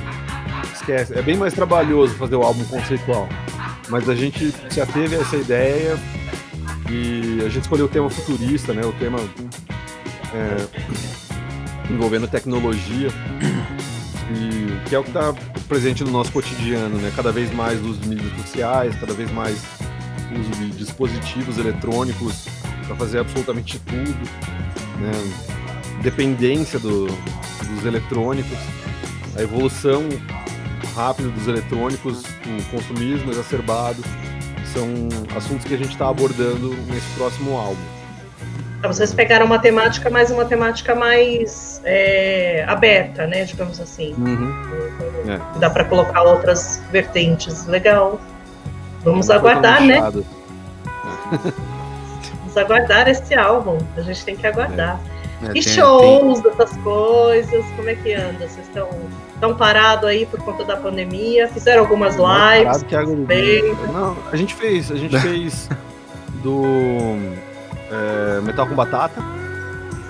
esquece. 0.74 1.16
É 1.18 1.22
bem 1.22 1.36
mais 1.36 1.52
trabalhoso 1.54 2.14
fazer 2.14 2.36
o 2.36 2.42
álbum 2.42 2.64
conceitual. 2.64 3.28
Mas 3.88 4.08
a 4.08 4.14
gente 4.14 4.52
se 4.70 4.80
ateve 4.80 5.16
a 5.16 5.20
essa 5.20 5.36
ideia 5.36 5.98
e 6.90 7.40
a 7.44 7.48
gente 7.48 7.62
escolheu 7.62 7.86
o 7.86 7.88
tema 7.88 8.08
futurista, 8.10 8.72
né? 8.72 8.84
O 8.84 8.92
tema 8.92 9.18
é, 10.34 10.66
envolvendo 11.90 12.26
tecnologia, 12.26 13.08
e 14.30 14.88
que 14.88 14.94
é 14.94 14.98
o 14.98 15.02
que 15.02 15.10
está 15.10 15.34
presente 15.68 16.02
no 16.02 16.10
nosso 16.10 16.32
cotidiano, 16.32 16.96
né? 16.98 17.12
Cada 17.14 17.30
vez 17.30 17.52
mais 17.52 17.80
uso 17.82 18.00
de 18.00 18.08
mídias 18.08 18.32
sociais, 18.40 18.94
cada 18.98 19.12
vez 19.12 19.30
mais 19.30 19.56
uso 20.38 20.50
de 20.50 20.70
dispositivos 20.70 21.58
eletrônicos 21.58 22.46
para 22.86 22.96
fazer 22.96 23.18
absolutamente 23.18 23.78
tudo, 23.80 24.30
né? 25.00 25.12
Dependência 26.02 26.78
do- 26.78 27.06
dos 27.06 27.84
eletrônicos, 27.86 28.58
a 29.36 29.42
evolução 29.42 30.02
rápida 30.94 31.28
dos 31.28 31.46
eletrônicos, 31.48 32.22
o 32.22 32.70
consumismo 32.70 33.30
exacerbado, 33.30 34.02
são 34.72 34.86
assuntos 35.36 35.64
que 35.64 35.74
a 35.74 35.78
gente 35.78 35.90
está 35.90 36.08
abordando 36.08 36.70
nesse 36.86 37.08
próximo 37.16 37.56
álbum. 37.56 37.82
Vocês 38.82 39.14
pegaram 39.14 39.46
uma 39.46 39.58
temática, 39.58 40.10
mas 40.10 40.30
uma 40.30 40.44
temática 40.44 40.94
mais 40.94 41.80
é, 41.84 42.64
aberta, 42.68 43.26
né? 43.26 43.44
Digamos 43.44 43.80
assim. 43.80 44.14
É. 45.26 45.58
Dá 45.58 45.70
pra 45.70 45.84
colocar 45.84 46.22
outras 46.22 46.82
vertentes. 46.90 47.66
Legal. 47.66 48.20
Vamos 49.02 49.30
aguardar, 49.30 49.80
né? 49.82 50.00
Vamos 52.40 52.56
aguardar 52.58 53.08
esse 53.08 53.34
álbum. 53.34 53.78
A 53.96 54.02
gente 54.02 54.22
tem 54.24 54.36
que 54.36 54.46
aguardar. 54.46 55.00
É, 55.42 55.50
E 55.50 55.52
tem- 55.54 55.62
shows, 55.62 56.44
essas 56.44 56.76
coisas, 56.78 57.64
como 57.76 57.88
é 57.88 57.94
que 57.94 58.12
anda? 58.12 58.46
Vocês 58.46 58.66
estão 58.66 58.88
tão 59.44 59.54
parados 59.54 60.08
aí 60.08 60.24
por 60.24 60.40
conta 60.40 60.64
da 60.64 60.74
pandemia? 60.76 61.46
Fizeram 61.48 61.82
algumas 61.82 62.14
lives? 62.16 62.64
parado 62.64 62.84
que 62.86 62.96
água 62.96 63.14
do 63.14 63.22
bem. 63.26 63.62
Não, 63.92 64.16
a 64.32 64.36
gente 64.36 64.54
fez, 64.54 64.90
a 64.90 64.96
gente 64.96 65.16
fez 65.20 65.68
do 66.42 66.62
é, 67.90 68.40
Metal 68.40 68.66
com 68.66 68.74
Batata 68.74 69.20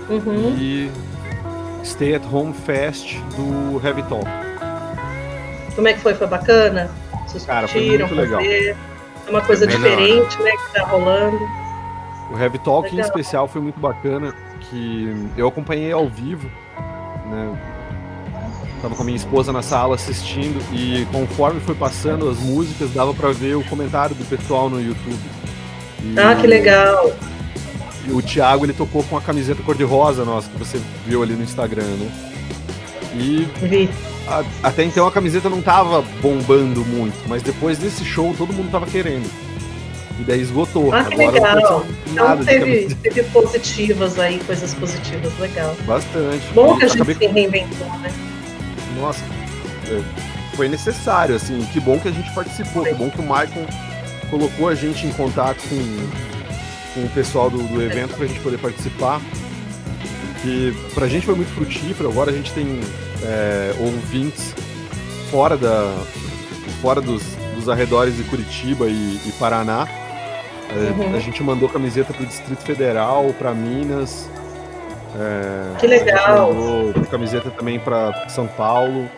Uhum. 0.08 0.54
e 0.58 0.90
Stay 1.82 2.14
at 2.14 2.22
Home 2.30 2.52
Fest 2.52 3.16
do 3.36 3.84
Heavy 3.84 4.02
Talk. 4.04 4.26
Como 5.74 5.88
é 5.88 5.94
que 5.94 6.00
foi? 6.00 6.14
Foi 6.14 6.26
bacana? 6.28 6.88
Vocês 7.26 7.44
Cara, 7.44 7.66
foi 7.66 7.88
muito 7.98 8.14
legal. 8.14 8.40
fazer? 8.40 8.76
É 9.26 9.30
uma 9.30 9.40
coisa 9.40 9.68
Foi 9.68 9.78
melhor. 9.80 9.96
diferente, 9.98 10.42
né? 10.42 10.50
Que 10.52 10.72
tá 10.74 10.84
rolando. 10.84 11.38
O 12.30 12.38
Heavy 12.38 12.58
Talk 12.58 12.88
em 12.88 12.96
Legal. 12.96 13.06
especial 13.08 13.48
foi 13.48 13.60
muito 13.60 13.80
bacana, 13.80 14.32
que 14.60 15.28
eu 15.36 15.48
acompanhei 15.48 15.90
ao 15.92 16.06
vivo, 16.08 16.48
né? 17.30 17.58
Tava 18.84 18.96
com 18.96 19.00
a 19.00 19.06
minha 19.06 19.16
esposa 19.16 19.50
na 19.50 19.62
sala 19.62 19.94
assistindo 19.94 20.62
e 20.70 21.06
conforme 21.10 21.58
foi 21.58 21.74
passando 21.74 22.28
as 22.28 22.38
músicas, 22.38 22.90
dava 22.90 23.14
pra 23.14 23.32
ver 23.32 23.56
o 23.56 23.64
comentário 23.64 24.14
do 24.14 24.26
pessoal 24.26 24.68
no 24.68 24.78
YouTube. 24.78 25.18
E, 26.02 26.20
ah, 26.20 26.34
que 26.34 26.46
legal! 26.46 27.10
E 28.06 28.12
o 28.12 28.20
Thiago 28.20 28.66
ele 28.66 28.74
tocou 28.74 29.02
com 29.04 29.16
a 29.16 29.22
camiseta 29.22 29.62
cor-de-rosa 29.62 30.22
nossa, 30.26 30.50
que 30.50 30.58
você 30.58 30.78
viu 31.06 31.22
ali 31.22 31.32
no 31.32 31.42
Instagram, 31.42 31.86
né? 31.86 32.10
E 33.14 33.48
Vi. 33.66 33.88
A, 34.28 34.44
até 34.62 34.84
então 34.84 35.06
a 35.06 35.10
camiseta 35.10 35.48
não 35.48 35.62
tava 35.62 36.04
bombando 36.20 36.84
muito, 36.84 37.16
mas 37.26 37.42
depois 37.42 37.78
desse 37.78 38.04
show 38.04 38.34
todo 38.36 38.52
mundo 38.52 38.70
tava 38.70 38.84
querendo. 38.84 39.30
E 40.20 40.24
daí 40.24 40.42
esgotou. 40.42 40.92
Ah, 40.92 41.04
que 41.04 41.14
Agora 41.14 41.54
legal. 41.54 41.86
Então 42.06 42.44
teve, 42.44 42.94
teve 42.96 43.22
positivas 43.30 44.18
aí, 44.18 44.38
coisas 44.40 44.74
positivas, 44.74 45.32
legal. 45.38 45.74
Bastante. 45.86 46.44
Bom 46.52 46.76
que 46.76 46.84
a 46.84 46.88
gente 46.88 47.00
acabei... 47.00 47.14
se 47.14 47.26
reinventou, 47.26 47.88
né? 48.00 48.12
Nossa, 48.96 49.22
é, 49.88 50.56
foi 50.56 50.68
necessário, 50.68 51.34
assim. 51.34 51.64
Que 51.72 51.80
bom 51.80 51.98
que 51.98 52.08
a 52.08 52.12
gente 52.12 52.32
participou, 52.32 52.84
que 52.84 52.94
bom 52.94 53.10
que 53.10 53.20
o 53.20 53.22
Michael 53.22 53.66
colocou 54.30 54.68
a 54.68 54.74
gente 54.74 55.06
em 55.06 55.12
contato 55.12 55.58
com, 55.68 56.94
com 56.94 57.06
o 57.06 57.10
pessoal 57.10 57.50
do, 57.50 57.62
do 57.62 57.82
evento 57.82 58.14
pra 58.16 58.26
gente 58.26 58.40
poder 58.40 58.58
participar. 58.58 59.20
Que 60.42 60.74
pra 60.94 61.06
gente 61.08 61.24
foi 61.24 61.34
muito 61.34 61.52
frutífero, 61.54 62.08
agora 62.08 62.30
a 62.30 62.34
gente 62.34 62.52
tem 62.52 62.80
é, 63.22 63.74
ouvintes 63.78 64.54
fora 65.30 65.56
da. 65.56 65.92
fora 66.80 67.00
dos, 67.00 67.22
dos 67.54 67.68
arredores 67.68 68.16
de 68.16 68.22
Curitiba 68.24 68.86
e, 68.86 69.20
e 69.26 69.32
Paraná. 69.38 69.88
É, 70.70 70.90
uhum. 70.90 71.14
A 71.14 71.18
gente 71.18 71.42
mandou 71.42 71.68
camiseta 71.68 72.12
para 72.12 72.22
o 72.22 72.26
Distrito 72.26 72.62
Federal, 72.62 73.34
para 73.38 73.54
Minas. 73.54 74.28
É, 75.16 75.78
que 75.78 75.86
legal! 75.86 76.52
Mandou 76.52 77.04
camiseta 77.06 77.50
também 77.50 77.78
para 77.78 78.28
São 78.28 78.46
Paulo. 78.46 79.08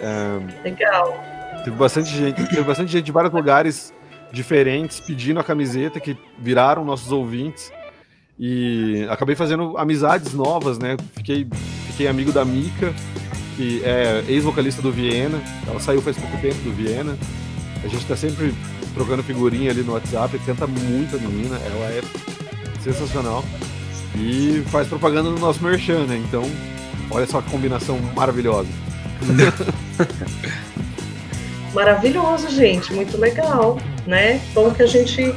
É, 0.00 0.64
legal. 0.64 1.22
Teve 1.64 1.76
bastante 1.76 2.08
gente, 2.10 2.42
teve 2.48 2.62
bastante 2.62 2.90
gente 2.90 3.04
de 3.04 3.12
vários 3.12 3.32
lugares 3.32 3.92
diferentes 4.32 5.00
pedindo 5.00 5.38
a 5.38 5.44
camiseta 5.44 6.00
que 6.00 6.16
viraram 6.38 6.84
nossos 6.84 7.12
ouvintes. 7.12 7.72
E 8.38 9.06
acabei 9.10 9.36
fazendo 9.36 9.76
amizades 9.76 10.32
novas, 10.32 10.78
né? 10.78 10.96
Fiquei, 11.14 11.46
fiquei 11.88 12.08
amigo 12.08 12.32
da 12.32 12.44
Mica, 12.44 12.94
que 13.56 13.82
é 13.84 14.24
ex-vocalista 14.26 14.80
do 14.80 14.90
Viena. 14.90 15.38
Ela 15.68 15.78
saiu 15.78 16.00
faz 16.00 16.16
pouco 16.16 16.38
tempo 16.38 16.56
do 16.62 16.72
Viena. 16.72 17.18
A 17.84 17.88
gente 17.88 18.06
tá 18.06 18.16
sempre 18.16 18.54
trocando 18.94 19.22
figurinha 19.22 19.70
ali 19.70 19.82
no 19.82 19.92
WhatsApp, 19.92 20.38
canta 20.40 20.66
muito 20.66 21.16
a 21.16 21.18
menina, 21.18 21.56
ela 21.56 21.86
é 21.90 22.00
sensacional. 22.80 23.44
E 24.16 24.62
faz 24.70 24.88
propaganda 24.88 25.30
no 25.30 25.38
nosso 25.38 25.62
merchan, 25.62 26.06
né? 26.06 26.16
Então, 26.16 26.42
olha 27.10 27.26
só 27.26 27.40
que 27.40 27.50
combinação 27.50 27.98
maravilhosa. 28.14 28.68
Maravilhoso, 31.74 32.48
gente, 32.50 32.92
muito 32.92 33.16
legal, 33.16 33.78
né? 34.06 34.40
Bom 34.52 34.72
que 34.72 34.82
a 34.82 34.86
gente 34.86 35.32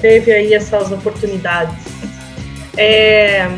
teve 0.00 0.32
aí 0.32 0.52
essas 0.52 0.90
oportunidades. 0.90 1.76
É... 2.76 3.48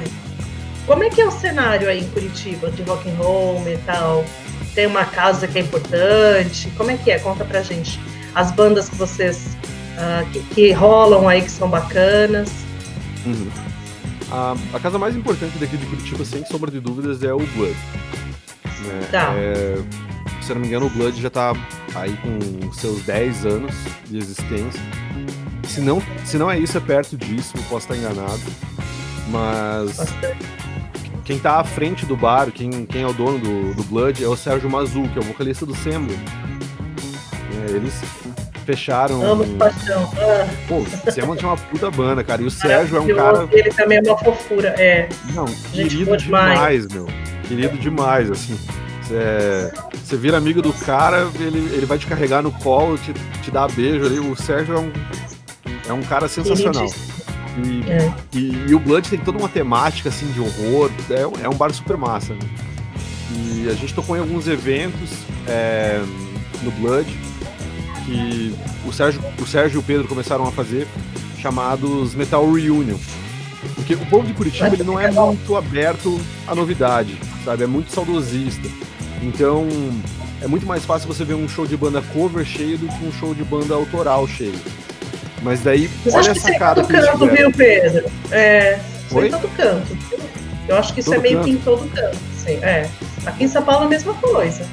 Como 0.86 1.04
é 1.04 1.10
que 1.10 1.20
é 1.20 1.26
o 1.26 1.30
cenário 1.30 1.88
aí 1.88 2.00
em 2.00 2.08
Curitiba 2.08 2.70
de 2.70 2.82
rock 2.82 3.08
and 3.08 3.14
roll, 3.14 3.60
metal? 3.60 4.24
Tem 4.74 4.86
uma 4.86 5.04
casa 5.04 5.48
que 5.48 5.58
é 5.58 5.62
importante? 5.62 6.70
Como 6.76 6.90
é 6.90 6.96
que 6.96 7.10
é? 7.10 7.18
Conta 7.18 7.44
pra 7.44 7.62
gente 7.62 7.98
as 8.34 8.50
bandas 8.52 8.88
que 8.88 8.96
vocês 8.96 9.56
uh, 9.96 10.28
que, 10.30 10.40
que, 10.54 10.72
rolam 10.72 11.28
aí 11.28 11.42
que 11.42 11.50
são 11.50 11.68
bacanas. 11.68 12.50
Uhum. 13.26 13.50
A, 14.30 14.54
a, 14.74 14.80
casa 14.80 14.98
mais 14.98 15.16
importante 15.16 15.58
daqui 15.58 15.76
de 15.76 15.86
Curitiba, 15.86 16.24
sem 16.24 16.44
sombra 16.44 16.70
de 16.70 16.80
dúvidas, 16.80 17.22
é 17.22 17.32
o 17.32 17.38
Blood. 17.38 17.76
Né? 18.84 19.08
Tá. 19.10 19.32
É, 19.34 19.78
se 20.42 20.52
não 20.52 20.60
me 20.60 20.66
engano, 20.66 20.86
o 20.86 20.90
Blood 20.90 21.20
já 21.20 21.30
tá 21.30 21.52
aí 21.94 22.16
com 22.16 22.72
seus 22.72 23.02
10 23.02 23.46
anos 23.46 23.74
de 24.06 24.18
existência. 24.18 24.80
Se 25.64 25.80
não, 25.80 26.02
se 26.24 26.36
não 26.38 26.50
é 26.50 26.58
isso, 26.58 26.76
é 26.76 26.80
perto 26.80 27.16
disso, 27.16 27.54
eu 27.56 27.62
posso 27.64 27.92
estar 27.92 27.96
enganado. 27.96 28.40
Mas 29.30 29.98
quem 31.24 31.38
tá 31.38 31.60
à 31.60 31.64
frente 31.64 32.06
do 32.06 32.16
bar, 32.16 32.50
quem, 32.50 32.86
quem 32.86 33.02
é 33.02 33.06
o 33.06 33.12
dono 33.12 33.38
do, 33.38 33.74
do 33.74 33.84
Blood, 33.84 34.24
é 34.24 34.28
o 34.28 34.36
Sérgio 34.36 34.70
Mazu, 34.70 35.02
que 35.08 35.18
é 35.18 35.20
o 35.20 35.24
vocalista 35.24 35.66
do 35.66 35.74
Semble. 35.74 36.18
É, 37.52 37.72
eles 37.72 38.00
fecharam. 38.68 39.24
Amo 39.24 39.46
de 39.46 39.54
paixão. 39.54 40.10
Ah. 40.18 40.46
Pô, 40.68 40.80
o 40.80 41.36
tinha 41.36 41.48
uma 41.48 41.56
puta 41.56 41.90
banda, 41.90 42.22
cara. 42.22 42.42
E 42.42 42.44
o 42.44 42.50
Sérgio 42.50 42.98
é 42.98 43.00
um 43.00 43.16
cara. 43.16 43.48
Ele 43.50 43.70
também 43.70 43.98
é 43.98 44.02
uma 44.02 44.18
fofura, 44.18 44.68
é. 44.78 45.08
Não, 45.32 45.46
querido 45.72 46.14
demais, 46.18 46.86
meu. 46.88 47.06
Querido 47.44 47.78
demais, 47.78 48.30
assim. 48.30 48.58
Você 50.04 50.16
vira 50.18 50.36
amigo 50.36 50.60
do 50.60 50.72
cara, 50.72 51.26
ele, 51.40 51.58
ele 51.74 51.86
vai 51.86 51.96
te 51.96 52.06
carregar 52.06 52.42
no 52.42 52.52
colo, 52.52 52.98
te, 52.98 53.14
te 53.42 53.50
dar 53.50 53.72
beijo 53.72 54.04
ali. 54.04 54.18
O 54.18 54.36
Sérgio 54.36 54.74
é 54.74 54.78
um, 54.78 54.92
é 55.88 55.92
um 55.94 56.02
cara 56.02 56.28
sensacional. 56.28 56.86
E, 57.64 57.90
é. 57.90 58.12
e, 58.34 58.68
e, 58.68 58.74
o 58.74 58.78
Blood 58.78 59.08
tem 59.08 59.18
toda 59.18 59.38
uma 59.38 59.48
temática 59.48 60.10
assim 60.10 60.30
de 60.30 60.40
horror. 60.40 60.90
É, 61.10 61.44
é 61.44 61.48
um 61.48 61.54
bar 61.54 61.72
super 61.72 61.96
massa. 61.96 62.34
Né? 62.34 62.40
E 63.32 63.68
a 63.68 63.72
gente 63.72 63.94
tocou 63.94 64.14
em 64.14 64.20
alguns 64.20 64.46
eventos 64.46 65.10
é, 65.48 66.00
no 66.62 66.70
Blood 66.72 67.27
que 68.08 68.54
o 68.86 68.92
Sérgio, 68.92 69.22
o 69.40 69.46
Sérgio 69.46 69.76
e 69.76 69.80
o 69.80 69.82
Pedro 69.82 70.08
começaram 70.08 70.46
a 70.46 70.50
fazer, 70.50 70.88
chamados 71.38 72.14
Metal 72.14 72.50
Reunion. 72.50 72.96
Porque 73.74 73.94
o 73.94 74.06
povo 74.06 74.26
de 74.26 74.32
Curitiba 74.32 74.68
ele 74.68 74.82
não 74.82 74.98
é 74.98 75.10
muito 75.10 75.56
aberto 75.56 76.18
à 76.46 76.54
novidade, 76.54 77.18
sabe? 77.44 77.64
É 77.64 77.66
muito 77.66 77.92
saudosista. 77.92 78.68
Então, 79.22 79.68
é 80.40 80.46
muito 80.46 80.66
mais 80.66 80.84
fácil 80.84 81.08
você 81.08 81.24
ver 81.24 81.34
um 81.34 81.48
show 81.48 81.66
de 81.66 81.76
banda 81.76 82.02
cover 82.12 82.44
cheio 82.44 82.78
do 82.78 82.86
que 82.86 83.04
um 83.04 83.12
show 83.12 83.34
de 83.34 83.44
banda 83.44 83.74
autoral 83.74 84.26
cheio. 84.26 84.58
Mas 85.42 85.60
daí, 85.60 85.90
Mas 86.04 86.14
olha 86.14 86.30
essa 86.30 86.58
cara 86.58 86.82
que 86.82 86.92
canto, 86.92 87.26
viu, 87.28 87.52
Pedro? 87.52 88.10
É, 88.30 88.78
isso 89.06 89.20
em 89.20 89.30
todo 89.30 89.48
canto. 89.56 89.98
Eu 90.68 90.76
acho 90.76 90.92
que 90.94 91.00
isso 91.00 91.10
todo 91.10 91.18
é 91.18 91.22
meio 91.22 91.36
canto. 91.36 91.44
que 91.44 91.50
em 91.50 91.58
todo 91.58 91.90
canto, 91.90 92.18
sim. 92.36 92.58
É. 92.62 92.88
Aqui 93.26 93.44
em 93.44 93.48
São 93.48 93.62
Paulo 93.62 93.84
é 93.84 93.86
a 93.86 93.88
mesma 93.88 94.14
coisa. 94.14 94.64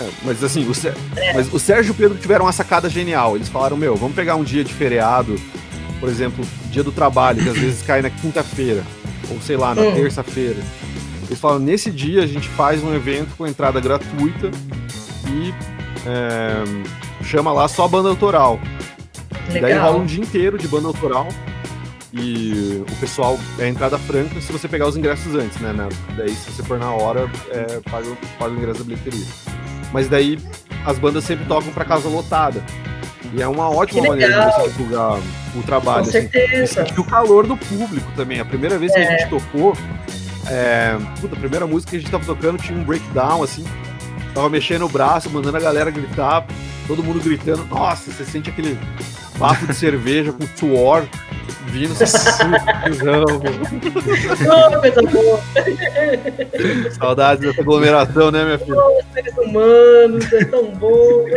É, 0.00 0.10
mas 0.22 0.42
assim, 0.44 0.64
o, 0.68 0.72
é. 1.18 1.32
mas 1.34 1.52
o 1.52 1.58
Sérgio 1.58 1.90
e 1.90 1.92
o 1.92 1.94
Pedro 1.94 2.18
tiveram 2.18 2.44
uma 2.44 2.52
sacada 2.52 2.88
genial. 2.88 3.36
Eles 3.36 3.48
falaram, 3.48 3.76
meu, 3.76 3.96
vamos 3.96 4.14
pegar 4.14 4.36
um 4.36 4.44
dia 4.44 4.62
de 4.62 4.72
feriado, 4.72 5.36
por 5.98 6.08
exemplo, 6.08 6.44
dia 6.70 6.82
do 6.82 6.92
trabalho, 6.92 7.42
que 7.42 7.48
às 7.48 7.58
vezes 7.58 7.82
cai 7.82 8.02
na 8.02 8.10
quinta-feira, 8.10 8.82
ou 9.30 9.40
sei 9.40 9.56
lá, 9.56 9.74
na 9.74 9.82
hum. 9.82 9.94
terça-feira. 9.94 10.58
Eles 11.26 11.40
falaram, 11.40 11.60
nesse 11.60 11.90
dia 11.90 12.22
a 12.22 12.26
gente 12.26 12.48
faz 12.48 12.82
um 12.84 12.94
evento 12.94 13.34
com 13.36 13.46
entrada 13.46 13.80
gratuita 13.80 14.50
e 15.28 15.52
é, 16.06 17.24
chama 17.24 17.52
lá 17.52 17.66
só 17.66 17.88
banda 17.88 18.08
autoral. 18.08 18.60
Legal. 19.48 19.62
Daí 19.62 19.78
rola 19.78 19.98
um 19.98 20.06
dia 20.06 20.22
inteiro 20.22 20.58
de 20.58 20.68
banda 20.68 20.86
autoral 20.86 21.28
e 22.12 22.82
o 22.88 22.96
pessoal 22.96 23.38
é 23.58 23.68
entrada 23.68 23.98
franca 23.98 24.40
se 24.40 24.52
você 24.52 24.68
pegar 24.68 24.86
os 24.86 24.96
ingressos 24.96 25.34
antes, 25.34 25.58
né? 25.58 25.74
Daí 26.16 26.30
se 26.30 26.50
você 26.50 26.62
for 26.62 26.78
na 26.78 26.90
hora, 26.90 27.30
é, 27.50 27.80
paga, 27.90 28.06
paga 28.38 28.54
o 28.54 28.56
ingresso 28.56 28.78
da 28.78 28.84
bilheteria. 28.84 29.26
Mas 29.92 30.08
daí 30.08 30.38
as 30.84 30.98
bandas 30.98 31.24
sempre 31.24 31.44
tocam 31.46 31.72
para 31.72 31.84
casa 31.84 32.08
lotada. 32.08 32.62
E 33.32 33.42
é 33.42 33.48
uma 33.48 33.68
ótima 33.68 34.06
maneira 34.06 34.46
de 34.46 34.54
você 34.54 34.68
divulgar 34.68 35.18
o 35.54 35.62
trabalho. 35.62 36.04
Com 36.04 36.10
assim. 36.10 36.28
certeza. 36.28 36.86
E 36.96 37.00
o 37.00 37.04
calor 37.04 37.46
do 37.46 37.56
público 37.56 38.10
também. 38.14 38.40
A 38.40 38.44
primeira 38.44 38.78
vez 38.78 38.92
que 38.92 38.98
é. 38.98 39.06
a 39.06 39.10
gente 39.10 39.28
tocou, 39.28 39.76
é, 40.48 40.96
puta, 41.20 41.34
a 41.34 41.38
primeira 41.38 41.66
música 41.66 41.90
que 41.90 41.96
a 41.96 42.00
gente 42.00 42.10
tava 42.10 42.24
tocando 42.24 42.58
tinha 42.58 42.78
um 42.78 42.84
breakdown, 42.84 43.42
assim. 43.42 43.64
Tava 44.32 44.48
mexendo 44.48 44.84
o 44.84 44.88
braço, 44.88 45.30
mandando 45.30 45.56
a 45.56 45.60
galera 45.60 45.90
gritar, 45.90 46.46
todo 46.86 47.02
mundo 47.02 47.20
gritando. 47.20 47.64
Nossa, 47.66 48.12
você 48.12 48.24
sente 48.24 48.50
aquele 48.50 48.78
bafo 49.36 49.66
de 49.66 49.74
cerveja 49.74 50.32
com 50.32 50.46
suor 50.56 51.06
vindo 51.66 51.94
oh, 54.48 54.80
coisa 54.80 55.02
boa. 55.02 55.40
Saudades 56.92 57.44
dessa 57.44 57.60
aglomeração, 57.60 58.30
né, 58.30 58.44
minha 58.44 58.58
filha? 58.58 58.76
Oh, 58.76 59.02
seres 59.12 59.36
humanos, 59.36 60.32
é 60.32 60.44
tão 60.44 60.70
bom. 60.72 61.24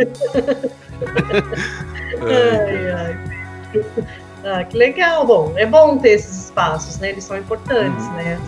ai, 2.22 2.92
ai. 2.92 3.18
Ah, 4.44 4.64
que 4.64 4.76
legal. 4.76 5.26
Bom, 5.26 5.52
é 5.56 5.66
bom 5.66 5.98
ter 5.98 6.10
esses 6.10 6.44
espaços, 6.44 6.98
né? 6.98 7.10
Eles 7.10 7.24
são 7.24 7.36
importantes, 7.36 8.04
uhum. 8.06 8.12
né? 8.14 8.40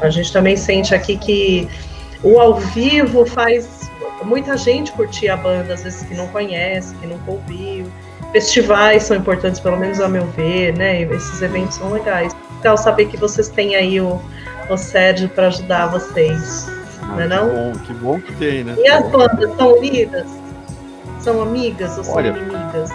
A 0.00 0.10
gente 0.10 0.32
também 0.32 0.56
sente 0.56 0.94
aqui 0.94 1.16
que 1.16 1.68
o 2.22 2.38
ao 2.38 2.54
vivo 2.56 3.26
faz 3.26 3.90
muita 4.24 4.56
gente 4.56 4.92
curtir 4.92 5.28
a 5.28 5.36
banda, 5.36 5.74
às 5.74 5.82
vezes 5.82 6.04
que 6.04 6.14
não 6.14 6.28
conhece, 6.28 6.94
que 6.96 7.06
nunca 7.06 7.30
ouviu 7.30 7.90
festivais 8.32 9.04
são 9.04 9.16
importantes, 9.16 9.60
pelo 9.60 9.76
menos 9.76 10.00
a 10.00 10.08
meu 10.08 10.26
ver, 10.28 10.76
né? 10.76 11.02
Esses 11.02 11.40
eventos 11.42 11.76
são 11.76 11.92
legais. 11.92 12.34
Legal 12.56 12.76
saber 12.78 13.06
que 13.06 13.16
vocês 13.16 13.48
têm 13.48 13.76
aí 13.76 14.00
o, 14.00 14.20
o 14.68 14.76
Sérgio 14.76 15.28
para 15.28 15.48
ajudar 15.48 15.86
vocês. 15.86 16.66
Ah, 17.02 17.06
não 17.06 17.20
é 17.20 17.28
não? 17.28 17.48
Bom, 17.48 17.72
que 17.78 17.92
bom 17.92 18.20
que 18.20 18.32
tem, 18.36 18.64
né? 18.64 18.74
E 18.78 18.88
as 18.88 19.08
bandas 19.10 19.54
são 19.56 19.76
unidas? 19.76 20.26
São 21.20 21.42
amigas 21.42 21.98
ou 21.98 22.14
Olha, 22.14 22.32
são 22.32 22.42
inimigas? 22.42 22.90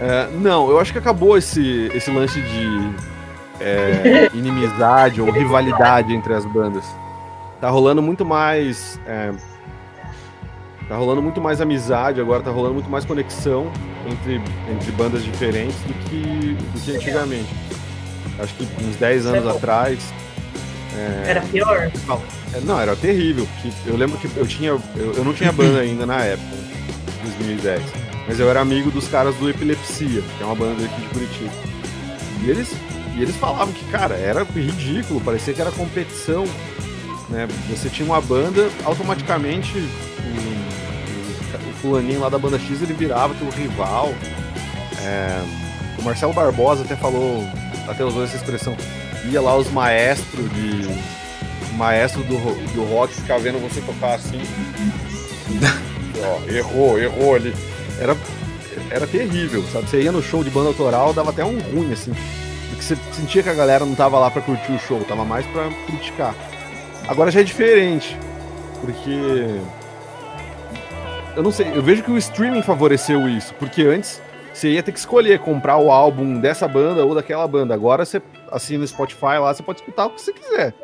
É, 0.00 0.28
não, 0.32 0.70
eu 0.70 0.78
acho 0.78 0.92
que 0.92 0.98
acabou 0.98 1.36
esse, 1.36 1.90
esse 1.92 2.10
lance 2.10 2.40
de 2.40 2.94
é, 3.60 4.30
inimizade 4.32 5.20
ou 5.20 5.30
rivalidade 5.30 6.14
entre 6.14 6.32
as 6.34 6.46
bandas. 6.46 6.84
Tá 7.60 7.68
rolando 7.68 8.00
muito 8.00 8.24
mais. 8.24 9.00
É, 9.06 9.32
Tá 10.88 10.96
rolando 10.96 11.20
muito 11.20 11.38
mais 11.38 11.60
amizade 11.60 12.18
agora, 12.18 12.42
tá 12.42 12.50
rolando 12.50 12.74
muito 12.74 12.88
mais 12.88 13.04
conexão 13.04 13.70
entre, 14.06 14.40
entre 14.72 14.90
bandas 14.92 15.22
diferentes 15.22 15.76
do 15.82 15.92
que, 16.08 16.54
do 16.54 16.80
que 16.80 16.96
antigamente. 16.96 17.54
Acho 18.38 18.54
que 18.54 18.66
uns 18.82 18.96
10 18.96 19.26
anos 19.26 19.46
é 19.46 19.50
atrás. 19.50 19.98
É... 20.96 21.30
Era 21.30 21.40
pior? 21.42 21.90
É, 22.54 22.60
não, 22.60 22.80
era 22.80 22.96
terrível. 22.96 23.46
Eu 23.86 23.96
lembro 23.98 24.16
que 24.16 24.34
eu 24.34 24.46
tinha. 24.46 24.70
Eu, 24.70 24.80
eu 25.14 25.24
não 25.24 25.34
tinha 25.34 25.52
banda 25.52 25.80
ainda 25.80 26.06
na 26.06 26.22
época, 26.22 26.56
2010. 27.22 27.82
Mas 28.26 28.40
eu 28.40 28.48
era 28.48 28.60
amigo 28.60 28.90
dos 28.90 29.08
caras 29.08 29.34
do 29.36 29.50
Epilepsia, 29.50 30.22
que 30.22 30.42
é 30.42 30.46
uma 30.46 30.54
banda 30.54 30.82
aqui 30.84 31.00
de 31.02 31.08
Curitiba. 31.08 31.52
E 32.42 32.50
eles, 32.50 32.72
e 33.14 33.22
eles 33.22 33.36
falavam 33.36 33.72
que, 33.74 33.84
cara, 33.90 34.14
era 34.14 34.42
ridículo, 34.42 35.20
parecia 35.20 35.52
que 35.52 35.60
era 35.60 35.70
competição. 35.70 36.44
Né? 37.28 37.46
Você 37.68 37.90
tinha 37.90 38.06
uma 38.06 38.20
banda, 38.22 38.70
automaticamente 38.84 39.74
o, 41.56 41.72
fulaninho 41.80 42.20
lá 42.20 42.28
da 42.28 42.38
banda 42.38 42.58
X 42.58 42.82
ele 42.82 42.92
virava 42.92 43.34
teu 43.34 43.48
rival. 43.50 44.14
É, 45.02 45.42
o 45.98 46.02
Marcelo 46.02 46.32
Barbosa 46.32 46.84
até 46.84 46.96
falou, 46.96 47.44
até 47.88 48.04
usou 48.04 48.24
essa 48.24 48.36
expressão, 48.36 48.76
ia 49.30 49.40
lá 49.40 49.56
os 49.56 49.70
maestros 49.70 50.48
de. 50.52 51.18
Maestro 51.76 52.24
do, 52.24 52.34
do 52.74 52.82
rock 52.92 53.14
ficar 53.14 53.38
vendo 53.38 53.60
você 53.60 53.80
tocar 53.80 54.14
assim. 54.14 54.42
Ó, 56.20 56.50
errou, 56.50 56.98
errou 56.98 57.36
ali. 57.36 57.54
Era, 58.00 58.16
era 58.90 59.06
terrível, 59.06 59.62
sabe? 59.72 59.88
Você 59.88 60.02
ia 60.02 60.10
no 60.10 60.20
show 60.20 60.42
de 60.42 60.50
banda 60.50 60.68
autoral, 60.68 61.12
dava 61.12 61.30
até 61.30 61.44
um 61.44 61.60
ruim, 61.60 61.92
assim. 61.92 62.12
Porque 62.68 62.82
você 62.82 62.96
sentia 63.12 63.44
que 63.44 63.48
a 63.48 63.54
galera 63.54 63.84
não 63.84 63.94
tava 63.94 64.18
lá 64.18 64.28
pra 64.28 64.42
curtir 64.42 64.72
o 64.72 64.78
show, 64.80 65.04
tava 65.04 65.24
mais 65.24 65.46
pra 65.46 65.68
criticar. 65.86 66.34
Agora 67.06 67.30
já 67.30 67.40
é 67.40 67.44
diferente. 67.44 68.16
Porque. 68.80 69.60
Eu 71.38 71.44
não 71.44 71.52
sei, 71.52 71.68
eu 71.72 71.80
vejo 71.80 72.02
que 72.02 72.10
o 72.10 72.18
streaming 72.18 72.62
favoreceu 72.62 73.28
isso. 73.28 73.54
Porque 73.54 73.82
antes 73.82 74.20
você 74.52 74.72
ia 74.72 74.82
ter 74.82 74.90
que 74.90 74.98
escolher 74.98 75.38
comprar 75.38 75.76
o 75.76 75.88
álbum 75.88 76.40
dessa 76.40 76.66
banda 76.66 77.04
ou 77.04 77.14
daquela 77.14 77.46
banda. 77.46 77.72
Agora 77.72 78.04
você 78.04 78.20
assina 78.50 78.80
no 78.80 78.88
Spotify 78.88 79.38
lá, 79.40 79.54
você 79.54 79.62
pode 79.62 79.78
escutar 79.78 80.06
o 80.06 80.10
que 80.10 80.20
você 80.20 80.32
quiser. 80.32 80.74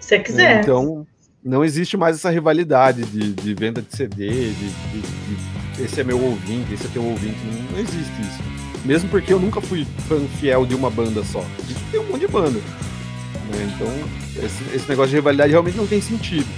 Se 0.00 0.18
quiser. 0.18 0.60
Então, 0.60 1.06
não 1.44 1.62
existe 1.62 1.94
mais 1.98 2.16
essa 2.16 2.30
rivalidade 2.30 3.04
de, 3.04 3.34
de 3.34 3.52
venda 3.52 3.82
de 3.82 3.94
CD, 3.94 4.30
de, 4.30 4.52
de, 4.52 5.00
de, 5.02 5.84
esse 5.84 6.00
é 6.00 6.04
meu 6.04 6.18
ouvinte, 6.18 6.72
esse 6.72 6.86
é 6.86 6.90
teu 6.90 7.04
ouvinte. 7.04 7.36
Não, 7.44 7.72
não, 7.72 7.78
existe 7.78 8.22
isso. 8.22 8.42
Mesmo 8.86 9.10
porque 9.10 9.30
eu 9.30 9.38
nunca 9.38 9.60
fui 9.60 9.86
fã 10.08 10.18
fiel 10.40 10.64
de 10.64 10.74
uma 10.74 10.88
banda 10.88 11.22
só. 11.22 11.44
Tem 11.90 12.00
um 12.00 12.04
monte 12.04 12.20
de 12.20 12.28
banda. 12.28 12.58
Né? 12.58 13.74
Então, 13.74 14.42
esse, 14.42 14.74
esse 14.74 14.88
negócio 14.88 15.10
de 15.10 15.16
rivalidade 15.16 15.50
realmente 15.50 15.76
não 15.76 15.86
tem 15.86 16.00
sentido. 16.00 16.48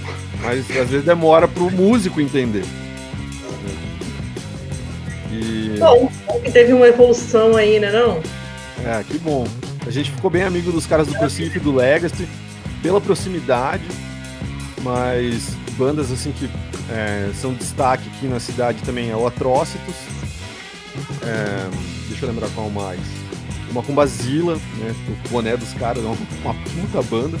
Mas 0.41 0.59
às 0.71 0.89
vezes 0.89 1.03
demora 1.03 1.49
pro 1.49 1.69
músico 1.69 2.21
entender. 2.21 2.63
E... 5.35 5.77
Bom, 5.79 6.11
que 6.43 6.51
teve 6.51 6.73
uma 6.73 6.87
evolução 6.87 7.55
aí, 7.55 7.79
né 7.79 7.91
não? 7.91 8.21
É, 8.85 9.03
que 9.03 9.17
bom. 9.17 9.47
A 9.85 9.89
gente 9.89 10.11
ficou 10.11 10.29
bem 10.29 10.43
amigo 10.43 10.71
dos 10.71 10.85
caras 10.85 11.07
do 11.07 11.13
Crucifix 11.13 11.55
e 11.55 11.59
do 11.59 11.73
Legacy 11.73 12.27
pela 12.81 13.01
proximidade, 13.01 13.83
mas 14.81 15.55
bandas 15.77 16.11
assim 16.11 16.31
que 16.31 16.49
é, 16.89 17.31
são 17.39 17.53
destaque 17.53 18.09
aqui 18.15 18.27
na 18.27 18.39
cidade 18.39 18.81
também 18.83 19.09
é 19.09 19.15
o 19.15 19.27
Atrocitus. 19.27 19.95
É, 21.23 21.67
deixa 22.07 22.25
eu 22.25 22.29
lembrar 22.29 22.49
qual 22.55 22.69
mais. 22.69 22.99
Uma 23.69 23.83
Cumbazila, 23.83 24.55
né? 24.77 24.95
O 25.25 25.29
boné 25.29 25.57
dos 25.57 25.73
caras, 25.73 26.03
é 26.03 26.07
uma, 26.07 26.17
uma 26.43 26.53
puta 26.53 27.01
banda. 27.01 27.37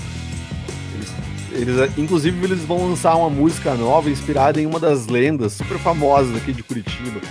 Eles, 1.51 1.79
eles, 1.79 1.97
inclusive, 1.97 2.43
eles 2.43 2.61
vão 2.61 2.89
lançar 2.89 3.15
uma 3.15 3.29
música 3.29 3.73
nova 3.75 4.09
inspirada 4.09 4.59
em 4.59 4.65
uma 4.65 4.79
das 4.79 5.07
lendas 5.07 5.53
super 5.53 5.77
famosas 5.77 6.35
aqui 6.35 6.51
de 6.51 6.61
Curitiba. 6.63 7.21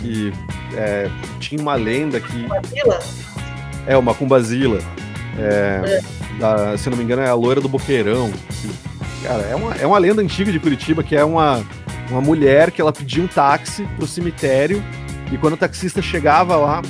Que 0.00 0.32
é, 0.74 1.10
tinha 1.40 1.60
uma 1.60 1.74
lenda 1.74 2.20
que. 2.20 2.42
Cumbazila? 2.42 2.98
É, 3.86 3.96
uma 3.96 4.14
Cumbazila. 4.14 4.78
É, 5.38 5.80
é. 5.84 6.00
Da, 6.38 6.76
se 6.76 6.90
não 6.90 6.96
me 6.96 7.04
engano, 7.04 7.22
é 7.22 7.28
a 7.28 7.34
loira 7.34 7.60
do 7.60 7.68
Boqueirão. 7.68 8.30
Que, 8.30 9.26
cara, 9.26 9.42
é 9.42 9.54
uma, 9.54 9.74
é 9.76 9.86
uma 9.86 9.98
lenda 9.98 10.22
antiga 10.22 10.52
de 10.52 10.58
Curitiba 10.58 11.02
que 11.02 11.16
é 11.16 11.24
uma, 11.24 11.64
uma 12.10 12.20
mulher 12.20 12.70
que 12.70 12.80
ela 12.80 12.92
pedia 12.92 13.22
um 13.22 13.26
táxi 13.26 13.86
pro 13.96 14.06
cemitério 14.06 14.82
e 15.32 15.36
quando 15.36 15.54
o 15.54 15.56
taxista 15.56 16.00
chegava 16.00 16.56
lá, 16.56 16.82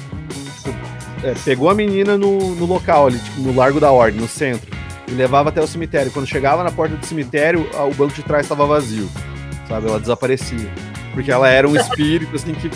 é, 1.22 1.34
pegou 1.44 1.70
a 1.70 1.74
menina 1.74 2.18
no, 2.18 2.54
no 2.54 2.66
local 2.66 3.06
ali, 3.06 3.18
tipo, 3.18 3.40
no 3.40 3.54
Largo 3.54 3.80
da 3.80 3.90
Ordem, 3.90 4.20
no 4.20 4.28
centro, 4.28 4.70
e 5.08 5.12
levava 5.12 5.48
até 5.48 5.60
o 5.60 5.66
cemitério. 5.66 6.12
Quando 6.12 6.26
chegava 6.26 6.62
na 6.62 6.70
porta 6.70 6.96
do 6.96 7.06
cemitério, 7.06 7.68
o 7.74 7.94
banco 7.94 8.14
de 8.14 8.22
trás 8.22 8.44
estava 8.44 8.66
vazio, 8.66 9.08
sabe? 9.66 9.88
Ela 9.88 9.98
desaparecia. 9.98 10.70
Porque 11.14 11.32
ela 11.32 11.48
era 11.48 11.66
um 11.66 11.74
espírito, 11.76 12.36
assim, 12.36 12.52
que 12.52 12.70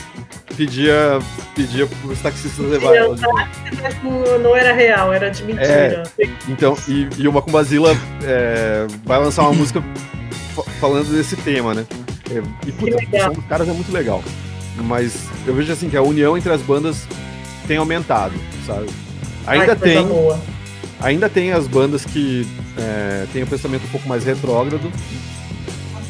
pedia, 0.57 1.18
pedia 1.55 1.86
para 1.86 2.11
os 2.11 2.20
taxistas 2.20 2.66
levar 2.66 2.94
ela. 2.94 3.16
Não 4.42 4.57
era 4.57 4.72
real, 4.72 5.12
era 5.12 5.30
de 5.30 5.44
mentira. 5.44 6.03
É, 6.18 6.28
então, 6.48 6.76
e, 6.88 7.09
e 7.18 7.28
o 7.28 7.32
Macumbazila 7.32 7.96
é, 8.22 8.86
vai 9.05 9.18
lançar 9.18 9.42
uma 9.42 9.53
música 9.53 9.82
falando 10.80 11.14
desse 11.14 11.36
tema, 11.36 11.74
né? 11.74 11.86
É, 12.30 12.42
e 12.66 12.72
puta, 12.72 12.96
a 13.24 13.28
dos 13.28 13.44
caras 13.46 13.68
é 13.68 13.72
muito 13.72 13.92
legal. 13.92 14.22
Mas 14.76 15.28
eu 15.46 15.55
vejo 15.55 15.72
assim 15.72 15.88
que 15.90 15.96
a 15.96 16.03
união 16.03 16.36
entre 16.36 16.53
as 16.53 16.62
bandas 16.62 17.07
tem 17.66 17.76
aumentado, 17.76 18.34
sabe? 18.66 18.86
Ainda 19.46 19.72
Ai, 19.72 19.76
tem. 19.76 20.07
Ainda 21.01 21.28
tem 21.30 21.53
as 21.53 21.66
bandas 21.66 22.05
que 22.05 22.46
é, 22.78 23.26
têm 23.32 23.42
um 23.42 23.46
pensamento 23.46 23.84
um 23.84 23.88
pouco 23.88 24.07
mais 24.07 24.22
retrógrado, 24.22 24.92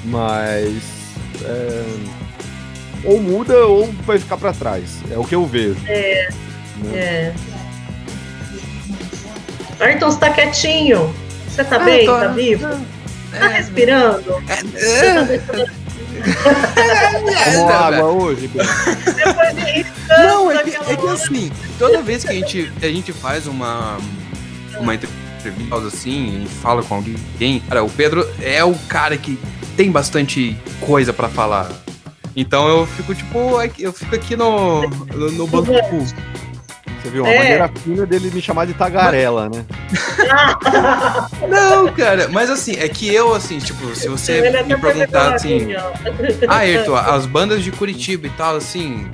mas 0.05 0.83
é, 1.45 1.85
ou 3.05 3.21
muda 3.21 3.67
ou 3.67 3.87
vai 4.07 4.19
ficar 4.19 4.37
para 4.37 4.53
trás. 4.53 4.99
É 5.11 5.19
o 5.19 5.25
que 5.25 5.35
eu 5.35 5.47
vejo. 5.47 5.77
É. 5.87 6.29
Né? 6.79 6.99
É. 6.99 7.35
Ayrton, 9.81 10.11
você 10.11 10.19
tá 10.19 10.31
quietinho? 10.31 11.15
Você 11.49 11.65
tá 11.65 11.77
ah, 11.77 11.81
bem? 11.81 12.07
Tô... 12.07 12.19
Tá 12.19 12.29
vivo? 12.29 12.67
É, 13.33 13.39
tá 13.39 13.49
respirando? 13.49 14.43
É, 14.49 14.61
é, 14.77 15.41
Tomou 17.53 17.69
água 17.69 18.11
hoje, 18.11 18.51
Não, 20.09 20.53
é 20.53 20.63
que, 20.63 20.77
é 20.77 20.97
que 20.97 21.07
assim, 21.09 21.53
toda 21.79 22.03
vez 22.03 22.25
que 22.25 22.31
a 22.31 22.35
gente, 22.35 22.71
a 22.83 22.87
gente 22.87 23.13
faz 23.13 23.47
uma, 23.47 23.99
uma 24.79 24.95
entrevista 24.95 25.77
assim, 25.87 26.41
gente 26.41 26.51
fala 26.51 26.83
com 26.83 26.97
alguém, 26.97 27.61
cara, 27.69 27.83
o 27.83 27.89
Pedro 27.89 28.29
é 28.43 28.63
o 28.63 28.75
cara 28.89 29.17
que 29.17 29.39
tem 29.77 29.91
bastante 29.91 30.57
coisa 30.81 31.13
para 31.13 31.29
falar. 31.29 31.71
Então 32.35 32.69
eu 32.69 32.87
fico, 32.87 33.15
tipo, 33.15 33.39
eu 33.79 33.93
fico 33.93 34.15
aqui 34.15 34.37
no, 34.37 34.83
no, 34.83 35.31
no 35.33 35.47
banco 35.47 35.73
Você 35.73 37.11
viu? 37.11 37.25
Uma 37.25 37.33
é. 37.33 37.39
maneira 37.39 37.69
fina 37.69 38.07
dele 38.07 38.31
me 38.31 38.41
chamar 38.41 38.67
de 38.67 38.75
tagarela, 38.75 39.49
né? 39.49 39.65
Não, 41.49 41.93
cara, 41.93 42.29
mas 42.29 42.51
assim, 42.51 42.77
é 42.77 42.89
que 42.89 43.13
eu, 43.13 43.35
assim, 43.35 43.59
tipo, 43.59 43.95
se 43.95 44.09
você 44.09 44.41
me 44.63 44.77
perguntar 44.77 45.35
assim. 45.35 45.75
Ah, 46.49 46.59
Ayrton, 46.59 46.95
as 46.95 47.27
bandas 47.27 47.65
de 47.65 47.73
Curitiba 47.73 48.27
e 48.27 48.31
tal, 48.31 48.57
assim. 48.57 49.11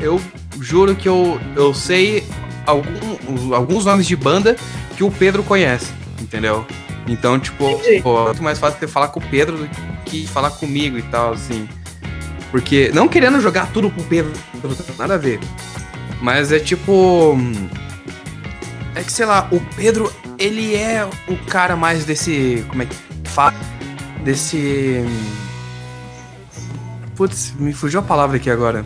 Eu 0.00 0.20
juro 0.60 0.94
que 0.94 1.08
eu, 1.08 1.40
eu 1.56 1.74
sei 1.74 2.24
algum, 2.66 3.54
alguns 3.54 3.84
nomes 3.84 4.06
de 4.06 4.16
banda 4.16 4.56
que 4.96 5.02
o 5.02 5.10
Pedro 5.10 5.42
conhece, 5.42 5.92
entendeu? 6.20 6.64
Então, 7.06 7.38
tipo, 7.38 7.80
pô, 8.02 8.20
é 8.20 8.24
muito 8.26 8.42
mais 8.42 8.58
fácil 8.58 8.78
ter 8.78 8.86
falar 8.86 9.08
com 9.08 9.18
o 9.18 9.22
Pedro 9.22 9.56
do 9.56 9.68
que 10.04 10.26
falar 10.26 10.50
comigo 10.50 10.96
e 10.98 11.02
tal, 11.02 11.32
assim. 11.32 11.68
Porque, 12.50 12.90
não 12.92 13.08
querendo 13.08 13.40
jogar 13.40 13.72
tudo 13.72 13.90
pro 13.90 14.02
Pedro, 14.04 14.32
nada 14.98 15.14
a 15.14 15.18
ver. 15.18 15.40
Mas 16.20 16.52
é 16.52 16.58
tipo. 16.58 17.36
É 18.94 19.02
que, 19.02 19.12
sei 19.12 19.24
lá, 19.24 19.48
o 19.52 19.60
Pedro, 19.76 20.12
ele 20.38 20.74
é 20.74 21.08
o 21.28 21.36
cara 21.46 21.76
mais 21.76 22.04
desse. 22.04 22.64
Como 22.68 22.82
é 22.82 22.86
que 22.86 22.96
fala? 23.24 23.54
Desse. 24.24 25.04
Putz, 27.14 27.54
me 27.58 27.72
fugiu 27.72 28.00
a 28.00 28.02
palavra 28.02 28.36
aqui 28.36 28.50
agora. 28.50 28.84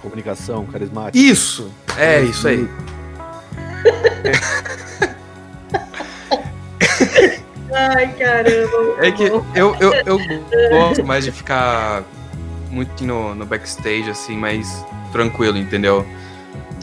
Comunicação, 0.00 0.64
carismática. 0.66 1.18
Isso! 1.18 1.72
É, 1.96 2.22
isso 2.22 2.46
aí. 2.46 2.68
Ai, 7.74 8.08
caramba. 8.14 9.04
É 9.04 9.10
que 9.10 9.24
eu, 9.24 9.44
eu, 9.54 9.92
eu 10.06 10.18
gosto 10.70 11.04
mais 11.04 11.24
de 11.24 11.32
ficar 11.32 12.04
muito 12.70 13.04
no, 13.04 13.34
no 13.34 13.44
backstage, 13.44 14.08
assim, 14.08 14.36
mais 14.36 14.84
tranquilo, 15.12 15.58
entendeu? 15.58 16.06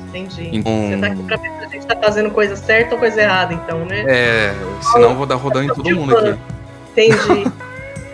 Entendi. 0.10 0.50
Então... 0.52 0.90
Você 0.90 0.98
tá 0.98 1.08
aqui 1.08 1.24
pra 1.24 1.38
ver 1.38 1.50
se 1.50 1.66
a 1.66 1.68
gente 1.70 1.88
tá 1.88 1.96
fazendo 1.96 2.32
coisa 2.32 2.56
certa 2.56 2.96
ou 2.96 3.00
coisa 3.00 3.22
errada, 3.22 3.54
então, 3.54 3.86
né? 3.86 4.04
É, 4.08 4.54
senão 4.92 5.12
eu 5.12 5.16
vou 5.16 5.26
dar 5.26 5.36
rodão 5.36 5.64
em 5.64 5.68
todo 5.68 5.90
mundo 5.96 6.18
aqui. 6.18 6.38
Entendi. 6.92 7.46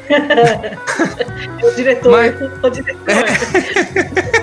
o 1.63 1.71
diretor, 1.75 2.11
Mas... 2.11 2.35
o 2.63 2.69
diretor. 2.69 3.05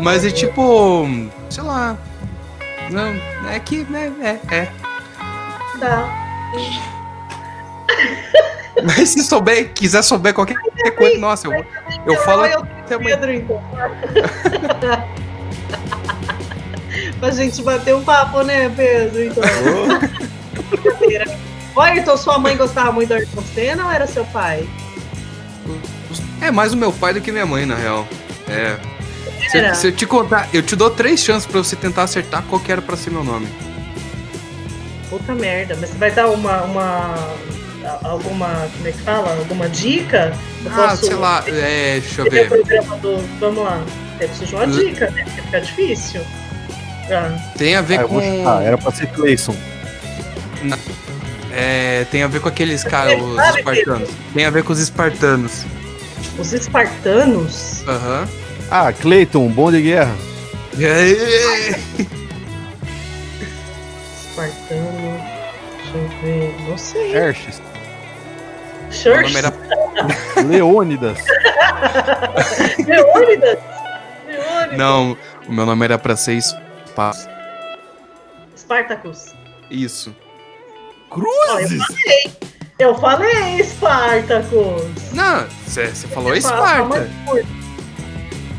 Mas 0.00 0.24
é 0.24 0.30
tipo, 0.30 1.06
sei 1.50 1.64
lá. 1.64 1.96
Não, 2.90 3.14
é 3.50 3.58
que, 3.58 3.84
né, 3.84 4.12
é, 4.20 4.38
é. 4.54 4.68
Tá. 5.78 6.24
Mas 8.82 9.10
se 9.10 9.22
souber, 9.22 9.72
quiser 9.72 10.02
souber 10.02 10.34
qualquer 10.34 10.56
coisa, 10.96 11.18
nossa, 11.18 11.46
eu, 11.46 11.64
eu 12.06 12.16
falo 12.22 12.44
eu 12.46 12.60
até 12.60 12.96
amanhã. 12.96 13.16
Pedro, 13.16 13.32
então. 13.32 13.62
pra 17.20 17.30
gente 17.30 17.62
bater 17.62 17.94
um 17.94 18.02
papo, 18.02 18.42
né, 18.42 18.68
Pedro? 18.68 19.24
Então. 19.24 19.42
Brincadeira. 20.68 21.38
Ô, 21.74 21.80
Ayrton, 21.80 22.16
sua 22.16 22.38
mãe 22.38 22.56
gostava 22.56 22.92
muito 22.92 23.08
do 23.08 23.14
Ayrton 23.14 23.42
Senna 23.54 23.84
ou 23.86 23.90
era 23.90 24.06
seu 24.06 24.24
pai? 24.26 24.68
É 26.40 26.50
mais 26.50 26.72
o 26.72 26.76
meu 26.76 26.92
pai 26.92 27.14
do 27.14 27.20
que 27.20 27.32
minha 27.32 27.46
mãe, 27.46 27.64
na 27.64 27.74
real. 27.74 28.06
É. 28.48 28.76
Se, 29.50 29.74
se 29.74 29.86
eu 29.88 29.92
te 29.92 30.06
contar, 30.06 30.48
eu 30.52 30.62
te 30.62 30.76
dou 30.76 30.90
três 30.90 31.20
chances 31.20 31.46
pra 31.46 31.58
você 31.58 31.76
tentar 31.76 32.02
acertar 32.02 32.42
qual 32.44 32.60
que 32.60 32.70
era 32.70 32.82
pra 32.82 32.96
ser 32.96 33.10
meu 33.10 33.24
nome. 33.24 33.48
Puta 35.18 35.32
merda, 35.34 35.76
mas 35.80 35.90
você 35.90 35.96
vai 35.98 36.10
dar 36.10 36.28
uma. 36.28 36.62
uma 36.64 37.14
alguma. 38.02 38.68
Como 38.76 38.88
é 38.88 38.90
que 38.92 38.98
fala? 38.98 39.36
Alguma 39.38 39.68
dica? 39.68 40.32
Eu 40.64 40.72
Ah, 40.72 40.96
sei 40.96 41.14
lá, 41.14 41.44
é, 41.46 42.00
deixa 42.00 42.22
eu 42.22 42.30
ver. 42.30 42.48
do. 42.48 43.18
Vamos 43.38 43.62
lá. 43.64 43.80
Eu 44.18 44.28
preciso 44.28 44.46
de 44.46 44.54
uma 44.56 44.66
dica, 44.66 45.10
né? 45.10 45.22
Porque 45.24 45.40
fica 45.42 45.60
difícil. 45.60 46.20
Ah, 47.10 47.36
Tem 47.56 47.76
a 47.76 47.80
ver 47.80 48.00
Ah, 48.00 48.04
com. 48.04 48.20
chutar, 48.20 48.62
era 48.62 48.76
pra 48.78 48.90
ser 48.90 49.06
Clayson. 49.08 49.54
É, 51.52 52.04
tem 52.10 52.22
a 52.24 52.26
ver 52.26 52.40
com 52.40 52.48
aqueles 52.48 52.82
caras, 52.82 53.22
os 53.22 53.36
sabe, 53.36 53.58
espartanos. 53.58 54.08
Tem 54.34 54.44
a 54.44 54.50
ver 54.50 54.64
com 54.64 54.72
os 54.72 54.80
espartanos. 54.80 55.64
os 56.38 56.52
espartanos. 56.52 57.84
Aham. 57.86 58.26
Ah, 58.68 58.92
Clayton, 58.92 59.46
bom 59.48 59.70
de 59.70 59.80
guerra. 59.82 60.16
Espartano. 64.30 65.03
Eu 66.24 66.50
ver. 66.50 66.54
Não 66.68 66.78
sei. 66.78 67.10
Xerxes, 67.12 67.62
nome 69.04 69.36
era 69.36 69.52
Leônidas. 70.46 71.18
Leônidas? 72.86 73.58
Leônidas? 74.26 74.78
Não, 74.78 75.16
o 75.46 75.52
meu 75.52 75.66
nome 75.66 75.84
era 75.84 75.98
pra 75.98 76.16
ser 76.16 76.34
espaço. 76.34 77.28
Spartacus. 78.56 79.34
Isso. 79.70 80.14
Ó, 81.10 81.58
eu 81.60 81.68
falei. 81.68 82.32
Eu 82.78 82.94
falei 82.96 83.62
Spartacus. 83.62 85.12
Não, 85.12 85.46
você 85.66 85.92
falou 86.08 86.34
Esparta. 86.34 87.08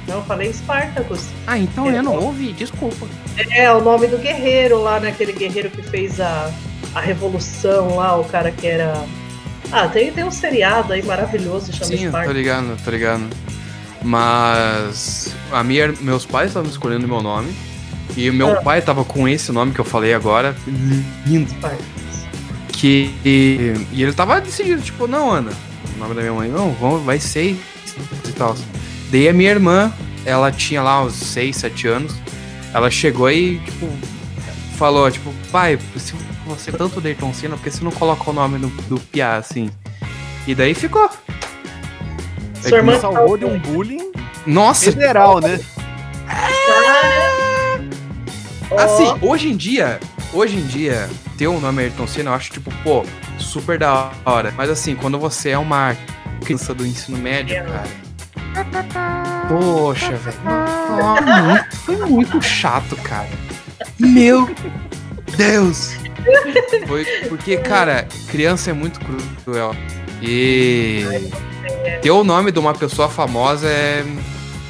Não, 0.07 0.18
eu 0.18 0.24
falei 0.24 0.53
Spartacus. 0.53 1.26
Ah, 1.47 1.57
então 1.57 1.89
eu 1.89 2.03
não 2.03 2.18
ouvi, 2.18 2.53
desculpa. 2.53 3.07
É, 3.51 3.72
o 3.72 3.82
nome 3.82 4.07
do 4.07 4.18
guerreiro 4.18 4.82
lá, 4.82 4.99
naquele 4.99 5.34
guerreiro 5.34 5.70
que 5.70 5.82
fez 5.82 6.22
a, 6.22 6.49
a 6.95 6.99
revolução 7.01 7.97
lá, 7.97 8.17
o 8.17 8.23
cara 8.23 8.49
que 8.51 8.65
era. 8.65 9.05
Ah, 9.71 9.87
tem, 9.87 10.11
tem 10.11 10.23
um 10.23 10.31
seriado 10.31 10.93
aí 10.93 11.03
maravilhoso, 11.03 11.71
chama 11.73 11.85
Sim, 11.85 11.97
tô 11.97 12.07
Spartacus. 12.07 12.35
ligado, 12.35 12.77
tô 12.83 12.91
ligado. 12.91 13.23
Mas 14.03 15.35
a 15.51 15.63
minha, 15.63 15.93
meus 16.01 16.25
pais 16.25 16.47
estavam 16.49 16.69
escolhendo 16.69 17.07
meu 17.07 17.21
nome. 17.21 17.53
E 18.15 18.29
o 18.29 18.33
meu 18.33 18.51
Ah. 18.51 18.61
pai 18.61 18.81
tava 18.81 19.03
com 19.03 19.27
esse 19.27 19.51
nome 19.51 19.73
que 19.73 19.79
eu 19.79 19.85
falei 19.85 20.13
agora. 20.13 20.55
Lindo. 21.25 21.49
Spartacus. 21.49 21.85
Que. 22.69 23.13
E 23.25 24.01
ele 24.03 24.13
tava 24.13 24.39
decidido, 24.39 24.81
tipo, 24.81 25.07
não, 25.07 25.31
Ana. 25.31 25.51
O 25.95 25.99
nome 25.99 26.13
da 26.13 26.21
minha 26.21 26.33
mãe, 26.33 26.49
não, 26.49 26.71
vamos, 26.73 27.03
vai 27.03 27.19
ser 27.19 27.57
e 28.27 28.31
tal. 28.37 28.55
Daí 29.11 29.27
a 29.27 29.33
minha 29.33 29.49
irmã, 29.51 29.91
ela 30.25 30.51
tinha 30.51 30.81
lá 30.81 31.03
uns 31.03 31.13
6, 31.15 31.55
7 31.57 31.87
anos. 31.87 32.13
Ela 32.73 32.91
chegou 32.91 33.29
e, 33.31 33.59
tipo, 33.59 33.89
falou, 34.77 35.09
tipo, 35.09 35.33
pai, 35.51 35.79
se 35.97 36.13
você 36.45 36.69
é 36.69 36.73
tanto 36.73 37.01
Dayton 37.01 37.33
Senna, 37.33 37.55
por 37.55 37.63
que 37.63 37.71
você 37.71 37.83
não 37.83 37.91
coloca 37.91 38.29
o 38.29 38.33
nome 38.33 38.59
do, 38.59 38.67
do 38.87 38.99
Piá, 38.99 39.35
assim? 39.35 39.71
E 40.47 40.53
daí 40.53 40.73
ficou. 40.73 41.09
Sua 42.61 42.71
Me 42.71 42.77
irmã 42.77 42.99
salvou 42.99 43.37
de 43.37 43.45
um 43.45 43.59
bullying 43.59 44.11
Nossa, 44.45 44.91
federal, 44.91 45.39
né? 45.39 45.59
Ó, 48.71 48.79
Assim, 48.79 49.17
hoje 49.21 49.49
em 49.49 49.55
dia, 49.55 49.99
hoje 50.33 50.57
em 50.57 50.65
dia, 50.65 51.09
ter 51.37 51.47
o 51.47 51.59
nome 51.59 51.83
Ayrton 51.83 52.07
Senna, 52.07 52.31
eu 52.31 52.35
acho, 52.35 52.51
tipo, 52.51 52.71
pô, 52.83 53.05
super 53.37 53.77
da 53.77 54.11
hora. 54.25 54.53
Mas 54.55 54.69
assim, 54.69 54.95
quando 54.95 55.19
você 55.19 55.51
é 55.51 55.57
uma 55.57 55.95
criança 56.43 56.73
do 56.73 56.85
ensino 56.85 57.17
médio, 57.17 57.55
cara. 57.63 58.05
Poxa, 59.47 60.11
velho. 60.11 60.37
Foi 61.85 61.97
muito 61.97 62.41
chato, 62.41 62.95
cara. 62.97 63.29
Meu 63.99 64.49
Deus! 65.37 66.04
Foi 66.88 67.05
porque, 67.30 67.57
cara, 67.57 68.07
criança 68.30 68.71
é 68.71 68.73
muito 68.73 68.99
cruel. 69.43 69.76
E 70.21 71.03
ter 72.01 72.11
o 72.11 72.23
nome 72.23 72.51
de 72.51 72.59
uma 72.59 72.73
pessoa 72.73 73.09
famosa 73.09 73.67
é, 73.67 74.03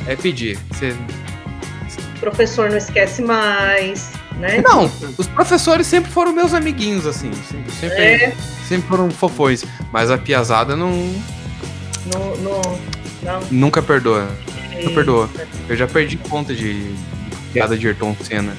é 0.08 0.16
pedir. 0.16 0.58
Você 0.72 0.96
professor 2.26 2.70
não 2.70 2.78
esquece 2.78 3.22
mais, 3.22 4.12
né? 4.40 4.62
Não, 4.62 4.92
os 5.18 5.28
professores 5.28 5.86
sempre 5.86 6.12
foram 6.12 6.34
meus 6.34 6.54
amiguinhos, 6.54 7.06
assim. 7.06 7.32
Sempre, 7.34 7.72
sempre, 7.72 7.98
É, 7.98 8.36
sempre 8.68 8.88
foram 8.88 9.12
fofões. 9.12 9.64
Mas 9.92 10.10
a 10.10 10.18
piazada 10.18 10.76
não, 10.76 10.92
no, 10.92 12.38
no, 12.38 12.62
não. 13.22 13.42
nunca 13.52 13.82
perdoa. 13.82 14.28
Nunca 14.74 14.90
perdoa. 14.90 15.30
Eu 15.70 15.76
já 15.76 15.88
perdi 15.88 16.18
conta 16.18 16.54
de, 16.54 16.94
de 16.94 17.36
piada 17.54 17.78
de 17.78 17.88
Ayrton 17.88 18.16
Senna. 18.24 18.56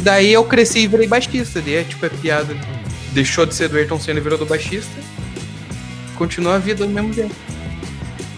E 0.00 0.02
daí 0.02 0.32
eu 0.32 0.42
cresci 0.44 0.78
e 0.78 0.86
virei 0.86 1.06
baixista. 1.06 1.60
Daí 1.60 1.74
é 1.74 1.84
tipo, 1.84 2.06
é 2.06 2.08
piada. 2.08 2.56
Deixou 3.12 3.44
de 3.44 3.54
ser 3.54 3.68
do 3.68 3.76
Ayrton 3.76 4.00
Senna 4.00 4.18
e 4.18 4.22
virou 4.22 4.38
do 4.38 4.46
baixista. 4.46 4.90
Continua 6.16 6.54
a 6.54 6.58
vida 6.58 6.86
do 6.86 6.90
mesmo 6.90 7.12
jeito. 7.12 7.36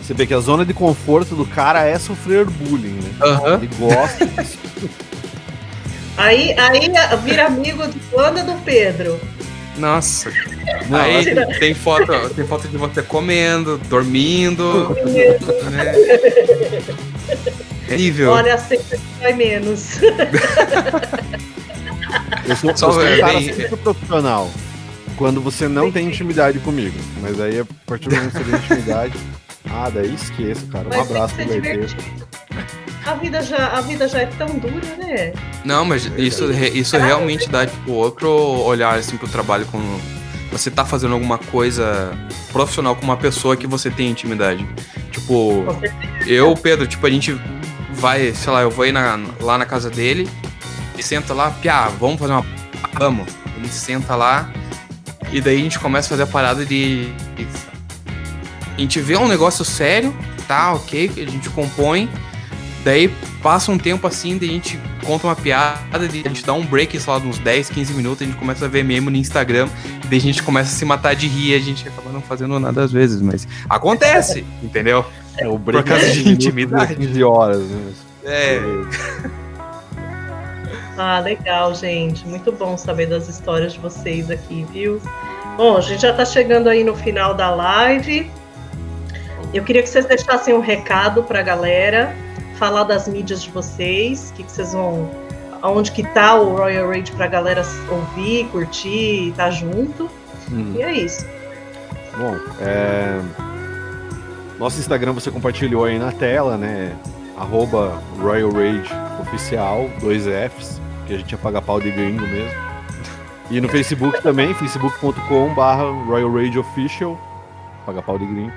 Você 0.03 0.13
vê 0.13 0.27
que 0.27 0.35
a 0.35 0.41
zona 0.41 0.65
de 0.65 0.75
conforto 0.75 1.37
do 1.37 1.47
cara 1.47 1.85
é 1.85 1.97
sofrer 2.01 2.47
bullying, 2.47 2.99
né? 3.01 3.11
Aham. 3.21 3.55
Ele 3.63 3.71
gosta 3.79 4.27
disso. 4.43 4.59
Aí, 6.17 6.53
aí 6.59 6.91
vira 7.25 7.47
amigo 7.47 7.85
do 7.87 8.19
Ana 8.19 8.43
do 8.43 8.61
Pedro. 8.65 9.21
Nossa. 9.79 10.33
Não, 10.89 10.99
Aí 10.99 11.25
tem 11.61 11.75
foto, 11.75 12.13
tem 12.35 12.45
foto 12.45 12.67
de 12.67 12.77
você 12.77 13.03
comendo, 13.03 13.79
dormindo. 13.89 14.97
né? 15.71 15.93
Terrível. 17.87 18.33
Olha, 18.33 18.59
sempre 18.59 18.99
vai 19.21 19.33
menos. 19.33 20.01
Eu 22.53 22.77
sou, 22.77 22.91
um 22.93 23.19
cara 23.19 23.41
super 23.41 23.77
profissional. 23.79 24.51
Quando 25.17 25.41
você 25.41 25.69
não 25.69 25.91
tem 25.93 26.07
intimidade 26.09 26.59
comigo. 26.61 26.99
Mas 27.21 27.41
aí, 27.41 27.61
a 27.61 27.65
partir 27.87 28.09
do 28.09 28.17
momento 28.17 28.33
que 28.33 28.39
você 28.45 28.51
tem 28.51 28.61
intimidade. 28.77 29.15
Ah, 29.71 29.89
daí 29.89 30.13
esqueça, 30.13 30.67
cara. 30.67 30.87
Um 30.87 30.89
Mas 30.91 31.11
abraço 31.11 31.35
pro 31.37 31.49
Leiteiro. 31.49 31.87
A 33.07 33.15
vida, 33.15 33.43
já, 33.43 33.69
a 33.69 33.81
vida 33.81 34.09
já 34.09 34.21
é 34.21 34.27
tão 34.27 34.47
dura, 34.59 34.97
né? 34.99 35.33
Não, 35.65 35.85
mas 35.85 36.05
isso, 36.19 36.51
isso 36.53 36.97
realmente 36.99 37.49
dá 37.49 37.65
tipo, 37.67 37.93
outro 37.93 38.29
olhar 38.29 38.99
assim, 38.99 39.17
pro 39.17 39.29
trabalho 39.29 39.65
quando 39.71 40.01
você 40.51 40.71
tá 40.71 40.85
fazendo 40.85 41.15
alguma 41.15 41.39
coisa 41.39 42.13
profissional 42.53 42.95
com 42.95 43.03
uma 43.05 43.17
pessoa 43.17 43.57
que 43.57 43.67
você 43.67 43.89
tem 43.91 44.11
intimidade. 44.11 44.67
Tipo, 45.11 45.65
eu, 46.27 46.55
Pedro, 46.55 46.87
tipo, 46.87 47.07
a 47.07 47.11
gente 47.11 47.41
vai, 47.93 48.33
sei 48.35 48.53
lá, 48.53 48.63
eu 48.63 48.71
vou 48.71 48.85
ir 48.85 48.93
na- 48.93 49.19
lá 49.41 49.57
na 49.57 49.65
casa 49.65 49.89
dele 49.89 50.29
e 51.03 51.07
senta 51.07 51.35
lá, 51.35 51.51
piá, 51.51 51.89
vamos 52.01 52.19
fazer 52.19 52.33
uma. 52.33 52.47
Vamos. 52.95 53.27
Ele 53.57 53.69
senta 53.69 54.15
lá 54.17 54.51
e 55.31 55.41
daí 55.41 55.57
a 55.57 55.61
gente 55.61 55.79
começa 55.79 56.07
a 56.09 56.11
fazer 56.11 56.23
a 56.23 56.27
parada 56.27 56.65
de. 56.65 57.07
de- 57.37 57.47
A 58.77 58.81
gente 58.81 59.01
vê 59.01 59.17
um 59.17 59.29
negócio 59.29 59.65
sério, 59.65 60.15
tá, 60.49 60.73
ok, 60.73 61.11
a 61.17 61.31
gente 61.31 61.49
compõe. 61.51 62.09
Daí 62.85 63.09
passa 63.41 63.71
um 63.71 63.79
tempo 63.79 64.07
assim, 64.09 64.37
daí 64.39 64.49
a 64.49 64.53
gente 64.55 64.81
conta 65.05 65.29
uma 65.29 65.37
piada, 65.37 65.79
a 65.93 66.09
gente 66.09 66.45
dá 66.45 66.53
um 66.53 66.65
break, 66.67 66.99
sei 66.99 67.13
lá, 67.13 67.19
de 67.21 67.29
uns 67.29 67.39
10, 67.39 67.71
15 67.71 67.93
minutos, 67.93 68.23
a 68.23 68.25
gente 68.25 68.37
começa 68.39 68.65
a 68.65 68.69
ver 68.69 68.83
meme 68.85 69.09
no 69.09 69.17
Instagram, 69.17 69.69
daí 70.09 70.19
a 70.19 70.21
gente 70.21 70.43
começa 70.43 70.71
a 70.71 70.73
se 70.77 70.85
matar 70.85 71.15
de 71.15 71.29
rir, 71.29 71.55
a 71.55 71.61
gente 71.61 71.87
acaba 71.87 72.11
não 72.11 72.21
fazendo 72.21 72.59
nada 72.59 72.83
às 72.83 72.91
vezes, 72.91 73.23
mas 73.23 73.47
acontece, 73.71 74.45
entendeu? 74.63 75.05
É 75.39 75.47
o 75.47 75.59
Por 75.61 75.81
causa 75.85 76.11
de 76.11 76.19
minutos, 76.25 76.45
intimidade. 76.47 76.97
15 76.97 77.23
horas, 77.23 77.61
né? 77.63 77.93
É, 78.25 78.61
Ah, 80.97 81.21
legal, 81.21 81.75
gente. 81.75 82.27
Muito 82.27 82.53
bom 82.53 82.77
saber 82.77 83.07
das 83.07 83.29
histórias 83.29 83.73
de 83.73 83.79
vocês 83.79 84.31
aqui, 84.31 84.67
viu? 84.71 85.01
Bom, 85.57 85.77
a 85.77 85.81
gente 85.81 86.03
já 86.03 86.13
tá 86.13 86.25
chegando 86.25 86.69
aí 86.69 86.85
no 86.85 86.95
final 86.95 87.35
da 87.35 87.51
live. 87.55 88.31
Eu 89.53 89.65
queria 89.65 89.83
que 89.83 89.89
vocês 89.89 90.07
deixassem 90.07 90.55
um 90.55 90.61
recado 90.61 91.23
pra 91.23 91.43
galera, 91.43 92.15
falar 92.57 92.85
das 92.85 93.07
mídias 93.07 93.43
de 93.43 93.51
vocês, 93.51 94.31
o 94.31 94.35
que, 94.35 94.43
que 94.45 94.53
vocês 94.53 94.73
vão. 94.73 95.11
Aonde 95.61 95.93
que 95.93 96.03
tá 96.03 96.35
o 96.35 96.57
Royal 96.57 96.89
Rage 96.89 97.13
pra 97.13 97.27
galera 97.27 97.63
ouvir, 97.89 98.49
curtir, 98.49 99.29
estar 99.29 99.51
junto. 99.51 100.11
Hum. 100.51 100.75
E 100.77 100.83
é 100.83 100.93
isso. 100.93 101.25
Bom, 102.17 102.37
é... 102.61 103.21
nosso 104.59 104.81
Instagram 104.81 105.13
você 105.13 105.31
compartilhou 105.31 105.85
aí 105.85 105.99
na 105.99 106.13
tela, 106.13 106.57
né? 106.57 106.97
Arroba 107.37 108.03
Royal 108.19 108.51
Rage 108.51 108.91
Oficial, 109.21 109.89
dois 110.01 110.25
Fs, 110.25 110.82
que 111.13 111.15
a 111.15 111.19
gente 111.19 111.33
ia 111.33 111.39
pagar 111.39 111.61
pau 111.61 111.81
de 111.81 111.91
gringo 111.91 112.23
mesmo. 112.23 112.73
E 113.51 113.61
no 113.61 113.69
Facebook 113.69 114.23
também, 114.23 114.55
facebook.com 114.55 115.55
barra 115.55 115.85
Royal 116.07 116.33
Rage 116.33 116.59
Official. 116.59 117.21
paga 117.85 118.01
pau 118.01 118.19
de 118.19 118.25
gringo. 118.25 118.53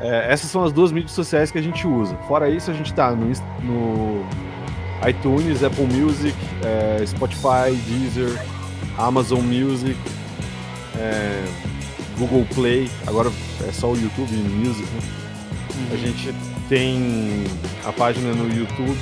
É, 0.00 0.32
essas 0.32 0.50
são 0.50 0.64
as 0.64 0.72
duas 0.72 0.90
mídias 0.90 1.12
sociais 1.12 1.50
que 1.50 1.58
a 1.58 1.62
gente 1.62 1.86
usa. 1.86 2.16
Fora 2.26 2.48
isso, 2.48 2.70
a 2.70 2.74
gente 2.74 2.92
tá 2.92 3.12
no, 3.12 3.26
no 3.62 4.26
iTunes, 5.08 5.62
Apple 5.62 5.86
Music, 5.86 6.36
é, 6.64 7.04
Spotify, 7.06 7.74
Deezer, 7.86 8.40
Amazon 8.96 9.40
Music, 9.40 9.96
é, 10.96 11.44
Google 12.18 12.46
Play. 12.54 12.90
Agora 13.06 13.30
é 13.68 13.72
só 13.72 13.92
o 13.92 13.96
YouTube 13.96 14.32
Music. 14.32 14.82
Né? 14.82 15.00
Uhum. 15.76 15.94
A 15.94 15.96
gente 15.96 16.34
tem 16.68 17.44
a 17.84 17.92
página 17.92 18.32
no 18.34 18.52
YouTube. 18.52 18.98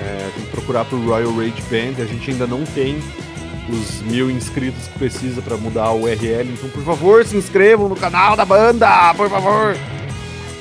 É, 0.00 0.30
tem 0.34 0.44
que 0.44 0.50
procurar 0.50 0.84
pro 0.84 0.98
Royal 1.04 1.34
Rage 1.34 1.62
Band. 1.70 2.02
A 2.02 2.06
gente 2.06 2.30
ainda 2.30 2.46
não 2.46 2.64
tem 2.64 2.98
os 3.68 4.00
mil 4.02 4.30
inscritos 4.30 4.86
que 4.88 4.98
precisa 4.98 5.42
para 5.42 5.56
mudar 5.56 5.84
a 5.84 5.92
URL. 5.92 6.52
Então, 6.52 6.68
por 6.70 6.84
favor, 6.84 7.24
se 7.24 7.36
inscrevam 7.36 7.88
no 7.88 7.96
canal 7.96 8.36
da 8.36 8.44
banda, 8.44 9.12
por 9.14 9.28
favor. 9.28 9.76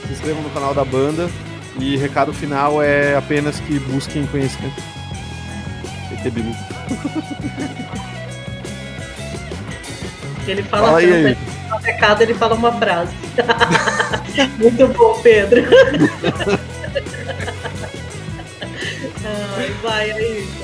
Se 0.06 0.14
inscrevam 0.14 0.42
no 0.42 0.50
canal 0.50 0.74
da 0.74 0.84
banda. 0.84 1.30
E 1.80 1.96
recado 1.96 2.34
final 2.34 2.82
é 2.82 3.16
apenas 3.16 3.60
que 3.60 3.78
busquem 3.80 4.26
conhecimento. 4.28 4.82
ET 6.12 6.34
Bilu. 6.34 6.56
Ele 10.48 10.64
fala, 10.64 10.88
fala 10.88 10.98
aí, 11.00 11.38
recado, 11.84 12.22
ele 12.22 12.34
fala 12.34 12.56
uma 12.56 12.72
frase. 12.72 13.14
Muito 14.58 14.88
bom, 14.88 15.20
Pedro. 15.22 15.62
Ai, 19.68 19.74
vai, 19.82 20.12
é 20.12 20.40
isso. 20.40 20.64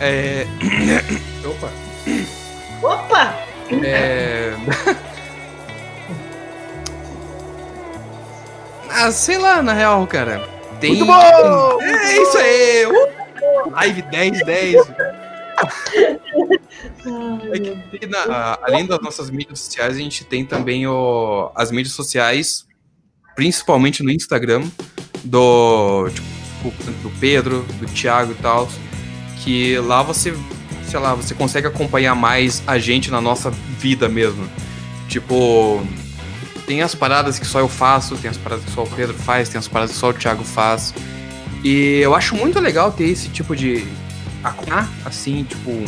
É. 0.00 0.46
Opa! 1.44 1.72
Opa! 2.82 3.34
É. 3.84 4.52
ah, 8.88 9.10
sei 9.10 9.36
lá, 9.38 9.60
na 9.62 9.72
real, 9.72 10.06
cara. 10.06 10.48
Tem... 10.80 10.90
Muito 10.94 11.06
bom! 11.06 11.82
É 11.82 12.22
isso 12.22 12.38
aí! 12.38 12.86
Uh! 12.86 13.08
Live 13.72 14.02
10, 14.02 14.44
10. 14.44 14.76
É 17.52 17.98
que, 17.98 18.06
na, 18.06 18.58
além 18.62 18.84
das 18.84 19.00
nossas 19.00 19.30
mídias 19.30 19.60
sociais, 19.60 19.94
a 19.94 19.98
gente 19.98 20.24
tem 20.24 20.44
também 20.44 20.86
o, 20.88 21.50
as 21.54 21.70
mídias 21.70 21.94
sociais, 21.94 22.66
principalmente 23.34 24.02
no 24.02 24.10
Instagram, 24.10 24.68
do, 25.24 26.10
tipo, 26.10 26.35
do 26.62 27.10
Pedro, 27.18 27.62
do 27.80 27.86
Thiago 27.86 28.32
e 28.32 28.36
tal, 28.36 28.68
que 29.38 29.78
lá 29.78 30.02
você, 30.02 30.36
sei 30.86 30.98
lá, 30.98 31.14
você 31.14 31.34
consegue 31.34 31.66
acompanhar 31.66 32.14
mais 32.14 32.62
a 32.66 32.78
gente 32.78 33.10
na 33.10 33.20
nossa 33.20 33.50
vida 33.78 34.08
mesmo. 34.08 34.48
Tipo, 35.08 35.82
tem 36.66 36.82
as 36.82 36.94
paradas 36.94 37.38
que 37.38 37.46
só 37.46 37.60
eu 37.60 37.68
faço, 37.68 38.16
tem 38.16 38.30
as 38.30 38.36
paradas 38.36 38.64
que 38.64 38.72
só 38.72 38.82
o 38.82 38.90
Pedro 38.90 39.14
faz, 39.14 39.48
tem 39.48 39.58
as 39.58 39.68
paradas 39.68 39.92
que 39.92 39.98
só 39.98 40.10
o 40.10 40.14
Thiago 40.14 40.42
faz. 40.42 40.92
E 41.62 42.00
eu 42.00 42.14
acho 42.14 42.34
muito 42.34 42.58
legal 42.60 42.92
ter 42.92 43.04
esse 43.04 43.28
tipo 43.28 43.54
de. 43.54 43.86
assim, 45.04 45.44
tipo. 45.44 45.70
Um, 45.70 45.86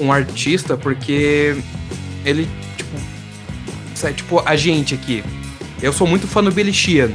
um 0.00 0.12
artista, 0.12 0.76
porque 0.76 1.56
ele, 2.24 2.48
tipo. 2.76 2.96
Sabe, 3.94 4.14
tipo, 4.14 4.42
a 4.44 4.54
gente 4.54 4.94
aqui. 4.94 5.24
Eu 5.82 5.92
sou 5.92 6.06
muito 6.06 6.26
fã 6.26 6.42
do 6.42 6.52
Billy 6.52 6.72
Sheehan. 6.72 7.12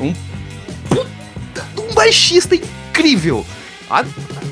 Um. 0.00 0.12
Baixista 2.00 2.54
incrível! 2.54 3.44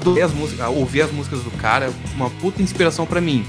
Ouvir 0.05 0.21
as, 0.21 0.33
músicas, 0.35 0.69
ouvir 0.69 1.01
as 1.01 1.11
músicas 1.11 1.43
do 1.43 1.51
cara, 1.53 1.91
uma 2.15 2.29
puta 2.29 2.61
inspiração 2.61 3.07
para 3.07 3.23
mim. 3.23 3.43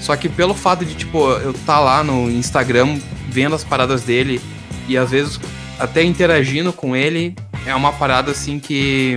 Só 0.00 0.16
que 0.16 0.28
pelo 0.28 0.52
fato 0.52 0.84
de, 0.84 0.96
tipo, 0.96 1.30
eu 1.30 1.54
tá 1.54 1.78
lá 1.78 2.02
no 2.02 2.28
Instagram 2.28 2.98
vendo 3.28 3.54
as 3.54 3.62
paradas 3.62 4.02
dele 4.02 4.40
e 4.88 4.96
às 4.96 5.12
vezes 5.12 5.38
até 5.78 6.02
interagindo 6.02 6.72
com 6.72 6.96
ele, 6.96 7.36
é 7.64 7.72
uma 7.72 7.92
parada 7.92 8.32
assim 8.32 8.58
que 8.58 9.14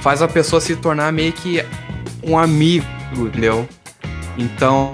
faz 0.00 0.22
a 0.22 0.28
pessoa 0.28 0.58
se 0.58 0.74
tornar 0.74 1.12
meio 1.12 1.34
que 1.34 1.62
um 2.22 2.38
amigo, 2.38 2.86
entendeu? 3.14 3.68
Então, 4.38 4.90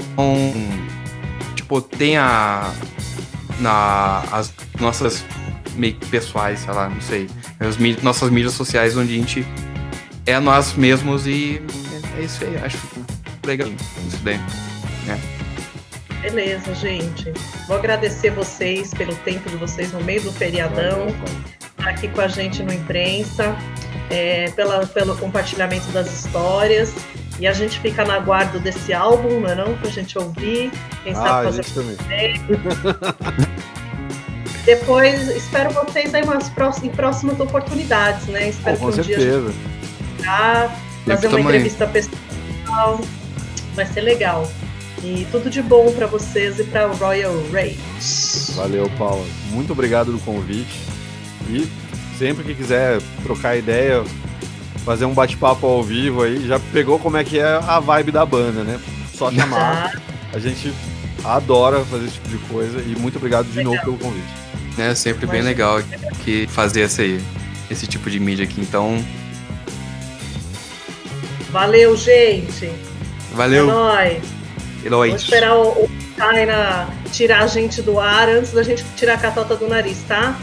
tipo, 1.55 1.80
tem 1.80 2.16
a. 2.16 2.68
Na, 3.61 4.24
as 4.32 4.53
nossas 4.80 5.24
meio 5.76 5.94
que 5.94 6.07
pessoais, 6.07 6.59
sei 6.59 6.74
lá, 6.74 6.88
não 6.88 7.00
sei. 7.00 7.28
As 7.67 8.03
nossas 8.03 8.31
mídias 8.31 8.55
sociais 8.55 8.97
onde 8.97 9.15
a 9.15 9.17
gente 9.17 9.47
é 10.27 10.39
nós 10.39 10.75
mesmos 10.75 11.27
e 11.27 11.63
é, 12.17 12.21
é 12.21 12.25
isso 12.25 12.45
aí, 12.45 12.57
acho 12.59 12.79
legal 13.45 13.69
isso 13.69 14.19
daí. 14.23 14.39
Né? 15.07 15.21
Beleza, 16.23 16.75
gente. 16.75 17.33
Vou 17.67 17.77
agradecer 17.77 18.31
vocês 18.31 18.95
pelo 18.95 19.15
tempo 19.17 19.49
de 19.51 19.57
vocês 19.57 19.93
no 19.93 20.01
meio 20.03 20.23
do 20.23 20.33
feriadão, 20.33 21.07
tá 21.77 21.91
aqui 21.91 22.09
com 22.09 22.21
a 22.21 22.29
gente 22.29 22.63
no 22.63 22.73
imprensa, 22.73 23.57
é, 24.11 24.51
pela, 24.51 24.87
pelo 24.87 25.17
compartilhamento 25.17 25.87
das 25.89 26.13
histórias. 26.13 26.95
E 27.41 27.47
a 27.47 27.53
gente 27.53 27.81
fica 27.81 28.05
na 28.05 28.21
guarda 28.21 28.59
desse 28.61 28.93
álbum, 28.93 29.41
não 29.41 29.49
é 29.49 29.55
não? 29.55 29.77
Pra 29.79 29.91
gente 29.91 30.17
ouvir. 30.17 30.71
Quem 31.03 31.15
sabe 31.15 31.29
ah, 31.29 31.43
fazer 31.43 31.65
também. 31.65 31.97
Depois, 34.65 35.29
espero 35.29 35.71
vocês 35.71 36.15
aí 36.15 36.23
umas 36.23 36.49
próximas, 36.49 36.93
em 36.93 36.97
próximas 36.97 37.41
oportunidades, 37.41 38.27
né? 38.27 38.49
Espero 38.49 38.79
com 38.79 38.93
que 38.93 39.01
um 39.01 39.05
certeza. 39.05 39.53
dia 40.19 40.31
a 40.31 40.71
fazer 41.07 41.29
uma 41.29 41.41
entrevista 41.41 41.87
pessoal. 41.87 43.01
Vai 43.75 43.87
ser 43.87 44.03
legal. 44.03 44.49
E 45.03 45.27
tudo 45.33 45.51
de 45.51 45.61
bom 45.61 45.93
para 45.93 46.07
vocês 46.07 46.61
e 46.61 46.65
para 46.65 46.89
o 46.89 46.95
Royal 46.95 47.35
Rage. 47.53 47.79
Valeu, 48.55 48.89
Paula. 48.97 49.25
Muito 49.51 49.73
obrigado 49.73 50.13
do 50.13 50.19
convite. 50.21 50.81
E 51.49 51.69
sempre 52.17 52.45
que 52.45 52.55
quiser 52.55 53.01
trocar 53.25 53.57
ideia, 53.57 54.05
fazer 54.85 55.07
um 55.07 55.13
bate-papo 55.13 55.67
ao 55.67 55.83
vivo 55.83 56.23
aí, 56.23 56.47
já 56.47 56.61
pegou 56.73 57.01
como 57.01 57.17
é 57.17 57.25
que 57.25 57.41
é 57.41 57.45
a 57.45 57.81
vibe 57.81 58.13
da 58.13 58.25
banda, 58.25 58.63
né? 58.63 58.79
Só 59.13 59.29
chamar. 59.33 60.01
A 60.33 60.39
gente 60.39 60.73
adora 61.25 61.85
fazer 61.85 62.05
esse 62.05 62.15
tipo 62.15 62.29
de 62.29 62.39
coisa 62.39 62.81
e 62.81 62.95
muito 62.97 63.17
obrigado 63.17 63.47
de 63.47 63.57
legal. 63.57 63.73
novo 63.73 63.85
pelo 63.85 63.99
convite. 63.99 64.43
É 64.79 64.95
sempre 64.95 65.27
bem 65.27 65.43
legal 65.43 65.81
que 66.25 66.47
fazer 66.47 66.83
esse, 66.83 67.20
esse 67.70 67.87
tipo 67.87 68.11
de 68.11 68.18
mídia 68.18 68.45
aqui. 68.45 68.61
Então. 68.61 69.05
Valeu, 71.51 71.97
gente. 71.97 72.73
Valeu. 73.33 73.64
É 73.64 73.73
nóis. 73.73 74.23
E 74.85 74.91
nóis. 74.91 75.11
Vou 75.11 75.20
esperar 75.20 75.57
o, 75.57 75.85
o 75.85 75.91
China 76.16 76.89
tirar 77.12 77.43
a 77.43 77.47
gente 77.47 77.83
do 77.83 78.01
ar 78.01 78.29
antes 78.29 78.53
da 78.53 78.62
gente 78.62 78.85
tirar 78.97 79.14
a 79.14 79.18
catota 79.18 79.55
do 79.57 79.68
nariz, 79.68 79.99
tá? 80.09 80.39